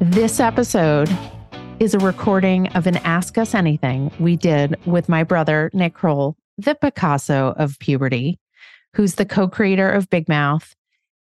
This 0.00 0.38
episode 0.38 1.10
is 1.80 1.92
a 1.92 1.98
recording 1.98 2.68
of 2.68 2.86
an 2.86 2.98
Ask 2.98 3.36
Us 3.36 3.52
Anything 3.52 4.12
we 4.20 4.36
did 4.36 4.78
with 4.86 5.08
my 5.08 5.24
brother, 5.24 5.72
Nick 5.74 5.94
Kroll, 5.94 6.36
the 6.56 6.76
Picasso 6.76 7.52
of 7.56 7.80
puberty, 7.80 8.38
who's 8.94 9.16
the 9.16 9.26
co 9.26 9.48
creator 9.48 9.90
of 9.90 10.08
Big 10.08 10.28
Mouth. 10.28 10.72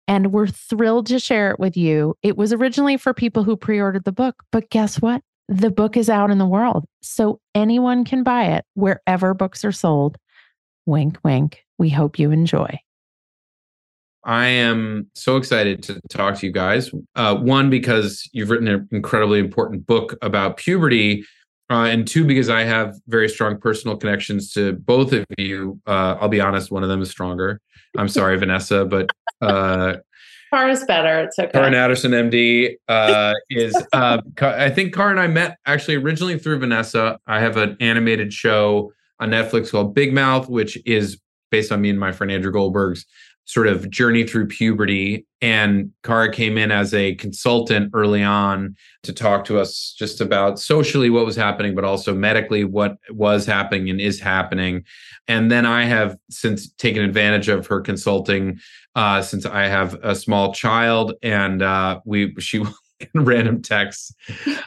And 0.07 0.31
we're 0.31 0.47
thrilled 0.47 1.05
to 1.07 1.19
share 1.19 1.51
it 1.51 1.59
with 1.59 1.77
you. 1.77 2.15
It 2.23 2.37
was 2.37 2.51
originally 2.51 2.97
for 2.97 3.13
people 3.13 3.43
who 3.43 3.55
pre 3.55 3.79
ordered 3.79 4.03
the 4.03 4.11
book, 4.11 4.41
but 4.51 4.71
guess 4.71 4.99
what? 4.99 5.21
The 5.47 5.69
book 5.69 5.95
is 5.95 6.09
out 6.09 6.31
in 6.31 6.39
the 6.39 6.47
world. 6.47 6.85
So 7.03 7.39
anyone 7.53 8.03
can 8.03 8.23
buy 8.23 8.45
it 8.45 8.65
wherever 8.73 9.35
books 9.35 9.63
are 9.63 9.71
sold. 9.71 10.17
Wink, 10.87 11.19
wink. 11.23 11.63
We 11.77 11.91
hope 11.91 12.17
you 12.17 12.31
enjoy. 12.31 12.79
I 14.25 14.47
am 14.47 15.07
so 15.13 15.37
excited 15.37 15.83
to 15.83 16.01
talk 16.09 16.35
to 16.39 16.47
you 16.47 16.51
guys. 16.51 16.91
Uh, 17.15 17.35
one, 17.35 17.69
because 17.69 18.27
you've 18.33 18.49
written 18.49 18.67
an 18.67 18.87
incredibly 18.91 19.39
important 19.39 19.85
book 19.85 20.15
about 20.21 20.57
puberty. 20.57 21.23
Uh, 21.69 21.85
and 21.85 22.07
two, 22.07 22.25
because 22.25 22.49
I 22.49 22.63
have 22.63 22.95
very 23.07 23.29
strong 23.29 23.59
personal 23.59 23.97
connections 23.97 24.51
to 24.53 24.73
both 24.73 25.13
of 25.13 25.25
you. 25.37 25.79
Uh, 25.87 26.17
I'll 26.19 26.29
be 26.29 26.41
honest, 26.41 26.71
one 26.71 26.83
of 26.83 26.89
them 26.89 27.01
is 27.01 27.09
stronger. 27.09 27.59
I'm 27.97 28.07
sorry, 28.07 28.37
Vanessa, 28.39 28.85
but 28.85 29.09
uh, 29.41 29.97
is 30.69 30.83
better. 30.85 31.19
It's 31.23 31.37
okay. 31.37 31.51
Cara 31.51 31.69
Natterson, 31.69 32.11
MD, 32.11 32.75
uh, 32.87 33.33
is. 33.49 33.75
Uh, 33.93 34.21
I 34.41 34.69
think 34.69 34.93
Car 34.93 35.11
and 35.11 35.19
I 35.19 35.27
met 35.27 35.57
actually 35.65 35.95
originally 35.95 36.39
through 36.39 36.59
Vanessa. 36.59 37.19
I 37.27 37.41
have 37.41 37.57
an 37.57 37.77
animated 37.79 38.31
show 38.31 38.93
on 39.19 39.31
Netflix 39.31 39.71
called 39.71 39.93
Big 39.93 40.13
Mouth, 40.13 40.47
which 40.47 40.77
is 40.85 41.19
based 41.51 41.71
on 41.71 41.81
me 41.81 41.89
and 41.89 41.99
my 41.99 42.11
friend 42.11 42.31
Andrew 42.31 42.51
Goldberg's 42.51 43.05
sort 43.45 43.67
of 43.67 43.89
journey 43.89 44.25
through 44.25 44.47
puberty. 44.47 45.25
And 45.41 45.91
Cara 46.03 46.31
came 46.31 46.57
in 46.57 46.71
as 46.71 46.93
a 46.93 47.15
consultant 47.15 47.91
early 47.93 48.23
on 48.23 48.75
to 49.03 49.13
talk 49.13 49.45
to 49.45 49.59
us 49.59 49.95
just 49.97 50.19
about 50.19 50.59
socially 50.59 51.09
what 51.09 51.25
was 51.25 51.35
happening, 51.35 51.75
but 51.75 51.83
also 51.83 52.13
medically 52.13 52.63
what 52.63 52.97
was 53.11 53.45
happening 53.45 53.89
and 53.89 54.01
is 54.01 54.19
happening. 54.19 54.83
And 55.27 55.51
then 55.51 55.65
I 55.65 55.85
have 55.85 56.17
since 56.29 56.71
taken 56.73 57.03
advantage 57.03 57.47
of 57.47 57.67
her 57.67 57.81
consulting 57.81 58.59
uh, 58.95 59.21
since 59.21 59.45
I 59.45 59.63
have 59.63 59.95
a 60.03 60.15
small 60.15 60.53
child, 60.53 61.13
and 61.21 61.61
uh, 61.61 61.99
we 62.05 62.33
she 62.39 62.63
random 63.13 63.61
texts 63.61 64.13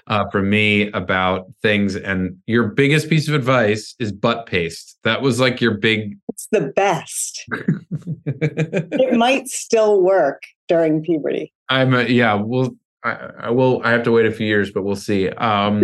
uh, 0.06 0.28
from 0.30 0.50
me 0.50 0.90
about 0.92 1.46
things. 1.62 1.96
And 1.96 2.36
your 2.46 2.68
biggest 2.68 3.08
piece 3.08 3.28
of 3.28 3.34
advice 3.34 3.94
is 3.98 4.12
butt 4.12 4.46
paste. 4.46 4.98
That 5.04 5.22
was 5.22 5.40
like 5.40 5.60
your 5.60 5.78
big. 5.78 6.18
It's 6.38 6.46
the 6.52 6.68
best. 6.68 7.44
it 8.26 9.14
might 9.14 9.48
still 9.48 10.00
work 10.00 10.44
during 10.68 11.02
puberty. 11.02 11.52
I'm 11.68 11.92
a, 11.94 12.04
yeah. 12.04 12.34
Well, 12.34 12.76
I, 13.02 13.10
I, 13.40 13.50
will. 13.50 13.82
I 13.82 13.90
have 13.90 14.04
to 14.04 14.12
wait 14.12 14.24
a 14.24 14.30
few 14.30 14.46
years, 14.46 14.70
but 14.70 14.84
we'll 14.84 14.94
see. 14.94 15.30
Um, 15.30 15.82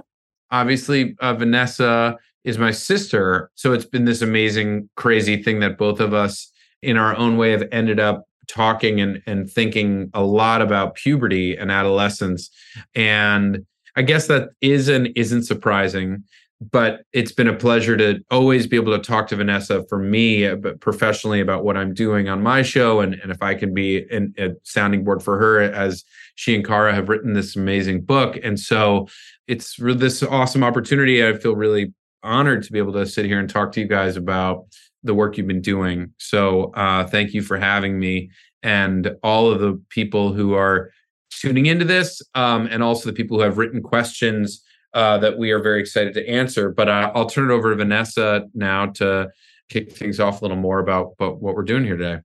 obviously, 0.50 1.14
uh, 1.20 1.34
Vanessa 1.34 2.18
is 2.42 2.58
my 2.58 2.72
sister, 2.72 3.48
so 3.54 3.72
it's 3.72 3.84
been 3.84 4.04
this 4.04 4.22
amazing, 4.22 4.90
crazy 4.96 5.40
thing 5.40 5.60
that 5.60 5.78
both 5.78 6.00
of 6.00 6.12
us, 6.12 6.50
in 6.82 6.96
our 6.96 7.16
own 7.16 7.36
way, 7.36 7.52
have 7.52 7.68
ended 7.70 8.00
up 8.00 8.24
talking 8.48 9.00
and, 9.00 9.22
and 9.26 9.48
thinking 9.48 10.10
a 10.14 10.24
lot 10.24 10.60
about 10.62 10.96
puberty 10.96 11.56
and 11.56 11.70
adolescence. 11.70 12.50
And 12.96 13.64
I 13.94 14.02
guess 14.02 14.26
that 14.26 14.48
is 14.60 14.88
and 14.88 15.10
isn't 15.14 15.44
surprising, 15.44 16.24
but 16.70 17.04
it's 17.12 17.32
been 17.32 17.48
a 17.48 17.56
pleasure 17.56 17.96
to 17.96 18.20
always 18.30 18.66
be 18.66 18.76
able 18.76 18.96
to 18.96 19.02
talk 19.02 19.26
to 19.28 19.36
Vanessa 19.36 19.84
for 19.88 19.98
me 19.98 20.46
uh, 20.46 20.56
professionally 20.80 21.40
about 21.40 21.64
what 21.64 21.76
I'm 21.76 21.94
doing 21.94 22.28
on 22.28 22.42
my 22.42 22.62
show. 22.62 23.00
And, 23.00 23.14
and 23.14 23.32
if 23.32 23.42
I 23.42 23.54
can 23.54 23.74
be 23.74 24.06
an, 24.10 24.34
a 24.38 24.50
sounding 24.62 25.02
board 25.02 25.22
for 25.22 25.38
her 25.38 25.60
as 25.60 26.04
she 26.36 26.54
and 26.54 26.64
Cara 26.64 26.94
have 26.94 27.08
written 27.08 27.32
this 27.32 27.56
amazing 27.56 28.02
book. 28.02 28.38
And 28.42 28.58
so 28.58 29.08
it's 29.48 29.76
this 29.76 30.22
awesome 30.22 30.62
opportunity. 30.62 31.26
I 31.26 31.36
feel 31.38 31.56
really 31.56 31.92
honored 32.22 32.62
to 32.62 32.72
be 32.72 32.78
able 32.78 32.92
to 32.92 33.06
sit 33.06 33.26
here 33.26 33.40
and 33.40 33.50
talk 33.50 33.72
to 33.72 33.80
you 33.80 33.88
guys 33.88 34.16
about 34.16 34.66
the 35.02 35.14
work 35.14 35.36
you've 35.36 35.48
been 35.48 35.60
doing. 35.60 36.12
So 36.18 36.72
uh, 36.74 37.06
thank 37.06 37.32
you 37.32 37.42
for 37.42 37.58
having 37.58 37.98
me 37.98 38.30
and 38.62 39.16
all 39.24 39.50
of 39.50 39.60
the 39.60 39.82
people 39.88 40.32
who 40.32 40.54
are 40.54 40.92
tuning 41.30 41.66
into 41.66 41.84
this, 41.84 42.22
um, 42.36 42.68
and 42.70 42.82
also 42.82 43.08
the 43.08 43.14
people 43.14 43.36
who 43.36 43.42
have 43.42 43.58
written 43.58 43.82
questions 43.82 44.62
uh, 44.94 45.18
that 45.18 45.38
we 45.38 45.50
are 45.50 45.60
very 45.60 45.80
excited 45.80 46.14
to 46.14 46.28
answer. 46.28 46.70
But 46.70 46.88
uh, 46.88 47.12
I'll 47.14 47.26
turn 47.26 47.50
it 47.50 47.54
over 47.54 47.70
to 47.70 47.76
Vanessa 47.76 48.46
now 48.54 48.86
to 48.86 49.30
kick 49.68 49.92
things 49.92 50.20
off 50.20 50.40
a 50.40 50.44
little 50.44 50.56
more 50.56 50.78
about, 50.78 51.14
about 51.18 51.40
what 51.40 51.54
we're 51.54 51.62
doing 51.62 51.84
here 51.84 51.96
today. 51.96 52.20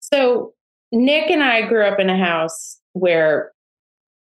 So 0.00 0.54
Nick 0.92 1.30
and 1.30 1.42
I 1.42 1.62
grew 1.62 1.84
up 1.84 1.98
in 1.98 2.10
a 2.10 2.16
house 2.16 2.80
where 2.92 3.52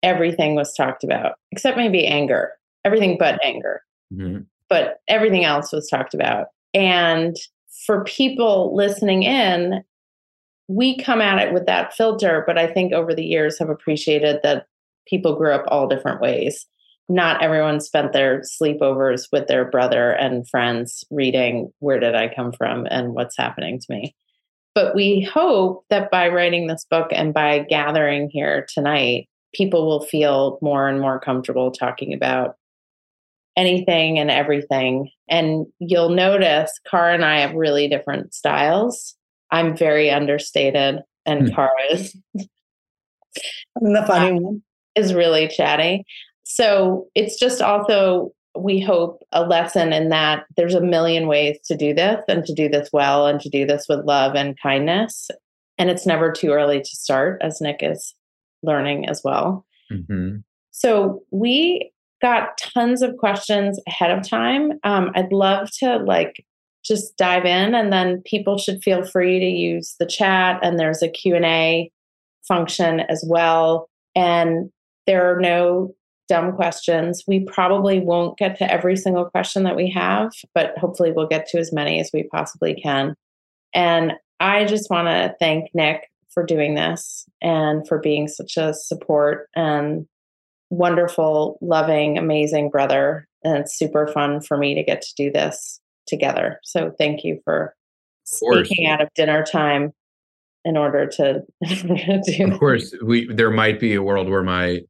everything 0.03 0.55
was 0.55 0.73
talked 0.75 1.05
about, 1.05 1.35
except 1.53 1.77
maybe 1.77 2.07
anger, 2.07 2.53
everything 2.85 3.17
but 3.19 3.39
anger. 3.45 3.83
Mm-hmm. 4.13 4.41
but 4.69 4.99
everything 5.07 5.45
else 5.45 5.71
was 5.71 5.89
talked 5.89 6.15
about. 6.15 6.49
And 6.75 7.37
for 7.87 8.03
people 8.03 8.75
listening 8.75 9.23
in, 9.23 9.85
we 10.67 10.99
come 10.99 11.21
at 11.21 11.39
it 11.39 11.55
with 11.55 11.67
that 11.67 11.95
filter, 11.95 12.43
but 12.45 12.59
I 12.59 12.67
think 12.67 12.93
over 12.93 13.15
the 13.15 13.25
years 13.25 13.57
have 13.61 13.69
appreciated 13.69 14.41
that 14.43 14.67
people 15.07 15.37
grew 15.37 15.53
up 15.53 15.65
all 15.69 15.87
different 15.87 16.21
ways. 16.21 16.67
Not 17.11 17.43
everyone 17.43 17.81
spent 17.81 18.13
their 18.13 18.43
sleepovers 18.43 19.27
with 19.33 19.49
their 19.49 19.65
brother 19.65 20.13
and 20.13 20.49
friends 20.49 21.05
reading 21.11 21.73
Where 21.81 21.99
Did 21.99 22.15
I 22.15 22.33
Come 22.33 22.53
From 22.53 22.87
and 22.89 23.15
What's 23.15 23.37
Happening 23.37 23.81
to 23.81 23.87
Me. 23.91 24.15
But 24.77 24.95
we 24.95 25.21
hope 25.21 25.85
that 25.91 26.13
by 26.13 26.29
writing 26.29 26.69
this 26.69 26.87
book 26.89 27.09
and 27.11 27.35
by 27.35 27.67
gathering 27.69 28.31
here 28.31 28.65
tonight, 28.73 29.29
people 29.53 29.89
will 29.89 30.05
feel 30.05 30.61
more 30.63 30.89
and 30.89 31.01
more 31.01 31.19
comfortable 31.19 31.73
talking 31.73 32.15
about 32.15 32.55
anything 33.57 34.21
and 34.21 34.31
everything. 34.31 35.11
And 35.29 35.67
you'll 35.81 36.11
notice 36.11 36.71
Cara 36.89 37.15
and 37.15 37.25
I 37.25 37.41
have 37.41 37.55
really 37.55 37.89
different 37.89 38.35
styles. 38.35 39.17
I'm 39.51 39.77
very 39.77 40.13
understated, 40.13 41.01
and 41.27 41.49
mm. 41.49 41.55
Cara 41.57 41.71
is 41.91 42.17
the 42.35 44.05
funny 44.07 44.39
one. 44.39 44.63
Is 44.97 45.15
really 45.15 45.47
chatty. 45.47 46.05
So 46.53 47.07
it's 47.15 47.39
just 47.39 47.63
also 47.63 48.33
we 48.59 48.81
hope 48.81 49.23
a 49.31 49.47
lesson 49.47 49.93
in 49.93 50.09
that 50.09 50.47
there's 50.57 50.75
a 50.75 50.81
million 50.81 51.29
ways 51.29 51.59
to 51.67 51.77
do 51.77 51.95
this 51.95 52.21
and 52.27 52.45
to 52.45 52.53
do 52.53 52.69
this 52.69 52.91
well 52.93 53.29
and 53.29 53.41
to 53.41 53.49
do 53.49 53.65
this 53.65 53.87
with 53.89 54.05
love 54.05 54.35
and 54.35 54.59
kindness. 54.61 55.31
And 55.79 55.89
it's 55.89 56.07
never 56.07 56.33
too 56.33 56.51
early 56.51 56.81
to 56.81 56.97
start, 56.97 57.41
as 57.41 57.61
Nick 57.61 57.79
is 57.83 58.17
learning 58.65 59.09
as 59.09 59.23
well. 59.23 59.65
Mm-hmm. 59.93 60.39
So 60.73 61.23
we 61.31 61.93
got 62.21 62.59
tons 62.59 63.01
of 63.01 63.17
questions 63.17 63.79
ahead 63.87 64.11
of 64.11 64.29
time. 64.29 64.73
Um, 64.83 65.13
I'd 65.15 65.33
love 65.33 65.69
to 65.79 65.99
like 65.99 66.45
just 66.85 67.17
dive 67.17 67.45
in 67.45 67.77
and 67.77 67.93
then 67.93 68.23
people 68.27 68.59
should 68.59 68.83
feel 68.83 69.05
free 69.05 69.39
to 69.39 69.47
use 69.47 69.95
the 70.01 70.07
chat 70.07 70.59
and 70.65 70.81
there's 70.81 71.03
a 71.03 71.09
Q&A 71.09 71.93
function 72.49 73.01
as 73.01 73.25
well. 73.27 73.89
And 74.17 74.71
there 75.07 75.33
are 75.33 75.41
no 75.41 75.95
dumb 76.31 76.53
questions. 76.53 77.25
We 77.27 77.41
probably 77.41 77.99
won't 77.99 78.39
get 78.39 78.57
to 78.59 78.73
every 78.73 78.97
single 78.97 79.25
question 79.25 79.65
that 79.65 79.75
we 79.75 79.91
have, 79.91 80.31
but 80.55 80.79
hopefully 80.79 81.11
we'll 81.11 81.27
get 81.27 81.49
to 81.49 81.59
as 81.59 81.73
many 81.73 81.99
as 81.99 82.11
we 82.15 82.23
possibly 82.23 82.73
can. 82.73 83.17
And 83.75 84.13
I 84.39 84.65
just 84.65 84.89
want 84.91 85.09
to 85.09 85.35
thank 85.41 85.75
Nick 85.75 86.09
for 86.31 86.47
doing 86.47 86.77
this 86.77 87.27
and 87.43 87.87
for 87.89 87.99
being 87.99 88.29
such 88.29 88.57
a 88.57 88.73
support 88.73 89.49
and 89.57 90.07
wonderful, 90.71 91.59
loving, 91.61 92.17
amazing 92.17 92.71
brother. 92.71 93.27
And 93.43 93.57
it's 93.57 93.77
super 93.77 94.07
fun 94.07 94.41
for 94.41 94.57
me 94.57 94.77
to 94.77 94.85
get 94.85 95.03
to 95.03 95.15
do 95.17 95.33
this 95.33 95.81
together. 96.07 96.61
So 96.63 96.95
thank 96.97 97.25
you 97.25 97.41
for 97.45 97.75
speaking 98.23 98.87
out 98.87 99.01
of 99.01 99.09
dinner 99.17 99.43
time 99.43 99.93
in 100.65 100.77
order 100.77 101.07
to 101.07 101.43
do 101.67 102.53
of 102.53 102.61
course 102.61 102.95
we 103.03 103.27
there 103.33 103.51
might 103.51 103.81
be 103.81 103.95
a 103.95 104.03
world 104.03 104.29
where 104.29 104.43
my 104.43 104.83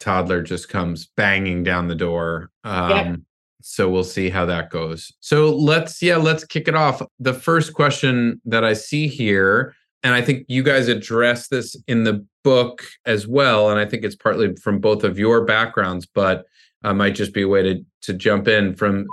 toddler 0.00 0.42
just 0.42 0.68
comes 0.68 1.06
banging 1.16 1.62
down 1.62 1.88
the 1.88 1.94
door. 1.94 2.50
Um, 2.64 2.90
yep. 2.90 3.18
So 3.62 3.90
we'll 3.90 4.04
see 4.04 4.28
how 4.30 4.46
that 4.46 4.70
goes. 4.70 5.12
So 5.20 5.54
let's, 5.54 6.00
yeah, 6.00 6.16
let's 6.16 6.44
kick 6.44 6.68
it 6.68 6.74
off. 6.74 7.02
The 7.18 7.34
first 7.34 7.74
question 7.74 8.40
that 8.44 8.64
I 8.64 8.74
see 8.74 9.08
here, 9.08 9.74
and 10.02 10.14
I 10.14 10.22
think 10.22 10.44
you 10.48 10.62
guys 10.62 10.86
address 10.86 11.48
this 11.48 11.74
in 11.88 12.04
the 12.04 12.24
book 12.44 12.84
as 13.06 13.26
well, 13.26 13.70
and 13.70 13.80
I 13.80 13.84
think 13.84 14.04
it's 14.04 14.14
partly 14.14 14.54
from 14.56 14.78
both 14.78 15.02
of 15.02 15.18
your 15.18 15.44
backgrounds, 15.44 16.06
but 16.06 16.46
uh, 16.86 16.94
might 16.94 17.14
just 17.14 17.34
be 17.34 17.42
a 17.42 17.48
way 17.48 17.62
to 17.62 17.84
to 18.02 18.12
jump 18.14 18.46
in 18.46 18.74
from 18.74 19.06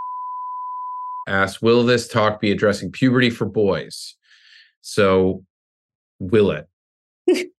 ask 1.27 1.61
will 1.61 1.83
this 1.83 2.07
talk 2.07 2.39
be 2.39 2.51
addressing 2.51 2.91
puberty 2.91 3.29
for 3.29 3.45
boys 3.45 4.15
so 4.81 5.43
will 6.19 6.51
it 6.51 6.67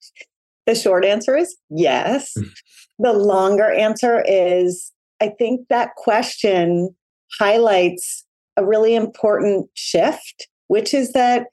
the 0.67 0.75
short 0.75 1.05
answer 1.05 1.37
is 1.37 1.57
yes 1.69 2.35
The 2.99 3.13
longer 3.13 3.71
answer 3.71 4.25
is 4.27 4.93
I 5.21 5.29
think 5.29 5.69
that 5.69 5.95
question 5.97 6.95
highlights 7.39 8.25
a 8.57 8.65
really 8.65 8.95
important 8.95 9.69
shift, 9.75 10.49
which 10.69 10.95
is 10.95 11.13
that 11.13 11.47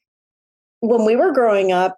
when 0.81 1.05
we 1.05 1.15
were 1.15 1.31
growing 1.31 1.71
up, 1.71 1.97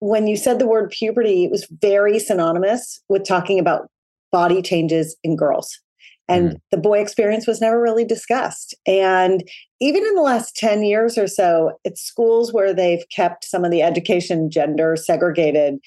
when 0.00 0.26
you 0.26 0.36
said 0.36 0.58
the 0.58 0.66
word 0.66 0.90
puberty, 0.90 1.44
it 1.44 1.50
was 1.50 1.66
very 1.80 2.18
synonymous 2.18 3.00
with 3.08 3.26
talking 3.26 3.58
about 3.58 3.88
body 4.32 4.60
changes 4.60 5.16
in 5.22 5.36
girls. 5.36 5.80
And 6.28 6.52
mm. 6.52 6.60
the 6.70 6.78
boy 6.78 7.00
experience 7.00 7.46
was 7.46 7.60
never 7.60 7.80
really 7.80 8.04
discussed. 8.04 8.74
And 8.86 9.48
even 9.80 10.04
in 10.04 10.14
the 10.14 10.22
last 10.22 10.56
10 10.56 10.82
years 10.82 11.18
or 11.18 11.26
so, 11.26 11.78
at 11.86 11.98
schools 11.98 12.52
where 12.52 12.74
they've 12.74 13.04
kept 13.14 13.44
some 13.44 13.64
of 13.64 13.70
the 13.70 13.82
education 13.82 14.50
gender 14.50 14.96
segregated, 14.96 15.78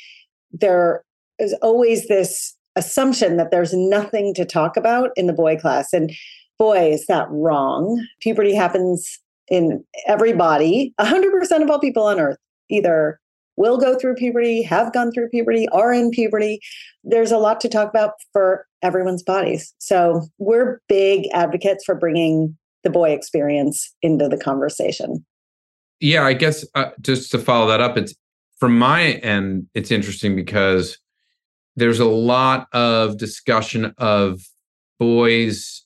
there 0.51 1.03
is 1.39 1.53
always 1.61 2.07
this 2.07 2.56
assumption 2.77 3.37
that 3.37 3.51
there's 3.51 3.73
nothing 3.73 4.33
to 4.35 4.45
talk 4.45 4.77
about 4.77 5.09
in 5.15 5.27
the 5.27 5.33
boy 5.33 5.57
class. 5.57 5.91
And 5.91 6.11
boy, 6.57 6.91
is 6.93 7.05
that 7.07 7.27
wrong. 7.29 8.05
Puberty 8.21 8.53
happens 8.53 9.19
in 9.49 9.83
everybody. 10.05 10.93
100% 10.99 11.61
of 11.61 11.69
all 11.69 11.79
people 11.79 12.03
on 12.03 12.19
earth 12.19 12.37
either 12.69 13.19
will 13.55 13.77
go 13.77 13.97
through 13.97 14.15
puberty, 14.15 14.61
have 14.61 14.93
gone 14.93 15.11
through 15.11 15.29
puberty, 15.29 15.67
are 15.69 15.91
in 15.91 16.11
puberty. 16.11 16.59
There's 17.03 17.31
a 17.31 17.37
lot 17.37 17.59
to 17.61 17.69
talk 17.69 17.89
about 17.89 18.11
for 18.31 18.67
everyone's 18.81 19.23
bodies. 19.23 19.73
So 19.79 20.27
we're 20.37 20.79
big 20.87 21.27
advocates 21.33 21.83
for 21.83 21.95
bringing 21.95 22.55
the 22.83 22.89
boy 22.91 23.11
experience 23.11 23.93
into 24.01 24.27
the 24.27 24.37
conversation. 24.37 25.25
Yeah, 25.99 26.23
I 26.23 26.33
guess 26.33 26.63
uh, 26.75 26.91
just 27.01 27.31
to 27.31 27.39
follow 27.39 27.67
that 27.67 27.81
up, 27.81 27.97
it's 27.97 28.13
from 28.59 28.77
my 28.77 29.13
end, 29.23 29.67
it's 29.73 29.89
interesting 29.89 30.35
because 30.35 30.97
there's 31.77 31.99
a 31.99 32.05
lot 32.05 32.67
of 32.73 33.17
discussion 33.17 33.93
of 33.97 34.41
boys 34.99 35.83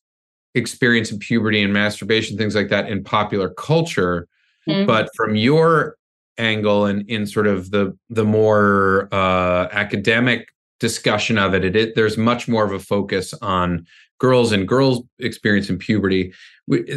experiencing 0.56 1.20
puberty 1.20 1.62
and 1.62 1.72
masturbation 1.72 2.38
things 2.38 2.56
like 2.56 2.70
that 2.70 2.90
in 2.90 3.04
popular 3.04 3.50
culture 3.50 4.28
mm-hmm. 4.68 4.86
but 4.88 5.10
from 5.16 5.36
your 5.36 5.96
angle 6.38 6.86
and 6.86 7.08
in 7.10 7.28
sort 7.28 7.48
of 7.48 7.72
the 7.72 7.96
the 8.10 8.26
more 8.26 9.08
uh, 9.12 9.68
academic 9.72 10.50
discussion 10.80 11.38
of 11.38 11.54
it, 11.54 11.64
it, 11.64 11.76
it 11.76 11.96
there's 11.96 12.18
much 12.18 12.48
more 12.48 12.66
of 12.66 12.74
a 12.74 12.80
focus 12.80 13.34
on 13.42 13.86
girls 14.20 14.52
and 14.52 14.68
girls 14.68 15.04
experiencing 15.20 15.78
puberty 15.78 16.34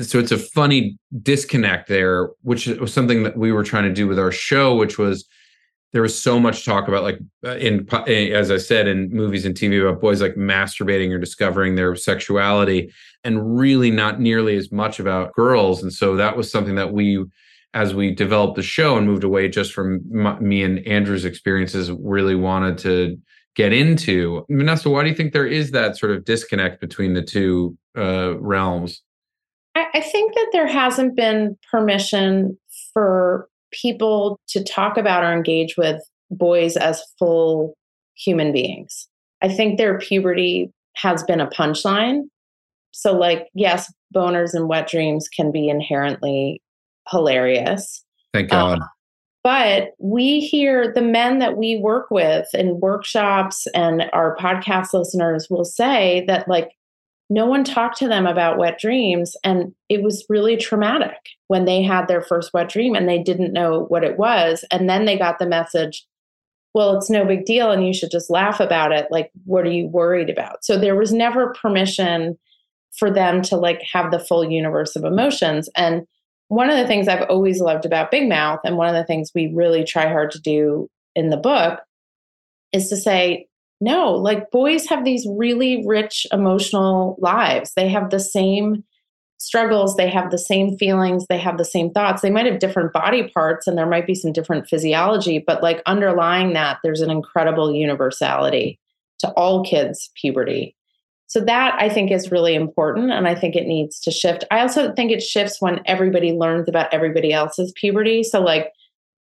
so 0.03 0.19
it's 0.19 0.33
a 0.33 0.39
funny 0.39 0.97
disconnect 1.23 1.89
there 1.89 2.31
which 2.43 2.67
was 2.67 2.93
something 2.93 3.23
that 3.23 3.37
we 3.37 3.53
were 3.53 3.65
trying 3.65 3.85
to 3.85 3.93
do 3.93 4.07
with 4.07 4.19
our 4.19 4.33
show 4.33 4.75
which 4.75 4.99
was 4.99 5.27
there 5.95 6.03
was 6.03 6.21
so 6.21 6.39
much 6.39 6.67
talk 6.67 6.89
about 6.89 7.03
like 7.03 7.19
uh, 7.47 7.57
in 7.57 7.89
eh, 8.07 8.29
as 8.29 8.51
i 8.51 8.59
said 8.59 8.87
in 8.87 9.09
movies 9.11 9.47
and 9.47 9.55
tv 9.55 9.81
about 9.81 10.01
boys 10.03 10.21
like 10.21 10.35
masturbating 10.35 11.11
or 11.11 11.19
discovering 11.19 11.77
their 11.77 11.97
sexuality 11.97 12.93
and 13.25 13.59
really 13.59 13.91
not 13.91 14.21
nearly 14.21 14.57
as 14.57 14.71
much 14.71 15.01
about 15.01 15.33
girls. 15.33 15.83
And 15.83 15.93
so 15.93 16.15
that 16.17 16.37
was 16.37 16.51
something 16.51 16.75
that 16.77 16.93
we 16.93 17.25
as 17.73 17.93
we 17.93 18.15
developed 18.15 18.55
the 18.55 18.63
show 18.63 18.97
and 18.97 19.05
moved 19.05 19.25
away 19.25 19.49
just 19.49 19.73
from 19.73 20.01
my, 20.13 20.39
me 20.39 20.63
and 20.63 20.87
andrew's 20.87 21.25
experiences 21.25 21.91
really 21.91 22.37
wanted 22.37 22.79
to 22.79 23.19
get 23.57 23.73
into. 23.73 24.45
Vanessa 24.49 24.91
why 24.91 25.03
do 25.03 25.09
you 25.09 25.15
think 25.15 25.33
there 25.33 25.47
is 25.47 25.73
that 25.73 25.97
sort 25.97 26.13
of 26.13 26.25
disconnect 26.25 26.81
between 26.81 27.15
the 27.15 27.23
two 27.23 27.77
uh, 27.97 28.39
realms? 28.39 29.03
I, 29.75 29.87
I 29.95 30.01
think 30.01 30.35
that 30.35 30.51
there 30.53 30.69
hasn't 30.69 31.17
been 31.17 31.57
permission 31.71 32.57
for 32.93 33.49
people 33.81 34.39
to 34.49 34.63
talk 34.63 34.97
about 34.97 35.25
or 35.25 35.33
engage 35.33 35.77
with 35.77 36.01
boys 36.31 36.77
as 36.77 37.03
full 37.19 37.75
human 38.15 38.53
beings. 38.53 39.09
I 39.43 39.49
think 39.49 39.79
their 39.79 39.99
puberty 39.99 40.71
has 40.97 41.23
been 41.25 41.41
a 41.41 41.49
punchline. 41.49 42.23
So, 42.93 43.13
like, 43.13 43.49
yes, 43.55 43.93
boners 44.15 44.55
and 44.55 44.69
wet 44.69 44.89
dreams 44.89 45.29
can 45.29 45.51
be 45.51 45.69
inherently 45.69 46.63
hilarious. 47.11 48.05
Thank 48.33 48.51
God. 48.51 48.79
Um, 48.81 48.89
but 49.43 49.91
we 49.99 50.41
hear 50.41 50.93
the 50.93 51.03
men 51.03 51.39
that 51.41 51.57
we 51.57 51.77
work 51.77 52.07
with 52.11 52.47
in 52.55 52.81
workshops 52.81 53.67
and 53.75 54.05
our 54.13 54.37
podcast 54.37 54.95
listeners 54.95 55.49
will 55.51 55.65
say 55.65 56.25
that, 56.29 56.49
like, 56.49 56.71
no 57.31 57.47
one 57.47 57.65
talked 57.65 57.99
to 57.99 58.09
them 58.09 58.27
about 58.27 58.59
wet 58.59 58.79
dreams. 58.79 59.37
And 59.45 59.75
it 59.89 60.03
was 60.03 60.27
really 60.29 60.57
traumatic 60.57 61.17
when 61.49 61.65
they 61.65 61.83
had 61.83 62.07
their 62.07 62.23
first 62.23 62.53
wet 62.53 62.69
dream 62.69 62.95
and 62.95 63.09
they 63.09 63.23
didn't 63.23 63.53
know 63.53 63.85
what 63.89 64.05
it 64.05 64.19
was. 64.19 64.65
And 64.71 64.89
then 64.89 65.05
they 65.05 65.19
got 65.19 65.39
the 65.39 65.47
message, 65.47 66.07
well, 66.75 66.97
it's 66.97 67.09
no 67.09 67.25
big 67.25 67.45
deal 67.45 67.71
and 67.71 67.87
you 67.87 67.95
should 67.95 68.11
just 68.11 68.31
laugh 68.31 68.61
about 68.61 68.93
it. 68.93 69.07
Like, 69.11 69.31
what 69.45 69.65
are 69.65 69.73
you 69.73 69.87
worried 69.87 70.29
about? 70.29 70.65
So 70.65 70.79
there 70.79 70.97
was 70.97 71.13
never 71.13 71.55
permission 71.61 72.39
for 72.97 73.11
them 73.11 73.43
to 73.43 73.57
like 73.57 73.83
have 73.93 74.11
the 74.11 74.21
full 74.21 74.45
universe 74.49 74.95
of 74.95 75.05
emotions. 75.05 75.69
And 75.77 76.07
one 76.49 76.71
of 76.71 76.77
the 76.77 76.87
things 76.87 77.09
I've 77.09 77.29
always 77.29 77.61
loved 77.61 77.87
about 77.87 78.11
Big 78.11 78.29
Mouth, 78.29 78.61
and 78.65 78.77
one 78.77 78.89
of 78.89 78.95
the 78.95 79.05
things 79.05 79.33
we 79.35 79.51
really 79.55 79.83
try 79.83 80.09
hard 80.09 80.31
to 80.33 80.41
do 80.41 80.89
in 81.17 81.31
the 81.31 81.37
book, 81.37 81.81
is 82.73 82.89
to 82.91 82.97
say, 82.97 83.47
no, 83.85 84.13
like 84.13 84.51
boys 84.51 84.89
have 84.89 85.05
these 85.05 85.27
really 85.37 85.85
rich 85.87 86.27
emotional 86.33 87.17
lives. 87.19 87.73
They 87.77 87.89
have 87.91 88.09
the 88.09 88.19
same 88.19 88.83
struggles, 89.37 89.97
they 89.97 90.09
have 90.09 90.31
the 90.31 90.39
same 90.39 90.79
feelings, 90.79 91.27
they 91.29 91.37
have 91.37 91.59
the 91.59 91.67
same 91.67 91.91
thoughts. 91.91 92.23
They 92.23 92.31
might 92.31 92.47
have 92.47 92.61
different 92.61 92.95
body 92.95 93.29
parts 93.29 93.67
and 93.67 93.77
there 93.77 93.87
might 93.87 94.07
be 94.07 94.15
some 94.15 94.33
different 94.33 94.67
physiology, 94.67 95.39
but 95.39 95.63
like 95.63 95.83
underlying 95.85 96.55
that, 96.55 96.79
there's 96.83 97.03
an 97.03 97.11
incredible 97.11 97.75
universality 97.75 98.81
to 99.19 99.31
all 99.33 99.63
kids' 99.63 100.11
puberty. 100.19 100.75
So 101.27 101.41
that 101.41 101.75
I 101.79 101.91
think 101.91 102.11
is 102.11 102.31
really 102.31 102.55
important 102.55 103.11
and 103.11 103.29
I 103.29 103.35
think 103.35 103.55
it 103.55 103.67
needs 103.67 104.01
to 104.01 104.11
shift. 104.11 104.45
I 104.51 104.61
also 104.61 104.95
think 104.95 105.13
it 105.13 105.23
shifts 105.23 105.61
when 105.61 105.81
everybody 105.85 106.33
learns 106.33 106.71
about 106.71 106.93
everybody 106.95 107.35
else's 107.35 107.73
puberty. 107.77 108.23
So 108.23 108.41
like 108.41 108.73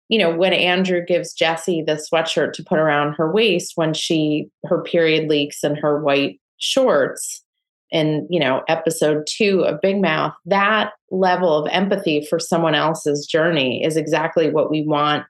you 0.09 0.19
know, 0.19 0.35
when 0.35 0.53
Andrew 0.53 1.05
gives 1.05 1.35
Jessi 1.35 1.85
the 1.85 2.01
sweatshirt 2.11 2.53
to 2.55 2.65
put 2.65 2.79
around 2.79 3.15
her 3.15 3.31
waist 3.31 3.73
when 3.77 3.93
she 3.93 4.51
her 4.65 4.83
period 4.83 5.29
leaks 5.29 5.63
and 5.63 5.77
her 5.79 6.03
white 6.03 6.41
shorts 6.59 7.45
in, 7.91 8.27
you 8.31 8.41
know, 8.41 8.63
episode 8.69 9.27
2 9.29 9.65
of 9.65 9.81
Big 9.81 10.01
Mouth, 10.01 10.35
that 10.47 10.93
level 11.11 11.55
of 11.55 11.71
empathy 11.71 12.27
for 12.29 12.39
someone 12.39 12.75
else's 12.75 13.27
journey 13.27 13.85
is 13.85 13.97
exactly 13.97 14.51
what 14.51 14.71
we 14.71 14.83
want 14.83 15.25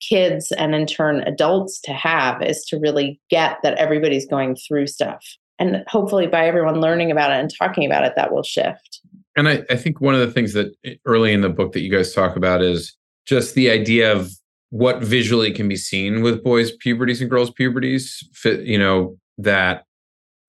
kids 0.00 0.52
and 0.52 0.74
in 0.74 0.86
turn 0.86 1.20
adults 1.22 1.80
to 1.80 1.92
have 1.92 2.42
is 2.42 2.64
to 2.64 2.78
really 2.78 3.20
get 3.30 3.58
that 3.62 3.78
everybody's 3.78 4.26
going 4.26 4.56
through 4.56 4.86
stuff. 4.86 5.24
And 5.58 5.84
hopefully 5.86 6.26
by 6.26 6.46
everyone 6.46 6.80
learning 6.80 7.10
about 7.10 7.30
it 7.30 7.40
and 7.40 7.50
talking 7.56 7.86
about 7.86 8.04
it 8.04 8.14
that 8.16 8.32
will 8.32 8.42
shift. 8.42 9.00
And 9.36 9.48
I, 9.48 9.64
I 9.70 9.76
think 9.76 10.00
one 10.00 10.14
of 10.14 10.20
the 10.20 10.30
things 10.30 10.52
that 10.52 10.74
early 11.06 11.32
in 11.32 11.40
the 11.40 11.48
book 11.48 11.72
that 11.72 11.80
you 11.80 11.90
guys 11.90 12.12
talk 12.12 12.36
about 12.36 12.60
is 12.60 12.96
just 13.26 13.54
the 13.54 13.70
idea 13.70 14.12
of 14.12 14.30
what 14.70 15.02
visually 15.02 15.52
can 15.52 15.68
be 15.68 15.76
seen 15.76 16.22
with 16.22 16.42
boys' 16.42 16.72
puberties 16.72 17.20
and 17.20 17.30
girls' 17.30 17.50
puberties, 17.50 18.22
you 18.44 18.78
know, 18.78 19.16
that 19.38 19.84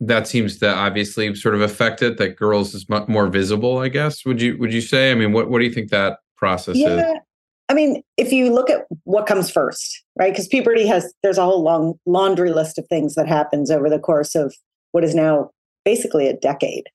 that 0.02 0.28
seems 0.28 0.58
to 0.58 0.70
obviously 0.70 1.34
sort 1.36 1.56
of 1.56 1.62
affect 1.62 2.02
it. 2.02 2.18
That 2.18 2.36
girls 2.36 2.74
is 2.74 2.90
much 2.90 3.08
more 3.08 3.28
visible, 3.28 3.78
I 3.78 3.90
guess. 3.90 4.26
Would 4.26 4.42
you 4.42 4.58
would 4.58 4.74
you 4.74 4.82
say? 4.82 5.12
I 5.12 5.16
mean, 5.16 5.32
what 5.32 5.50
what 5.50 5.60
do 5.60 5.66
you 5.66 5.72
think 5.72 5.92
that 5.92 6.20
process 6.38 6.76
yeah. 6.76 7.12
is? 7.12 7.20
I 7.68 7.74
mean, 7.74 8.04
if 8.18 8.32
you 8.32 8.54
look 8.54 8.70
at 8.70 8.86
what 9.06 9.26
comes 9.26 9.50
first, 9.50 10.04
right? 10.18 10.32
Because 10.32 10.48
puberty 10.48 10.86
has 10.88 11.14
there's 11.24 11.38
a 11.38 11.46
whole 11.46 11.64
long 11.64 12.00
laundry 12.06 12.52
list 12.52 12.78
of 12.78 12.88
things 12.88 13.16
that 13.16 13.28
happens 13.28 13.72
over 13.72 13.90
the 13.90 14.00
course 14.00 14.36
of 14.36 14.54
what 14.92 15.04
is 15.04 15.16
now 15.16 15.52
basically 15.84 16.28
a 16.28 16.36
decade. 16.36 16.86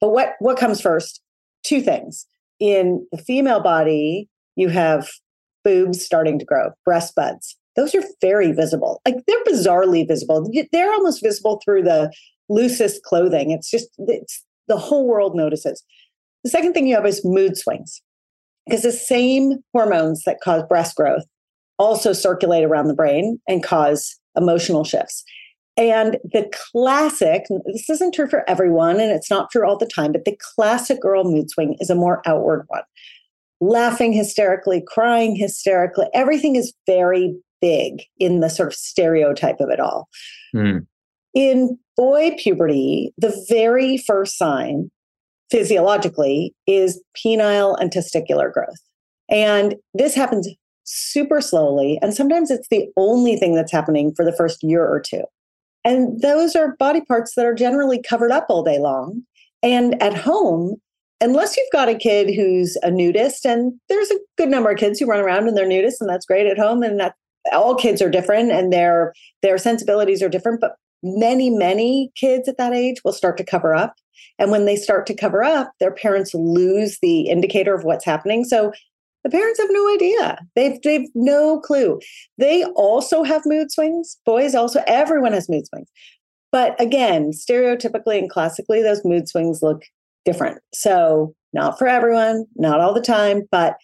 But 0.00 0.10
what 0.10 0.34
what 0.38 0.58
comes 0.58 0.80
first? 0.80 1.20
Two 1.62 1.80
things. 1.80 2.26
In 2.58 3.06
the 3.10 3.18
female 3.18 3.60
body, 3.60 4.28
you 4.56 4.68
have 4.68 5.08
boobs 5.64 6.04
starting 6.04 6.38
to 6.38 6.44
grow, 6.44 6.70
breast 6.84 7.14
buds. 7.14 7.56
Those 7.76 7.94
are 7.94 8.02
very 8.20 8.52
visible. 8.52 9.00
Like 9.06 9.16
they're 9.26 9.44
bizarrely 9.44 10.06
visible. 10.06 10.50
They're 10.72 10.92
almost 10.92 11.22
visible 11.22 11.60
through 11.64 11.84
the 11.84 12.12
loosest 12.48 13.02
clothing. 13.04 13.50
It's 13.50 13.70
just 13.70 13.88
it's 13.98 14.44
the 14.68 14.76
whole 14.76 15.06
world 15.06 15.36
notices. 15.36 15.82
The 16.44 16.50
second 16.50 16.72
thing 16.72 16.86
you 16.86 16.94
have 16.94 17.06
is 17.06 17.24
mood 17.24 17.56
swings. 17.56 18.02
Because 18.66 18.82
the 18.82 18.92
same 18.92 19.58
hormones 19.72 20.22
that 20.24 20.40
cause 20.42 20.62
breast 20.68 20.96
growth 20.96 21.24
also 21.78 22.12
circulate 22.12 22.64
around 22.64 22.88
the 22.88 22.94
brain 22.94 23.40
and 23.48 23.62
cause 23.62 24.18
emotional 24.36 24.84
shifts. 24.84 25.24
And 25.76 26.18
the 26.24 26.52
classic, 26.72 27.44
this 27.66 27.88
isn't 27.88 28.14
true 28.14 28.28
for 28.28 28.48
everyone 28.48 29.00
and 29.00 29.10
it's 29.10 29.30
not 29.30 29.50
true 29.50 29.66
all 29.66 29.78
the 29.78 29.86
time, 29.86 30.12
but 30.12 30.24
the 30.24 30.36
classic 30.54 31.00
girl 31.00 31.24
mood 31.24 31.50
swing 31.50 31.76
is 31.80 31.88
a 31.88 31.94
more 31.94 32.20
outward 32.26 32.64
one 32.68 32.82
laughing 33.60 34.12
hysterically, 34.12 34.82
crying 34.86 35.36
hysterically. 35.36 36.06
Everything 36.14 36.56
is 36.56 36.72
very 36.86 37.34
big 37.60 38.02
in 38.18 38.40
the 38.40 38.48
sort 38.48 38.68
of 38.68 38.74
stereotype 38.74 39.60
of 39.60 39.68
it 39.68 39.80
all. 39.80 40.08
Mm. 40.54 40.86
In 41.34 41.78
boy 41.96 42.36
puberty, 42.38 43.12
the 43.18 43.44
very 43.48 43.98
first 43.98 44.36
sign 44.38 44.90
physiologically 45.50 46.54
is 46.66 47.02
penile 47.16 47.76
and 47.80 47.90
testicular 47.90 48.52
growth. 48.52 48.80
And 49.28 49.76
this 49.94 50.14
happens 50.14 50.48
super 50.84 51.40
slowly. 51.40 51.98
And 52.02 52.14
sometimes 52.14 52.50
it's 52.50 52.68
the 52.68 52.88
only 52.96 53.36
thing 53.36 53.54
that's 53.54 53.72
happening 53.72 54.12
for 54.14 54.24
the 54.24 54.34
first 54.36 54.62
year 54.62 54.84
or 54.84 55.00
two. 55.00 55.22
And 55.84 56.20
those 56.20 56.56
are 56.56 56.76
body 56.76 57.00
parts 57.02 57.34
that 57.34 57.46
are 57.46 57.54
generally 57.54 58.02
covered 58.02 58.32
up 58.32 58.46
all 58.48 58.62
day 58.62 58.78
long. 58.78 59.22
And 59.62 60.00
at 60.02 60.16
home, 60.16 60.76
unless 61.20 61.56
you've 61.56 61.72
got 61.72 61.88
a 61.88 61.94
kid 61.94 62.34
who's 62.34 62.76
a 62.82 62.90
nudist, 62.90 63.44
and 63.44 63.72
there's 63.88 64.10
a 64.10 64.18
good 64.36 64.48
number 64.48 64.70
of 64.70 64.78
kids 64.78 64.98
who 64.98 65.06
run 65.06 65.20
around 65.20 65.48
and 65.48 65.56
they're 65.56 65.66
nudists, 65.66 66.00
and 66.00 66.08
that's 66.08 66.26
great 66.26 66.46
at 66.46 66.58
home, 66.58 66.82
and 66.82 66.98
that 67.00 67.14
all 67.52 67.74
kids 67.74 68.02
are 68.02 68.10
different 68.10 68.50
and 68.50 68.72
their 68.72 69.12
their 69.42 69.58
sensibilities 69.58 70.22
are 70.22 70.28
different, 70.28 70.60
but 70.60 70.76
many 71.02 71.50
many 71.50 72.10
kids 72.14 72.48
at 72.48 72.58
that 72.58 72.72
age 72.72 73.00
will 73.04 73.12
start 73.12 73.36
to 73.38 73.44
cover 73.44 73.74
up. 73.74 73.94
And 74.38 74.50
when 74.50 74.66
they 74.66 74.76
start 74.76 75.06
to 75.06 75.14
cover 75.14 75.42
up 75.42 75.72
their 75.80 75.92
parents 75.92 76.34
lose 76.34 76.98
the 77.00 77.28
indicator 77.28 77.74
of 77.74 77.84
what's 77.84 78.04
happening. 78.04 78.44
So 78.44 78.72
the 79.24 79.30
parents 79.30 79.60
have 79.60 79.70
no 79.70 79.94
idea. 79.94 80.38
They've 80.54 80.80
they've 80.82 81.08
no 81.14 81.60
clue. 81.60 82.00
They 82.38 82.64
also 82.76 83.22
have 83.22 83.42
mood 83.46 83.70
swings. 83.70 84.18
Boys 84.24 84.54
also 84.54 84.82
everyone 84.86 85.32
has 85.32 85.48
mood 85.48 85.66
swings. 85.66 85.88
But 86.52 86.80
again 86.80 87.30
stereotypically 87.32 88.18
and 88.18 88.30
classically 88.30 88.82
those 88.82 89.04
mood 89.04 89.28
swings 89.28 89.62
look 89.62 89.82
different. 90.24 90.60
So, 90.74 91.34
not 91.52 91.78
for 91.78 91.88
everyone, 91.88 92.46
not 92.56 92.80
all 92.80 92.94
the 92.94 93.00
time, 93.00 93.42
but 93.50 93.76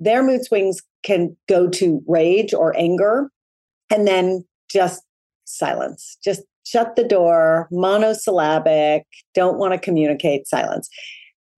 their 0.00 0.22
mood 0.22 0.44
swings 0.44 0.82
can 1.04 1.36
go 1.48 1.68
to 1.68 2.02
rage 2.06 2.52
or 2.52 2.76
anger 2.76 3.30
and 3.90 4.06
then 4.06 4.44
just 4.70 5.02
silence. 5.44 6.18
Just 6.22 6.42
shut 6.66 6.96
the 6.96 7.04
door, 7.04 7.68
monosyllabic, 7.70 9.04
don't 9.34 9.58
want 9.58 9.72
to 9.72 9.78
communicate, 9.78 10.46
silence. 10.46 10.88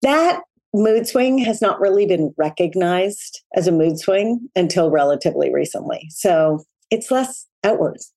That 0.02 0.42
mood 0.74 1.08
swing 1.08 1.38
has 1.40 1.62
not 1.62 1.80
really 1.80 2.06
been 2.06 2.34
recognized 2.38 3.42
as 3.56 3.68
a 3.68 3.72
mood 3.72 4.00
swing 4.00 4.50
until 4.56 4.92
relatively 4.92 5.54
recently. 5.54 6.08
So 6.10 6.64
it's 6.92 7.12
less 7.12 7.48
outwards. 7.64 8.12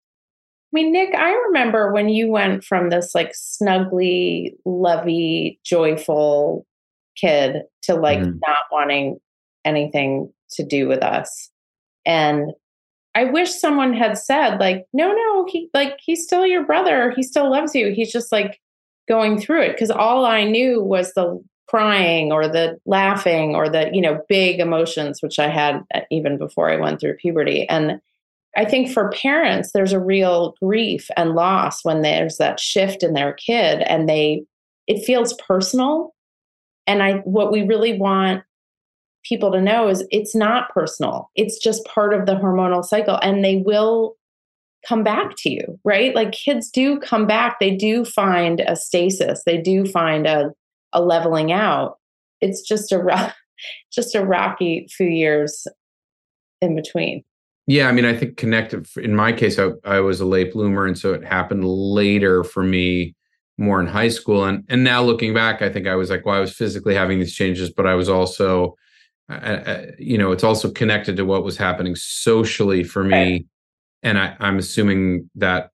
I 0.71 0.75
mean, 0.75 0.93
Nick, 0.93 1.15
I 1.15 1.31
remember 1.31 1.93
when 1.93 2.11
you 2.11 2.29
went 2.29 2.63
from 2.63 2.91
this 2.91 3.15
like 3.15 3.33
snuggly, 3.33 4.53
lovey, 4.67 5.59
joyful 5.65 6.67
kid 7.17 7.63
to 7.83 7.95
like 7.95 8.19
mm. 8.19 8.39
not 8.47 8.59
wanting 8.71 9.19
anything 9.65 10.31
to 10.51 10.65
do 10.65 10.87
with 10.87 11.03
us. 11.03 11.51
And 12.05 12.53
I 13.15 13.25
wish 13.25 13.51
someone 13.51 13.95
had 13.95 14.19
said, 14.19 14.59
like, 14.59 14.87
no, 14.93 15.13
no, 15.13 15.47
he 15.49 15.71
like 15.73 15.99
he's 16.01 16.23
still 16.23 16.47
your 16.47 16.65
brother. 16.65 17.13
He 17.17 17.23
still 17.23 17.51
loves 17.51 17.75
you. 17.75 17.93
He's 17.93 18.13
just 18.13 18.31
like 18.31 18.61
going 19.09 19.41
through 19.41 19.63
it. 19.63 19.79
Cause 19.79 19.91
all 19.91 20.27
I 20.27 20.45
knew 20.45 20.83
was 20.83 21.15
the 21.15 21.43
crying 21.67 22.31
or 22.31 22.47
the 22.47 22.79
laughing 22.87 23.55
or 23.55 23.69
the, 23.69 23.91
you 23.93 24.01
know, 24.01 24.21
big 24.29 24.61
emotions, 24.61 25.23
which 25.23 25.39
I 25.39 25.49
had 25.49 25.83
uh, 25.95 26.01
even 26.11 26.39
before 26.39 26.71
I 26.71 26.77
went 26.77 27.01
through 27.01 27.17
puberty. 27.17 27.69
And 27.69 28.01
I 28.59 28.65
think 28.65 28.91
for 28.91 29.11
parents, 29.11 29.71
there's 29.73 29.93
a 29.93 30.01
real 30.01 30.57
grief 30.61 31.09
and 31.17 31.37
loss 31.37 31.85
when 31.85 32.03
there's 32.03 32.39
that 32.39 32.59
shift 32.59 33.05
in 33.05 33.13
their 33.15 33.35
kid 33.35 33.83
and 33.83 34.09
they, 34.09 34.43
it 34.89 35.05
feels 35.05 35.33
personal. 35.35 36.13
And 36.85 37.01
I, 37.01 37.19
what 37.19 37.53
we 37.53 37.63
really 37.63 37.97
want 37.97 38.43
people 39.23 39.53
to 39.53 39.61
know 39.61 39.87
is 39.87 40.05
it's 40.11 40.35
not 40.35 40.75
personal. 40.75 41.31
It's 41.37 41.57
just 41.57 41.85
part 41.85 42.13
of 42.13 42.27
the 42.27 42.35
hormonal 42.35 42.85
cycle 42.85 43.21
and 43.23 43.45
they 43.45 43.63
will 43.65 44.17
come 44.89 45.05
back 45.05 45.37
to 45.39 45.51
you, 45.51 45.79
right? 45.85 46.13
Like 46.13 46.33
kids 46.33 46.69
do 46.69 46.99
come 46.99 47.29
back. 47.29 47.61
They 47.61 47.77
do 47.77 48.05
find 48.05 48.61
a 48.67 48.75
stasis. 48.75 49.41
They 49.47 49.59
do 49.59 49.87
find 49.87 50.27
a, 50.27 50.51
a 50.93 51.01
leveling 51.01 51.53
out. 51.53 51.99
It's 52.41 52.63
just 52.63 52.91
a, 52.91 52.99
rough, 52.99 53.37
just 53.93 54.17
a 54.17 54.27
rocky 54.27 54.89
few 54.91 55.07
years 55.07 55.69
in 56.61 56.75
between. 56.75 57.23
Yeah, 57.69 57.87
I 57.87 57.93
mean, 57.93 58.07
I 58.07 58.17
think 58.17 58.39
connected. 58.39 58.89
In 58.97 59.15
my 59.15 59.31
case, 59.31 59.59
I, 59.59 59.73
I 59.85 60.01
was 60.01 60.23
a 60.23 60.25
late 60.25 60.55
bloomer, 60.55 60.87
and 60.87 60.97
so 60.97 61.13
it 61.13 61.23
happened 61.23 61.67
later 61.67 62.43
for 62.43 62.63
me, 62.63 63.15
more 63.59 63.79
in 63.79 63.87
high 63.87 64.09
school. 64.09 64.47
And 64.47 64.65
and 64.71 64.83
now 64.83 65.03
looking 65.03 65.35
back, 65.35 65.61
I 65.61 65.69
think 65.69 65.87
I 65.87 65.95
was 65.95 66.09
like, 66.09 66.25
well, 66.25 66.35
I 66.35 66.41
was 66.41 66.55
physically 66.55 66.95
having 66.95 67.19
these 67.19 67.35
changes, 67.35 67.71
but 67.71 67.87
I 67.87 67.95
was 67.95 68.09
also, 68.09 68.75
uh, 69.29 69.83
you 69.99 70.17
know, 70.17 70.33
it's 70.33 70.45
also 70.45 70.71
connected 70.71 71.19
to 71.19 71.27
what 71.27 71.45
was 71.45 71.59
happening 71.59 71.95
socially 71.95 72.85
for 72.85 73.05
me. 73.05 73.11
Right. 73.11 73.47
And 74.03 74.19
I, 74.19 74.35
I'm 74.41 74.57
assuming 74.57 75.29
that 75.35 75.69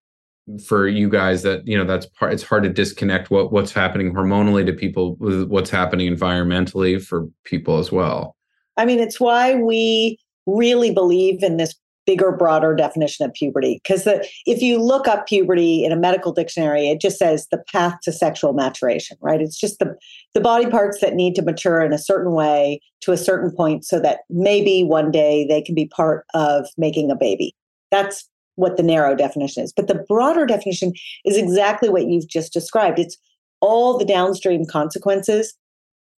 for 0.66 0.88
you 0.88 1.08
guys 1.08 1.44
that 1.44 1.66
you 1.66 1.78
know 1.78 1.84
that's 1.84 2.06
part 2.06 2.32
it's 2.32 2.42
hard 2.42 2.64
to 2.64 2.68
disconnect 2.68 3.30
what 3.30 3.50
what's 3.50 3.72
happening 3.72 4.12
hormonally 4.12 4.66
to 4.66 4.72
people 4.72 5.14
with 5.16 5.48
what's 5.48 5.70
happening 5.70 6.14
environmentally 6.14 7.02
for 7.02 7.26
people 7.44 7.78
as 7.78 7.90
well 7.90 8.36
i 8.76 8.84
mean 8.84 9.00
it's 9.00 9.18
why 9.18 9.54
we 9.54 10.18
really 10.46 10.92
believe 10.92 11.42
in 11.42 11.56
this 11.56 11.74
bigger, 12.06 12.32
broader 12.32 12.74
definition 12.74 13.24
of 13.24 13.32
puberty. 13.32 13.80
Because 13.82 14.06
if 14.46 14.60
you 14.60 14.78
look 14.78 15.08
up 15.08 15.26
puberty 15.26 15.84
in 15.84 15.92
a 15.92 15.96
medical 15.96 16.32
dictionary, 16.32 16.88
it 16.88 17.00
just 17.00 17.18
says 17.18 17.46
the 17.50 17.62
path 17.72 17.98
to 18.02 18.12
sexual 18.12 18.52
maturation, 18.52 19.16
right? 19.20 19.40
It's 19.40 19.58
just 19.58 19.78
the, 19.78 19.96
the 20.34 20.40
body 20.40 20.66
parts 20.66 21.00
that 21.00 21.14
need 21.14 21.34
to 21.36 21.42
mature 21.42 21.82
in 21.82 21.92
a 21.92 21.98
certain 21.98 22.32
way 22.32 22.80
to 23.02 23.12
a 23.12 23.16
certain 23.16 23.50
point 23.50 23.84
so 23.84 24.00
that 24.00 24.20
maybe 24.30 24.82
one 24.82 25.10
day 25.10 25.46
they 25.46 25.62
can 25.62 25.74
be 25.74 25.86
part 25.86 26.24
of 26.34 26.66
making 26.76 27.10
a 27.10 27.16
baby. 27.16 27.54
That's 27.90 28.28
what 28.56 28.76
the 28.76 28.82
narrow 28.82 29.14
definition 29.16 29.64
is. 29.64 29.72
But 29.72 29.88
the 29.88 30.04
broader 30.08 30.46
definition 30.46 30.92
is 31.24 31.36
exactly 31.36 31.88
what 31.88 32.06
you've 32.06 32.28
just 32.28 32.52
described. 32.52 32.98
It's 32.98 33.16
all 33.60 33.98
the 33.98 34.04
downstream 34.04 34.64
consequences 34.66 35.54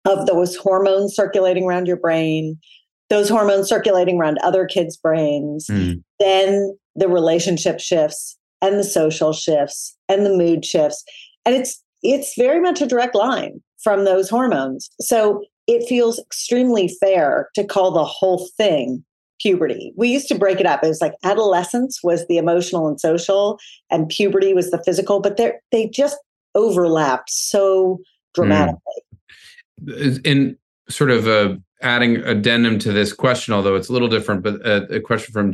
of 0.05 0.27
those 0.27 0.57
hormones 0.57 1.15
circulating 1.15 1.65
around 1.65 1.87
your 1.87 1.97
brain, 1.97 2.59
those 3.09 3.29
hormones 3.29 3.69
circulating 3.69 4.19
around 4.19 4.39
other 4.39 4.67
kids' 4.67 4.97
brains, 4.97 5.67
mm. 5.69 6.03
then 6.19 6.77
the 6.95 7.09
relationship 7.09 7.81
shifts 7.81 8.37
and 8.63 8.79
the 8.79 8.85
social 8.85 9.33
shifts 9.33 9.97
and 10.09 10.25
the 10.25 10.37
mood 10.37 10.65
shifts. 10.65 11.05
And 11.45 11.55
it's 11.55 11.83
it's 12.03 12.35
very 12.37 12.61
much 12.61 12.81
a 12.81 12.87
direct 12.87 13.15
line 13.15 13.61
from 13.83 14.05
those 14.05 14.29
hormones. 14.29 14.91
So 15.01 15.45
it 15.67 15.89
feels 15.89 16.19
extremely 16.19 16.89
fair 17.01 17.49
to 17.55 17.65
call 17.65 17.91
the 17.91 18.05
whole 18.05 18.49
thing 18.57 19.05
puberty. 19.41 19.93
We 19.97 20.09
used 20.09 20.29
to 20.29 20.39
break 20.39 20.61
it 20.61 20.67
up. 20.67 20.83
It 20.83 20.89
was 20.89 21.01
like 21.01 21.15
adolescence 21.23 22.01
was 22.03 22.27
the 22.27 22.39
emotional 22.39 22.89
and 22.89 23.01
social, 23.01 23.59
and 23.91 24.09
puberty 24.09 24.55
was 24.55 24.71
the 24.71 24.83
physical, 24.85 25.21
but 25.21 25.37
they 25.37 25.53
they 25.73 25.89
just 25.89 26.17
overlapped 26.55 27.31
so 27.31 28.01
dramatically. 28.35 28.81
Mm. 29.85 30.27
In 30.27 30.59
sort 30.89 31.11
of 31.11 31.27
a 31.27 31.61
adding 31.87 32.17
addendum 32.17 32.79
to 32.81 32.93
this 32.93 33.13
question, 33.13 33.55
although 33.55 33.77
it's 33.77 33.89
a 33.89 33.93
little 33.93 34.09
different, 34.09 34.43
but 34.43 34.55
a, 34.67 34.97
a 34.97 35.01
question 35.01 35.33
from 35.33 35.53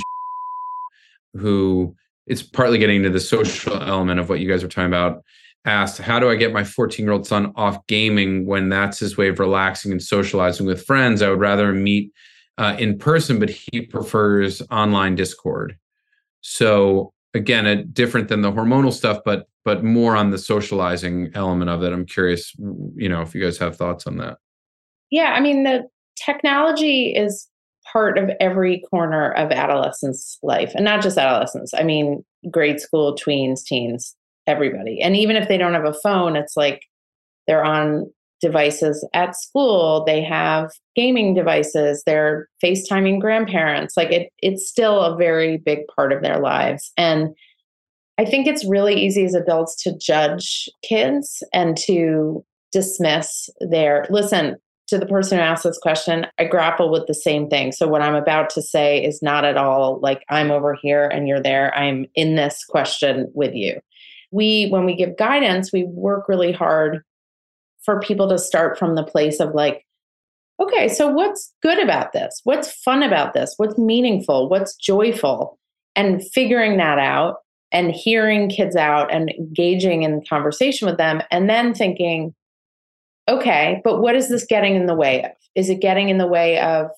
who 1.34 1.94
it's 2.26 2.42
partly 2.42 2.78
getting 2.78 2.96
into 2.96 3.10
the 3.10 3.20
social 3.20 3.80
element 3.82 4.18
of 4.18 4.28
what 4.28 4.40
you 4.40 4.48
guys 4.48 4.64
are 4.64 4.68
talking 4.68 4.86
about 4.86 5.22
asked 5.64 5.98
how 5.98 6.18
do 6.18 6.28
i 6.28 6.34
get 6.34 6.52
my 6.52 6.64
14 6.64 7.04
year 7.04 7.12
old 7.12 7.24
son 7.24 7.52
off 7.54 7.86
gaming 7.86 8.46
when 8.46 8.68
that's 8.68 8.98
his 8.98 9.16
way 9.16 9.28
of 9.28 9.38
relaxing 9.38 9.92
and 9.92 10.02
socializing 10.02 10.66
with 10.66 10.84
friends? 10.84 11.22
I 11.22 11.30
would 11.30 11.38
rather 11.40 11.72
meet 11.72 12.12
uh, 12.58 12.76
in 12.78 12.98
person 12.98 13.38
but 13.38 13.50
he 13.50 13.82
prefers 13.82 14.62
online 14.70 15.14
discord. 15.14 15.76
So 16.40 17.12
again 17.34 17.66
a, 17.66 17.84
different 17.84 18.28
than 18.28 18.40
the 18.40 18.52
hormonal 18.52 18.92
stuff 18.92 19.18
but 19.24 19.46
but 19.64 19.84
more 19.84 20.16
on 20.16 20.30
the 20.30 20.38
socializing 20.38 21.30
element 21.34 21.70
of 21.70 21.82
it. 21.82 21.92
I'm 21.92 22.06
curious 22.06 22.54
you 22.96 23.08
know 23.08 23.22
if 23.22 23.34
you 23.34 23.42
guys 23.42 23.58
have 23.58 23.76
thoughts 23.76 24.06
on 24.06 24.16
that. 24.16 24.38
Yeah 25.10 25.34
i 25.34 25.40
mean 25.40 25.62
the 25.62 25.88
technology 26.16 27.14
is 27.14 27.48
part 27.92 28.16
of 28.16 28.30
every 28.40 28.82
corner 28.90 29.32
of 29.32 29.50
adolescence 29.50 30.38
life 30.42 30.72
and 30.74 30.84
not 30.84 31.02
just 31.02 31.18
adolescence 31.18 31.72
i 31.74 31.82
mean 31.82 32.24
grade 32.50 32.80
school 32.80 33.14
tweens 33.16 33.64
teens 33.64 34.16
everybody. 34.46 35.00
And 35.00 35.16
even 35.16 35.36
if 35.36 35.48
they 35.48 35.58
don't 35.58 35.74
have 35.74 35.84
a 35.84 35.94
phone 35.94 36.36
it's 36.36 36.56
like 36.56 36.82
they're 37.46 37.64
on 37.64 38.10
devices 38.40 39.06
at 39.14 39.36
school 39.36 40.04
they 40.04 40.20
have 40.20 40.72
gaming 40.96 41.32
devices 41.32 42.02
they're 42.04 42.48
facetiming 42.62 43.20
grandparents 43.20 43.96
like 43.96 44.10
it 44.10 44.32
it's 44.38 44.68
still 44.68 45.00
a 45.00 45.16
very 45.16 45.58
big 45.58 45.80
part 45.94 46.12
of 46.12 46.22
their 46.22 46.40
lives. 46.40 46.92
And 46.96 47.28
i 48.18 48.24
think 48.24 48.46
it's 48.46 48.64
really 48.64 48.94
easy 48.94 49.24
as 49.24 49.34
adults 49.34 49.80
to 49.84 49.96
judge 49.96 50.68
kids 50.82 51.42
and 51.52 51.76
to 51.76 52.44
dismiss 52.72 53.48
their 53.60 54.06
listen 54.10 54.56
to 54.92 54.98
the 54.98 55.06
person 55.06 55.38
who 55.38 55.44
asked 55.44 55.64
this 55.64 55.78
question, 55.78 56.26
I 56.38 56.44
grapple 56.44 56.90
with 56.90 57.06
the 57.06 57.14
same 57.14 57.48
thing. 57.48 57.72
So, 57.72 57.88
what 57.88 58.02
I'm 58.02 58.14
about 58.14 58.50
to 58.50 58.62
say 58.62 59.02
is 59.02 59.22
not 59.22 59.44
at 59.44 59.56
all 59.56 59.98
like 60.02 60.22
I'm 60.28 60.50
over 60.50 60.76
here 60.80 61.06
and 61.06 61.26
you're 61.26 61.42
there. 61.42 61.74
I'm 61.74 62.04
in 62.14 62.36
this 62.36 62.62
question 62.68 63.30
with 63.34 63.54
you. 63.54 63.80
We, 64.30 64.68
when 64.68 64.84
we 64.84 64.94
give 64.94 65.16
guidance, 65.16 65.72
we 65.72 65.84
work 65.84 66.28
really 66.28 66.52
hard 66.52 67.02
for 67.84 68.00
people 68.00 68.28
to 68.28 68.38
start 68.38 68.78
from 68.78 68.94
the 68.94 69.02
place 69.02 69.40
of 69.40 69.54
like, 69.54 69.86
okay, 70.60 70.88
so 70.88 71.08
what's 71.08 71.52
good 71.62 71.82
about 71.82 72.12
this? 72.12 72.42
What's 72.44 72.70
fun 72.70 73.02
about 73.02 73.32
this? 73.32 73.54
What's 73.56 73.78
meaningful? 73.78 74.50
What's 74.50 74.76
joyful? 74.76 75.58
And 75.96 76.22
figuring 76.32 76.76
that 76.76 76.98
out 76.98 77.36
and 77.72 77.90
hearing 77.90 78.50
kids 78.50 78.76
out 78.76 79.12
and 79.12 79.30
engaging 79.30 80.02
in 80.02 80.22
conversation 80.28 80.86
with 80.86 80.98
them, 80.98 81.22
and 81.30 81.48
then 81.48 81.72
thinking, 81.72 82.34
okay, 83.28 83.80
but 83.84 84.00
what 84.00 84.14
is 84.14 84.28
this 84.28 84.44
getting 84.44 84.74
in 84.74 84.86
the 84.86 84.94
way 84.94 85.24
of? 85.24 85.30
Is 85.54 85.68
it 85.68 85.80
getting 85.80 86.08
in 86.08 86.18
the 86.18 86.26
way 86.26 86.58
of 86.58 86.90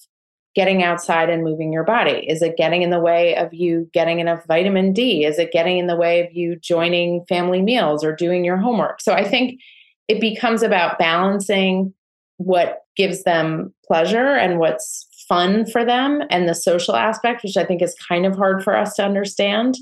getting 0.54 0.82
outside 0.82 1.28
and 1.28 1.42
moving 1.42 1.72
your 1.72 1.84
body? 1.84 2.24
Is 2.28 2.40
it 2.40 2.56
getting 2.56 2.82
in 2.82 2.90
the 2.90 3.00
way 3.00 3.34
of 3.36 3.52
you 3.52 3.88
getting 3.92 4.20
enough 4.20 4.44
vitamin 4.46 4.92
D? 4.92 5.24
Is 5.24 5.38
it 5.38 5.52
getting 5.52 5.78
in 5.78 5.88
the 5.88 5.96
way 5.96 6.20
of 6.24 6.32
you 6.32 6.56
joining 6.56 7.24
family 7.28 7.60
meals 7.60 8.04
or 8.04 8.14
doing 8.14 8.44
your 8.44 8.56
homework? 8.56 9.00
So 9.00 9.12
I 9.12 9.24
think 9.24 9.60
it 10.06 10.20
becomes 10.20 10.62
about 10.62 10.98
balancing 10.98 11.92
what 12.36 12.82
gives 12.96 13.24
them 13.24 13.74
pleasure 13.86 14.34
and 14.34 14.58
what's 14.58 15.08
fun 15.28 15.66
for 15.66 15.84
them 15.84 16.22
and 16.30 16.48
the 16.48 16.54
social 16.54 16.94
aspect, 16.94 17.42
which 17.42 17.56
I 17.56 17.64
think 17.64 17.82
is 17.82 17.96
kind 18.08 18.26
of 18.26 18.36
hard 18.36 18.62
for 18.62 18.76
us 18.76 18.94
to 18.94 19.04
understand. 19.04 19.76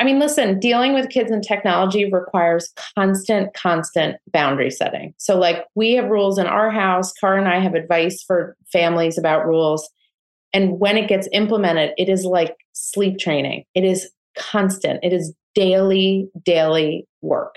I 0.00 0.04
mean, 0.04 0.20
listen, 0.20 0.60
dealing 0.60 0.94
with 0.94 1.10
kids 1.10 1.30
and 1.30 1.42
technology 1.42 2.10
requires 2.10 2.72
constant, 2.94 3.52
constant 3.54 4.16
boundary 4.32 4.70
setting. 4.70 5.12
So, 5.18 5.36
like, 5.36 5.66
we 5.74 5.94
have 5.94 6.08
rules 6.08 6.38
in 6.38 6.46
our 6.46 6.70
house. 6.70 7.12
Car 7.14 7.36
and 7.36 7.48
I 7.48 7.58
have 7.58 7.74
advice 7.74 8.22
for 8.22 8.56
families 8.72 9.18
about 9.18 9.46
rules. 9.46 9.88
And 10.52 10.78
when 10.78 10.96
it 10.96 11.08
gets 11.08 11.28
implemented, 11.32 11.92
it 11.98 12.08
is 12.08 12.24
like 12.24 12.56
sleep 12.72 13.18
training. 13.18 13.64
It 13.74 13.84
is 13.84 14.08
constant, 14.36 15.00
it 15.02 15.12
is 15.12 15.34
daily, 15.54 16.30
daily 16.44 17.06
work. 17.20 17.56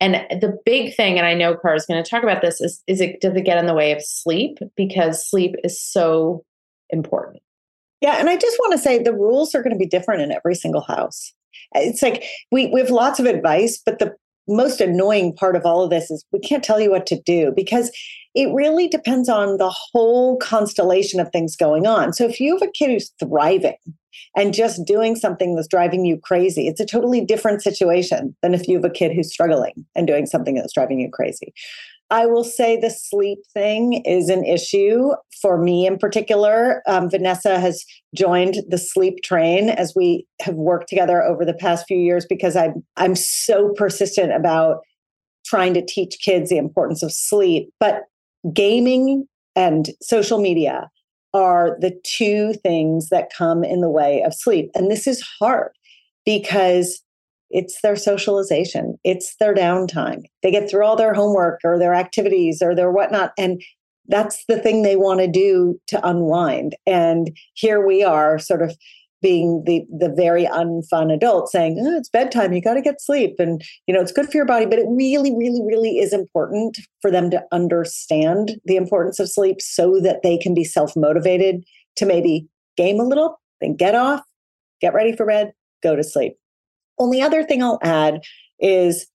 And 0.00 0.14
the 0.40 0.56
big 0.64 0.94
thing, 0.94 1.18
and 1.18 1.26
I 1.26 1.34
know 1.34 1.56
Car 1.56 1.74
is 1.74 1.86
going 1.86 2.02
to 2.02 2.08
talk 2.08 2.22
about 2.22 2.42
this, 2.42 2.60
is, 2.60 2.82
is 2.86 3.00
it 3.00 3.20
does 3.20 3.34
it 3.34 3.44
get 3.44 3.58
in 3.58 3.66
the 3.66 3.74
way 3.74 3.92
of 3.92 4.04
sleep? 4.04 4.58
Because 4.76 5.28
sleep 5.28 5.56
is 5.64 5.80
so 5.80 6.44
important. 6.90 7.42
Yeah. 8.00 8.16
And 8.18 8.28
I 8.28 8.36
just 8.36 8.58
want 8.60 8.72
to 8.72 8.78
say 8.78 9.02
the 9.02 9.12
rules 9.12 9.54
are 9.54 9.62
going 9.62 9.72
to 9.72 9.78
be 9.78 9.86
different 9.86 10.22
in 10.22 10.30
every 10.30 10.54
single 10.54 10.82
house. 10.82 11.32
It's 11.74 12.02
like 12.02 12.24
we, 12.50 12.68
we 12.68 12.80
have 12.80 12.90
lots 12.90 13.20
of 13.20 13.26
advice, 13.26 13.80
but 13.84 13.98
the 13.98 14.14
most 14.48 14.80
annoying 14.80 15.34
part 15.34 15.56
of 15.56 15.66
all 15.66 15.82
of 15.82 15.90
this 15.90 16.10
is 16.10 16.24
we 16.32 16.40
can't 16.40 16.64
tell 16.64 16.80
you 16.80 16.90
what 16.90 17.06
to 17.06 17.20
do 17.20 17.52
because 17.54 17.90
it 18.34 18.52
really 18.54 18.88
depends 18.88 19.28
on 19.28 19.58
the 19.58 19.70
whole 19.70 20.38
constellation 20.38 21.20
of 21.20 21.30
things 21.30 21.56
going 21.56 21.86
on. 21.86 22.12
So 22.12 22.24
if 22.24 22.40
you 22.40 22.54
have 22.54 22.66
a 22.66 22.72
kid 22.72 22.90
who's 22.90 23.12
thriving 23.20 23.76
and 24.36 24.54
just 24.54 24.84
doing 24.86 25.16
something 25.16 25.54
that's 25.54 25.68
driving 25.68 26.04
you 26.04 26.18
crazy, 26.18 26.66
it's 26.66 26.80
a 26.80 26.86
totally 26.86 27.24
different 27.24 27.62
situation 27.62 28.34
than 28.42 28.54
if 28.54 28.66
you 28.66 28.76
have 28.76 28.84
a 28.84 28.90
kid 28.90 29.12
who's 29.12 29.32
struggling 29.32 29.84
and 29.94 30.06
doing 30.06 30.26
something 30.26 30.54
that's 30.54 30.72
driving 30.72 31.00
you 31.00 31.10
crazy. 31.10 31.52
I 32.10 32.26
will 32.26 32.44
say 32.44 32.76
the 32.76 32.90
sleep 32.90 33.40
thing 33.52 34.02
is 34.04 34.30
an 34.30 34.44
issue 34.44 35.10
for 35.42 35.58
me 35.58 35.86
in 35.86 35.98
particular. 35.98 36.82
Um, 36.86 37.10
Vanessa 37.10 37.60
has 37.60 37.84
joined 38.14 38.56
the 38.68 38.78
sleep 38.78 39.22
train 39.22 39.70
as 39.70 39.92
we 39.94 40.26
have 40.40 40.54
worked 40.54 40.88
together 40.88 41.22
over 41.22 41.44
the 41.44 41.54
past 41.54 41.86
few 41.86 41.98
years 41.98 42.24
because 42.26 42.56
I'm 42.56 42.84
I'm 42.96 43.14
so 43.14 43.72
persistent 43.76 44.32
about 44.32 44.78
trying 45.44 45.74
to 45.74 45.84
teach 45.84 46.18
kids 46.20 46.50
the 46.50 46.56
importance 46.56 47.02
of 47.02 47.12
sleep. 47.12 47.70
But 47.78 48.04
gaming 48.52 49.26
and 49.54 49.90
social 50.00 50.40
media 50.40 50.90
are 51.34 51.76
the 51.80 51.98
two 52.04 52.54
things 52.62 53.10
that 53.10 53.32
come 53.36 53.64
in 53.64 53.80
the 53.80 53.90
way 53.90 54.22
of 54.22 54.34
sleep, 54.34 54.70
and 54.74 54.90
this 54.90 55.06
is 55.06 55.22
hard 55.38 55.72
because 56.24 57.02
it's 57.50 57.80
their 57.82 57.96
socialization. 57.96 58.98
It's 59.04 59.34
their 59.40 59.54
downtime. 59.54 60.22
They 60.42 60.50
get 60.50 60.68
through 60.68 60.84
all 60.84 60.96
their 60.96 61.14
homework 61.14 61.60
or 61.64 61.78
their 61.78 61.94
activities 61.94 62.60
or 62.62 62.74
their 62.74 62.90
whatnot 62.90 63.32
and 63.38 63.62
that's 64.08 64.44
the 64.48 64.58
thing 64.58 64.82
they 64.82 64.96
want 64.96 65.20
to 65.20 65.28
do 65.28 65.78
to 65.88 66.06
unwind. 66.06 66.74
And 66.86 67.36
here 67.54 67.86
we 67.86 68.02
are 68.02 68.38
sort 68.38 68.62
of 68.62 68.74
being 69.20 69.64
the 69.66 69.84
the 69.90 70.14
very 70.14 70.44
unfun 70.44 71.12
adult 71.12 71.48
saying 71.50 71.76
oh, 71.80 71.96
it's 71.96 72.08
bedtime 72.08 72.52
you 72.52 72.62
got 72.62 72.74
to 72.74 72.80
get 72.80 73.00
sleep 73.00 73.34
and 73.40 73.62
you 73.88 73.92
know 73.92 74.00
it's 74.00 74.12
good 74.12 74.26
for 74.26 74.36
your 74.36 74.46
body 74.46 74.64
but 74.64 74.78
it 74.78 74.86
really 74.90 75.34
really 75.36 75.60
really 75.66 75.98
is 75.98 76.12
important 76.12 76.78
for 77.02 77.10
them 77.10 77.28
to 77.28 77.42
understand 77.50 78.60
the 78.66 78.76
importance 78.76 79.18
of 79.18 79.28
sleep 79.28 79.60
so 79.60 79.98
that 80.00 80.22
they 80.22 80.38
can 80.38 80.54
be 80.54 80.62
self 80.62 80.94
motivated 80.94 81.64
to 81.96 82.06
maybe 82.06 82.46
game 82.76 83.00
a 83.00 83.04
little 83.04 83.40
then 83.60 83.74
get 83.74 83.96
off 83.96 84.22
get 84.80 84.94
ready 84.94 85.16
for 85.16 85.26
bed 85.26 85.52
go 85.82 85.96
to 85.96 86.04
sleep 86.04 86.36
only 86.98 87.22
other 87.22 87.42
thing 87.42 87.62
I'll 87.62 87.78
add 87.82 88.20
is 88.60 89.06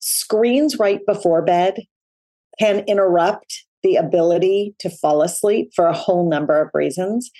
screens 0.00 0.78
right 0.78 1.00
before 1.06 1.42
bed 1.42 1.82
can 2.58 2.80
interrupt 2.86 3.64
the 3.82 3.96
ability 3.96 4.74
to 4.80 4.90
fall 4.90 5.22
asleep 5.22 5.70
for 5.74 5.86
a 5.86 5.92
whole 5.92 6.28
number 6.28 6.60
of 6.60 6.70
reasons. 6.74 7.30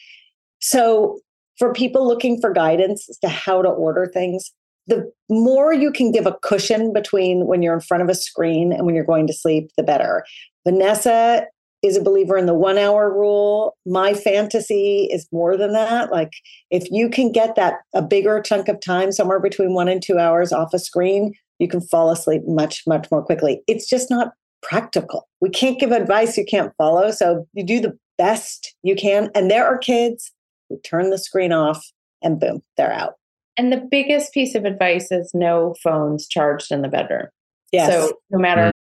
So, 0.60 1.20
for 1.58 1.72
people 1.72 2.06
looking 2.06 2.38
for 2.38 2.52
guidance 2.52 3.08
as 3.08 3.18
to 3.18 3.28
how 3.28 3.62
to 3.62 3.68
order 3.68 4.10
things, 4.12 4.52
the 4.86 5.10
more 5.30 5.72
you 5.72 5.90
can 5.90 6.12
give 6.12 6.26
a 6.26 6.36
cushion 6.42 6.92
between 6.92 7.46
when 7.46 7.62
you're 7.62 7.74
in 7.74 7.80
front 7.80 8.02
of 8.02 8.10
a 8.10 8.14
screen 8.14 8.72
and 8.72 8.84
when 8.84 8.94
you're 8.94 9.04
going 9.04 9.26
to 9.26 9.32
sleep, 9.32 9.70
the 9.76 9.82
better. 9.82 10.24
Vanessa 10.66 11.46
is 11.82 11.96
a 11.96 12.02
believer 12.02 12.36
in 12.36 12.46
the 12.46 12.54
one 12.54 12.78
hour 12.78 13.12
rule. 13.12 13.76
My 13.86 14.14
fantasy 14.14 15.08
is 15.10 15.28
more 15.32 15.56
than 15.56 15.72
that. 15.72 16.10
Like 16.10 16.32
if 16.70 16.90
you 16.90 17.08
can 17.08 17.32
get 17.32 17.54
that 17.56 17.74
a 17.94 18.02
bigger 18.02 18.40
chunk 18.40 18.68
of 18.68 18.80
time, 18.80 19.12
somewhere 19.12 19.40
between 19.40 19.74
one 19.74 19.88
and 19.88 20.02
two 20.02 20.18
hours 20.18 20.52
off 20.52 20.74
a 20.74 20.78
screen, 20.78 21.32
you 21.58 21.68
can 21.68 21.80
fall 21.80 22.10
asleep 22.10 22.42
much, 22.46 22.82
much 22.86 23.08
more 23.10 23.22
quickly. 23.22 23.62
It's 23.66 23.88
just 23.88 24.10
not 24.10 24.32
practical. 24.62 25.28
We 25.40 25.50
can't 25.50 25.78
give 25.78 25.92
advice 25.92 26.36
you 26.36 26.44
can't 26.44 26.72
follow. 26.76 27.10
So 27.10 27.46
you 27.52 27.64
do 27.64 27.80
the 27.80 27.96
best 28.18 28.74
you 28.82 28.96
can. 28.96 29.30
And 29.34 29.50
there 29.50 29.66
are 29.66 29.78
kids 29.78 30.32
who 30.68 30.80
turn 30.80 31.10
the 31.10 31.18
screen 31.18 31.52
off 31.52 31.84
and 32.22 32.40
boom, 32.40 32.62
they're 32.76 32.92
out. 32.92 33.14
And 33.56 33.72
the 33.72 33.86
biggest 33.90 34.32
piece 34.34 34.54
of 34.54 34.64
advice 34.64 35.10
is 35.10 35.30
no 35.32 35.74
phones 35.82 36.26
charged 36.26 36.72
in 36.72 36.82
the 36.82 36.88
bedroom. 36.88 37.28
Yes. 37.72 37.90
So 37.90 38.12
no 38.30 38.38
matter 38.38 38.70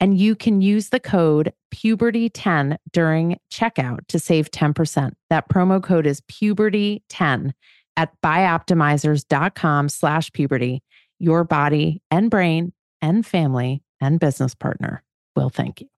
and 0.00 0.18
you 0.18 0.34
can 0.34 0.60
use 0.60 0.88
the 0.88 1.00
code 1.00 1.52
puberty10 1.74 2.76
during 2.92 3.38
checkout 3.52 4.06
to 4.08 4.18
save 4.18 4.50
10%. 4.50 5.12
That 5.30 5.48
promo 5.48 5.82
code 5.82 6.06
is 6.06 6.20
puberty10 6.22 7.52
at 7.96 8.12
bioptimizers.com 8.22 9.88
slash 9.88 10.32
puberty. 10.32 10.82
Your 11.18 11.44
body 11.44 12.00
and 12.10 12.30
brain 12.30 12.72
and 13.02 13.26
family 13.26 13.82
and 14.00 14.20
business 14.20 14.54
partner 14.54 15.02
will 15.34 15.50
thank 15.50 15.80
you. 15.80 15.88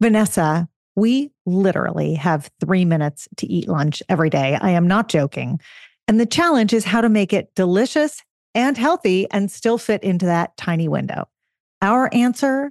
Vanessa, 0.00 0.68
we 0.96 1.32
literally 1.46 2.14
have 2.14 2.50
three 2.60 2.84
minutes 2.84 3.26
to 3.38 3.46
eat 3.46 3.68
lunch 3.68 4.02
every 4.08 4.30
day. 4.30 4.58
I 4.60 4.70
am 4.70 4.86
not 4.86 5.08
joking. 5.08 5.60
And 6.06 6.20
the 6.20 6.26
challenge 6.26 6.72
is 6.72 6.84
how 6.84 7.00
to 7.00 7.08
make 7.08 7.32
it 7.32 7.54
delicious 7.56 8.22
and 8.54 8.76
healthy 8.76 9.28
and 9.30 9.50
still 9.50 9.78
fit 9.78 10.04
into 10.04 10.26
that 10.26 10.56
tiny 10.56 10.88
window. 10.88 11.26
Our 11.82 12.12
answer 12.12 12.70